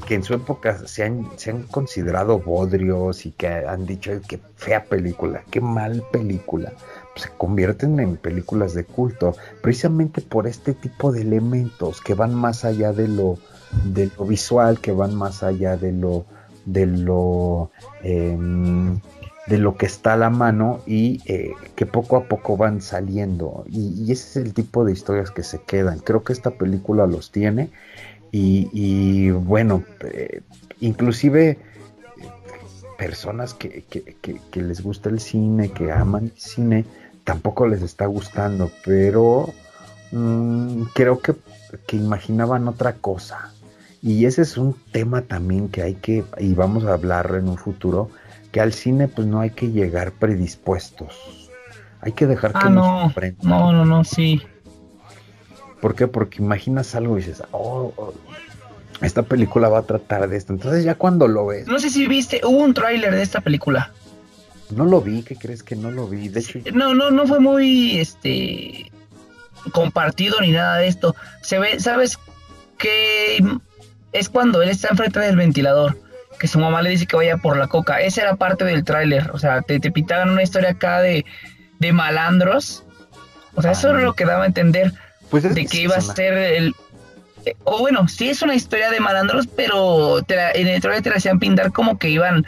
[0.07, 4.39] que en su época se han, se han considerado bodrios y que han dicho que
[4.57, 6.73] fea película, qué mal película,
[7.19, 12.65] se convierten en películas de culto, precisamente por este tipo de elementos que van más
[12.65, 13.39] allá de lo,
[13.85, 16.24] de lo visual, que van más allá de lo,
[16.65, 17.70] de lo,
[18.03, 19.01] em,
[19.49, 23.65] de lo que está a la mano y eh, que poco a poco van saliendo.
[23.69, 25.99] Y, ese es el tipo de historias que se quedan.
[26.01, 27.70] Creo que esta película los tiene
[28.31, 30.43] y, bueno, eh,
[30.81, 31.59] inclusive eh,
[32.99, 36.85] personas que, que, les gusta el cine, que aman el cine,
[37.29, 39.53] tampoco les está gustando, pero
[40.13, 41.35] mm, creo que,
[41.93, 43.53] imaginaban otra cosa.
[44.01, 47.59] Y ese es un tema también que hay que, y vamos a hablar en un
[47.59, 48.09] futuro,
[48.51, 51.51] que al cine pues no hay que llegar predispuestos.
[52.01, 53.43] Hay que dejar que ah, nos no.
[53.43, 54.41] No, no, no, sí.
[55.83, 56.07] ¿Por qué?
[56.07, 58.15] Porque imaginas algo y dices, oh, oh,
[59.03, 60.55] esta película va a tratar de esto.
[60.55, 61.67] Entonces ya cuando lo ves...
[61.67, 63.93] No sé si viste, hubo un tráiler de esta película.
[64.70, 66.28] No lo vi, ¿qué crees que no lo vi?
[66.28, 68.90] De hecho, no, no, no fue muy este
[69.73, 71.15] compartido ni nada de esto.
[71.43, 72.19] Se ve, ¿sabes
[72.78, 73.39] qué?
[74.12, 75.99] Es cuando él está enfrente del ventilador,
[76.39, 78.01] que su mamá le dice que vaya por la coca.
[78.01, 79.31] Esa era parte del tráiler.
[79.32, 81.24] O sea, te, te pintaban una historia acá de,
[81.78, 82.85] de malandros.
[83.55, 84.93] O sea, eso era lo que daba a entender
[85.31, 86.74] pues es de que iba a ser el.
[87.45, 91.03] eh, O bueno, sí es una historia de malandros, pero te la- en el trailer
[91.03, 92.47] te la hacían pintar como que iban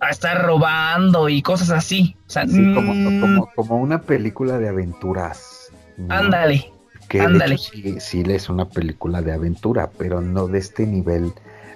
[0.00, 2.16] a estar robando y cosas así.
[2.26, 5.70] O sea, Sí, como, mm, como, como una película de aventuras.
[5.96, 6.14] ¿no?
[6.14, 6.70] ándale.
[7.08, 7.54] Que ándale.
[7.54, 11.32] hecho sí, sí es una película de aventura, pero no de este nivel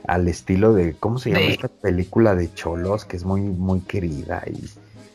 [0.06, 3.04] al estilo de, ¿cómo se llama De- esta película de Cholos?
[3.04, 4.68] Que es muy, muy querida y...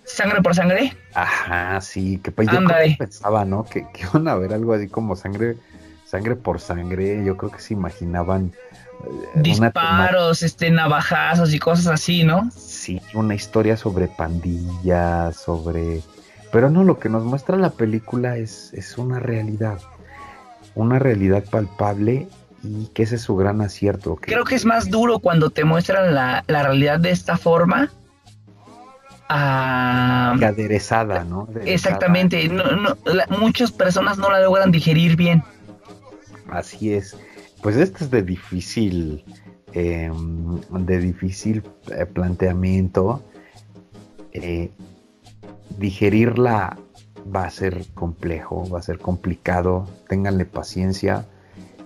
[0.05, 0.95] Sangre por sangre.
[1.13, 2.59] Ajá, sí, que pues yo
[2.97, 3.65] pensaba, ¿no?
[3.65, 5.57] Que, que iban a ver algo así como sangre,
[6.05, 8.53] sangre por sangre, yo creo que se imaginaban...
[9.03, 12.49] eh, una Disparos, este, navajazos y cosas así, ¿no?
[12.55, 16.01] Sí, una historia sobre pandillas, sobre...
[16.51, 19.79] Pero no, lo que nos muestra la película es, es una realidad,
[20.75, 22.27] una realidad palpable
[22.63, 24.15] y que ese es su gran acierto.
[24.15, 27.91] que- Creo que es más duro cuando te muestran la, la realidad de esta forma.
[29.29, 31.41] Ah, que aderezada, ¿no?
[31.49, 31.73] Aderezada.
[31.73, 32.47] exactamente.
[32.47, 35.43] No, no, la- muchas personas no la logran digerir bien.
[36.49, 37.17] Así es.
[37.67, 39.25] Pues este es de difícil,
[39.73, 40.09] eh,
[40.71, 43.21] de difícil eh, planteamiento.
[44.31, 44.71] Eh,
[45.77, 46.77] digerirla
[47.35, 49.85] va a ser complejo, va a ser complicado.
[50.07, 51.25] Ténganle paciencia.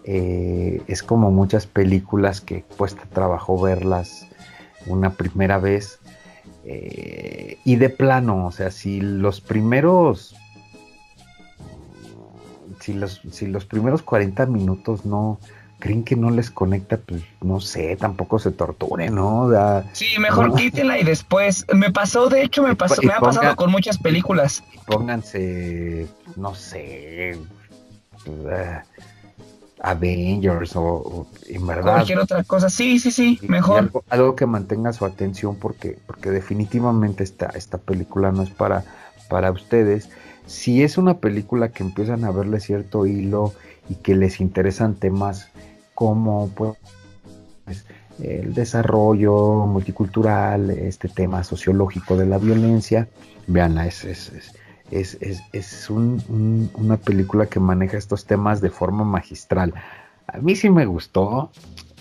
[0.03, 4.28] Eh, es como muchas películas que cuesta trabajo verlas
[4.86, 5.98] una primera vez.
[6.64, 10.36] Y de plano, o sea, si los primeros
[12.82, 15.40] si los, si los primeros 40 minutos no
[15.82, 19.41] creen que no les conecta, pues no sé, tampoco se torturen, ¿no?
[19.41, 20.56] O sea, Sí, mejor No.
[20.56, 21.66] quítenla y después.
[21.74, 24.64] Me pasó, de hecho, me, pasó, y me ha pasado con muchas películas.
[24.86, 28.80] pónganse, no sé, eh,
[29.84, 32.70] Avengers o, o en verdad Cualquier otra cosa.
[32.70, 33.80] Sí, sí, sí, mejor.
[33.80, 38.86] algo, algo que mantenga su atención porque, porque definitivamente esta, esta película no es para,
[39.30, 40.10] para ustedes.
[40.45, 43.53] Si es una película que empiezan a verle cierto hilo
[43.90, 45.49] y que les interesan temas
[45.96, 46.76] como pues,
[48.22, 53.08] el desarrollo multicultural, este tema sociológico de la violencia,
[53.48, 54.44] veanla, es, es,
[54.92, 55.18] es,
[55.54, 59.74] es, un- un- una película que maneja estos temas de forma magistral.
[60.28, 61.52] A mí sí me gustó,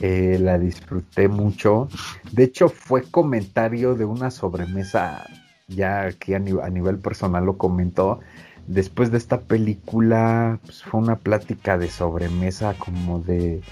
[0.01, 1.89] eh, la disfruté mucho.
[2.33, 5.25] De hecho, fue comentario de una sobremesa,
[5.69, 8.21] ya aquí a nivel personal lo comentó.
[8.71, 13.63] Después de esta película, pues, fue una plática de sobremesa como de,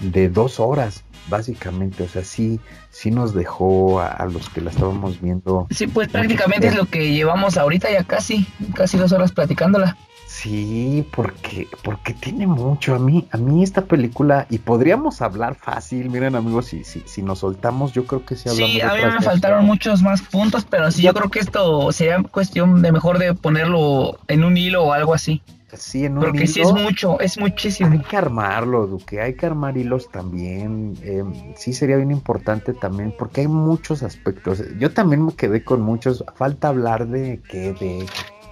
[0.00, 2.02] de dos horas, básicamente.
[2.02, 2.60] O sea, sí,
[2.90, 5.66] sí nos dejó a, a los que la estábamos viendo.
[5.70, 9.96] Sí, pues prácticamente es lo que llevamos ahorita ya casi, casi dos horas platicándola.
[10.42, 12.96] Sí, porque, porque tiene mucho.
[12.96, 17.22] A mí, a mí esta película, y podríamos hablar fácil, miren amigos, si, si, si
[17.22, 20.66] nos soltamos, yo creo que sí hablamos Sí, a mí me faltaron muchos más puntos,
[20.68, 24.82] pero sí, yo creo que esto sería cuestión de mejor de ponerlo en un hilo
[24.82, 25.42] o algo así.
[25.74, 26.80] Sí, en un Porque sí es hilo.
[26.80, 27.92] mucho, es muchísimo.
[27.92, 30.98] Hay que armarlo, Duque, hay que armar hilos también.
[31.02, 31.22] eh,
[31.56, 34.60] sí sería bien importante también, porque hay muchos aspectos.
[34.78, 36.24] Yo también me quedé con muchos.
[36.34, 38.06] Falta hablar de que de,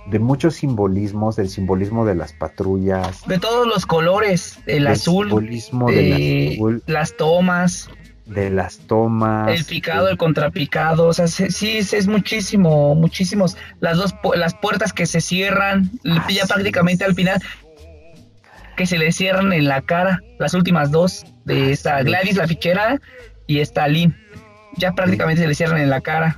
[0.07, 5.91] de muchos simbolismos, del simbolismo de las patrullas, De todos los colores, el azul, simbolismo
[5.91, 7.91] eh, del azul, las tomas,
[8.27, 12.95] de las tomas, el picado, eh, el contrapicado, o sea, sí, sí, es, es muchísimo,
[12.95, 13.57] muchísimos.
[13.81, 17.11] Las dos, las puertas que se cierran, Así ya prácticamente es.
[17.11, 17.43] al final,
[18.77, 22.03] que se le cierran en la cara, las últimas dos, de esta.
[22.03, 23.01] Gladys, la fichera,
[23.47, 24.17] y esta Lynn.
[24.77, 26.37] Ya prácticamente se le cierran en la cara.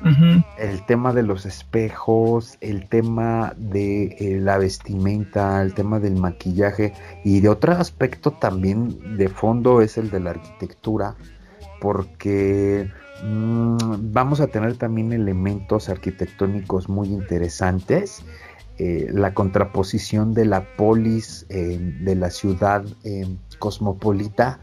[0.58, 6.92] el tema de los espejos, el tema de eh, la vestimenta, el tema del maquillaje
[7.24, 11.14] y de otro aspecto también de fondo es el de la arquitectura,
[11.80, 12.90] porque
[13.22, 13.76] mm,
[14.12, 18.22] vamos a tener también elementos arquitectónicos muy interesantes.
[18.78, 23.26] eh, la contraposición de la polis eh, de la ciudad eh,
[23.58, 24.58] cosmopolita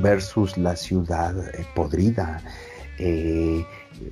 [0.00, 1.34] versus la ciudad
[1.74, 2.40] podrida.
[2.98, 3.64] Eh,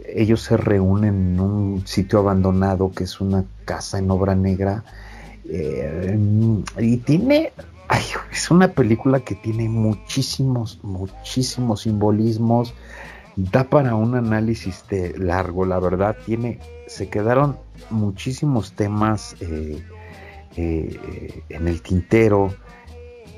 [0.07, 4.85] ellos se reúnen en un sitio abandonado que es una casa en obra negra
[5.49, 6.19] eh,
[6.79, 7.53] y tiene
[8.33, 12.75] es una película que tiene muchísimos muchísimos simbolismos
[13.37, 14.85] da para un análisis
[15.17, 16.59] largo la verdad tiene
[16.89, 17.57] se quedaron
[17.91, 19.83] muchísimos temas eh,
[20.57, 22.53] eh, en el tintero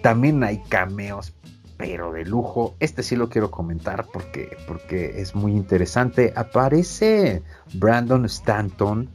[0.03, 1.33] también hay cameos
[1.79, 2.77] pero de lujo.
[2.81, 6.35] Este sí lo quiero comentar porque, porque es muy interesante.
[6.37, 7.43] Aparece
[7.73, 9.09] Brandon Stanton,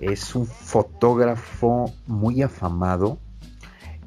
[0.00, 3.18] es un fotógrafo muy afamado.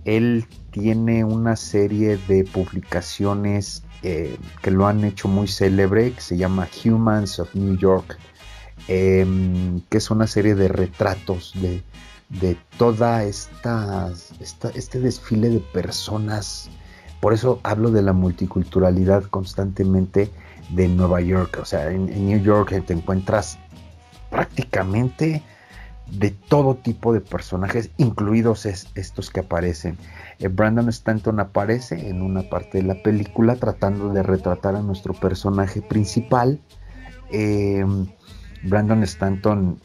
[0.03, 6.37] Él tiene una serie de publicaciones eh, que lo han hecho muy célebre, que se
[6.37, 8.17] llama Humans of New York,
[8.87, 11.83] em, que es una serie de retratos de,
[12.29, 16.71] de toda esta, este desfile de personas.
[17.21, 20.31] Por eso hablo de la multiculturalidad constantemente
[20.71, 21.59] de Nueva York.
[21.61, 23.59] O sea, en, New York te encuentras
[24.29, 25.43] prácticamente
[26.09, 29.97] de todo tipo de personajes, incluidos estos que aparecen.
[30.39, 35.13] Eh, Brandon Stanton aparece en una parte de la película tratando de retratar a nuestro
[35.13, 36.59] personaje principal.
[37.31, 37.85] Eh,
[38.63, 39.79] Brandon Stanton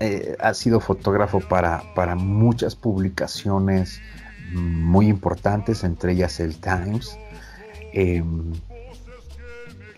[0.00, 4.00] eh, ha sido fotógrafo para, para muchas publicaciones
[4.54, 7.18] muy importantes, entre ellas el Times.
[7.92, 8.52] Em,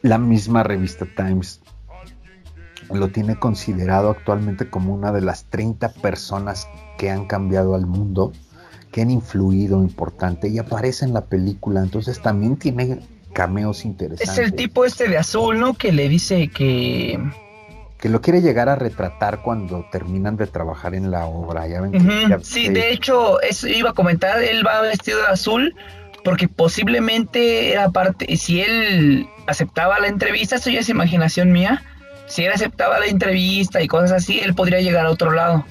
[0.03, 1.61] la misma revista Times
[2.91, 6.69] lo tiene considerado actualmente como una de las 30 personas
[6.99, 8.33] que han cambiado al mundo,
[8.93, 13.01] que han influido importante y aparece en la película, entonces también tiene
[13.33, 14.39] cameos interesantes.
[14.39, 15.75] Es el tipo este de azul, ¿no?
[15.75, 17.21] Que le dice que
[17.99, 21.67] que lo quiere llegar a retratar cuando terminan de trabajar en la obra.
[21.67, 21.81] ¿ya
[22.43, 25.75] sí, de hecho, eso iba a comentar, él va vestido de azul
[26.25, 31.85] porque posiblemente era parte, si él aceptaba la entrevista, eso ya es imaginación mía,
[32.27, 35.65] si él aceptaba la entrevista y cosas así, él podría llegar a otro lado.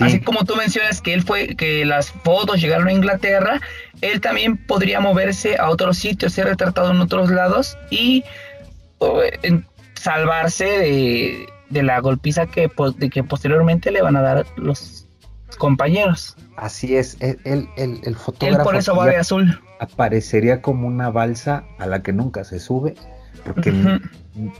[0.00, 3.60] Así como tú mencionas que él fue, que las fotos llegaron a Inglaterra,
[4.02, 8.22] él también podría moverse a otros sitios, ser retratado en otros lados y
[9.98, 15.06] salvarse de, de la golpiza que, de que posteriormente le van a dar los
[15.58, 16.36] compañeros.
[16.56, 18.60] Así es, el, el, el, fotógrafo.
[18.60, 19.60] Él por eso va de azul.
[19.80, 22.94] Aparecería como una balsa a la que nunca se sube,
[23.44, 23.72] porque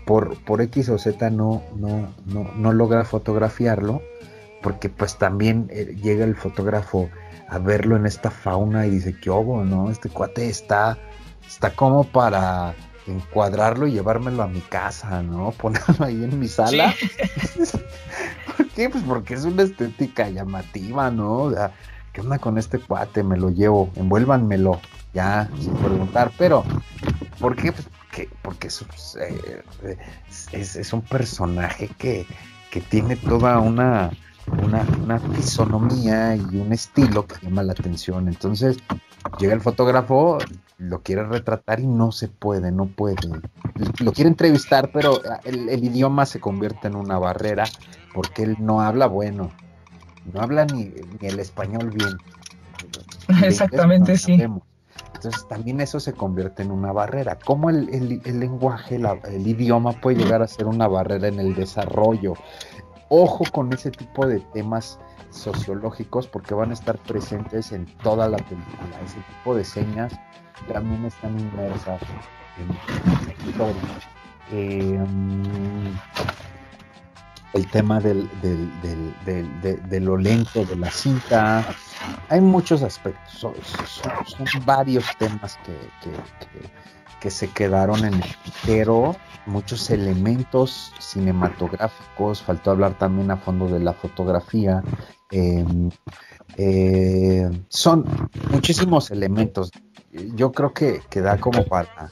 [0.06, 4.02] por, por X o Z no, no, no, no logra fotografiarlo,
[4.62, 7.10] porque pues también eh, llega el fotógrafo
[7.48, 9.64] a verlo en esta fauna y dice, ¿qué hago?
[9.64, 9.90] ¿No?
[9.90, 10.98] Este cuate está,
[11.46, 12.74] está como para
[13.12, 15.50] encuadrarlo y llevármelo a mi casa, ¿no?
[15.58, 16.94] Ponerlo ahí en mi sala.
[18.56, 18.90] ¿Por qué?
[18.90, 21.34] Pues porque es una estética llamativa, ¿no?
[21.34, 21.72] O sea,
[22.12, 23.22] ¿qué onda con este cuate?
[23.22, 24.80] Me lo llevo, envuélvanmelo,
[25.14, 26.32] ya, sin preguntar.
[26.38, 26.64] Pero,
[27.38, 27.72] ¿por qué?
[27.72, 28.68] Pues porque, porque
[29.20, 29.62] eh,
[30.52, 32.26] es, es, un personaje que,
[32.70, 34.10] que tiene toda una,
[34.62, 38.28] una, una fisonomía y un estilo que llama la atención.
[38.28, 38.78] Entonces,
[39.38, 40.38] llega el fotógrafo,
[40.78, 43.16] lo quiere retratar y no se puede, no puede.
[44.00, 47.64] Lo quiere entrevistar, pero el, idioma se convierte en una barrera
[48.14, 49.50] porque él no habla bueno,
[50.32, 52.16] no habla ni, el español bien.
[53.44, 54.40] Exactamente, sí.
[55.14, 57.36] Entonces también eso se convierte en una barrera.
[57.44, 62.34] ¿Cómo el, el lenguaje, el idioma puede llegar a ser una barrera en el desarrollo?
[63.08, 65.00] Ojo con ese tipo de temas
[65.30, 69.00] sociológicos porque van a estar presentes en toda la película.
[69.04, 70.12] Ese tipo de señas
[70.72, 72.00] también están inmersas
[72.58, 72.68] en
[73.26, 73.82] la historia.
[74.50, 75.94] Em,
[77.54, 81.64] el tema del, de, lo lento de la cinta.
[82.28, 83.54] Hay muchos aspectos, son,
[84.64, 85.76] varios temas que,
[87.20, 89.16] que, se quedaron en el pero
[89.46, 94.82] muchos elementos cinematográficos, faltó hablar también a fondo de la fotografía,
[95.30, 95.90] em,
[96.56, 98.04] eh, son
[98.50, 99.70] muchísimos elementos.
[100.34, 102.10] Yo creo que, que da como para,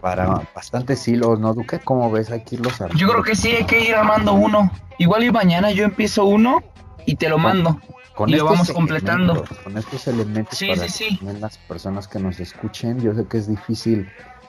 [0.00, 1.78] para bastantes hilos, ¿no, Duque?
[1.80, 4.70] ¿Cómo ves aquí los Yo creo que sí, hay que ir armando uno.
[4.98, 6.62] Igual y mañana yo empiezo uno
[7.06, 7.80] y te lo mando.
[8.26, 9.44] y lo vamos completando.
[9.64, 14.08] Con estos elementos para las personas que nos escuchen, yo sé que es difícil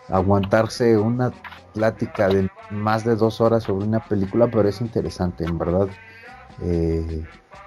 [0.10, 1.32] aguantarse una
[1.74, 5.88] plática de más de dos horas sobre una película, pero es interesante, en verdad.
[6.62, 7.24] Eh,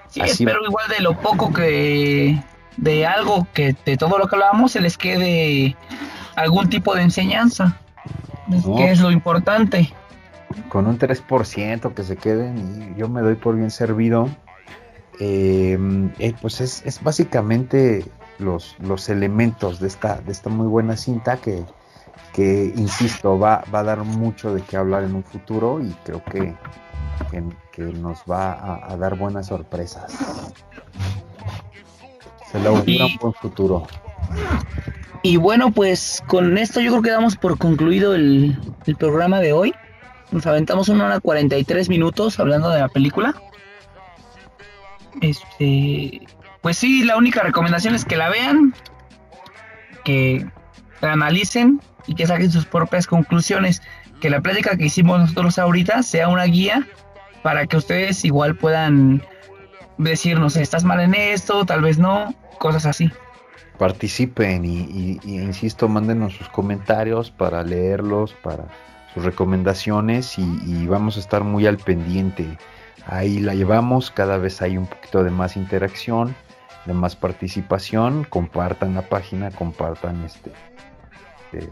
[0.08, 2.38] sí, espero igual de lo poco que
[2.84, 5.74] de algo que de todo lo que hablábamos se les quede
[6.36, 7.80] algún tipo de enseñanza,
[8.76, 9.92] que es lo importante.
[10.68, 14.28] Con un 3% que se queden y yo me doy por bien servido.
[15.20, 15.78] Eh,
[16.18, 18.04] eh, pues es, es, básicamente
[18.38, 21.64] los, los elementos de esta, de esta muy buena cinta que,
[22.32, 26.22] que insisto, va, va a dar mucho de qué hablar en un futuro y creo
[26.24, 26.54] que,
[27.72, 30.12] que, nos va a, dar buenas sorpresas.
[32.54, 33.86] Se le augura un buen futuro.
[35.24, 38.56] Y bueno, pues con esto yo creo que damos por concluido el,
[38.86, 39.74] el programa de hoy.
[40.30, 43.34] Nos aventamos una hora 43 minutos hablando de la película.
[45.20, 46.24] Este,
[46.60, 48.72] pues sí, la única recomendación es que la vean,
[50.04, 50.46] que
[51.00, 53.82] la analicen y que saquen sus propias conclusiones.
[54.20, 56.86] Que la plática que hicimos nosotros ahorita sea una guía
[57.42, 59.24] para que ustedes igual puedan
[59.98, 63.10] decirnos, estás mal en esto, tal vez no, cosas así.
[63.78, 68.66] Participen y, insisto, mándenos sus comentarios para leerlos, para
[69.12, 72.58] sus recomendaciones y, vamos a estar muy al pendiente.
[73.06, 76.34] Ahí la llevamos, cada vez hay un poquito de más interacción,
[76.86, 78.24] de más participación.
[78.24, 80.52] Compartan la página, compartan este,
[81.52, 81.70] este,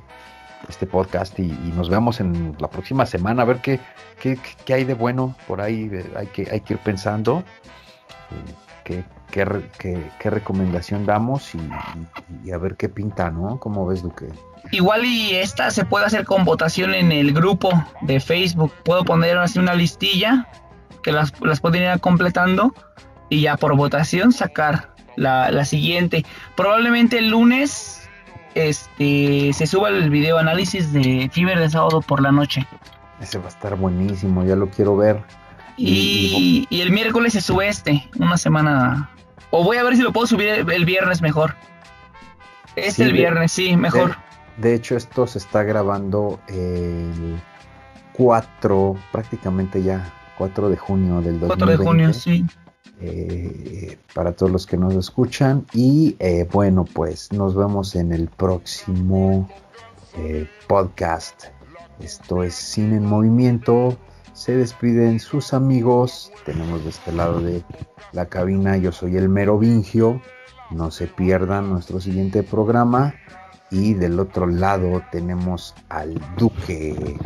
[0.69, 3.81] este podcast y, nos vemos en la próxima semana a ver qué,
[4.21, 5.91] qué, qué hay de bueno por ahí.
[6.17, 7.45] Hay que, hay que ir pensando
[8.87, 13.59] eh, qué, qué, recomendación damos y, a ver qué pinta, ¿no?
[13.59, 14.27] ¿Cómo ves, Duque?
[14.71, 17.71] Igual y esta se puede hacer con votación en el grupo
[18.03, 18.73] de Facebook.
[18.85, 20.49] Puedo poner así una listilla
[21.03, 22.75] que las, las pueden ir completando
[23.29, 26.25] y ya por votación sacar la, la siguiente.
[26.55, 28.03] Probablemente el lunes
[28.55, 32.67] este se suba el video análisis de Fiber de sábado por la noche.
[33.21, 35.23] Ese va a estar buenísimo, ya lo quiero ver.
[35.85, 39.11] Y, y, el miércoles se sube este, una semana.
[39.51, 41.55] O voy a ver si lo puedo subir el, viernes mejor.
[42.77, 44.17] Este el viernes, sí, mejor.
[44.59, 47.37] De, hecho, esto se está grabando el
[48.13, 51.47] 4, prácticamente ya, 4 de junio del 2020.
[51.49, 52.45] 4 de junio, sí.
[53.01, 55.67] Eh, para todos los que nos escuchan.
[55.73, 59.49] Y eh, bueno, pues nos vemos en el próximo
[60.17, 61.47] eh, podcast.
[61.99, 63.99] Esto es Cine en Movimiento.
[64.33, 66.33] Se despiden sus amigos.
[66.45, 67.63] Tenemos de este lado de
[68.13, 68.77] la cabina.
[68.77, 70.21] Yo soy el Merovingio.
[70.71, 73.15] No se pierdan nuestro siguiente programa.
[73.71, 77.17] Y del otro lado tenemos al Duque.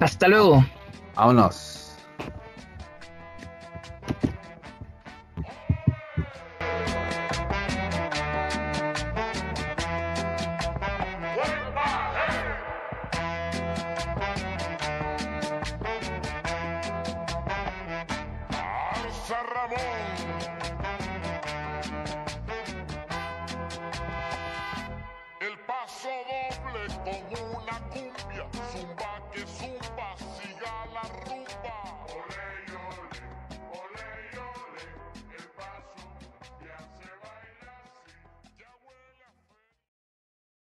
[0.00, 0.64] Hasta luego.
[1.14, 1.65] Vámonos.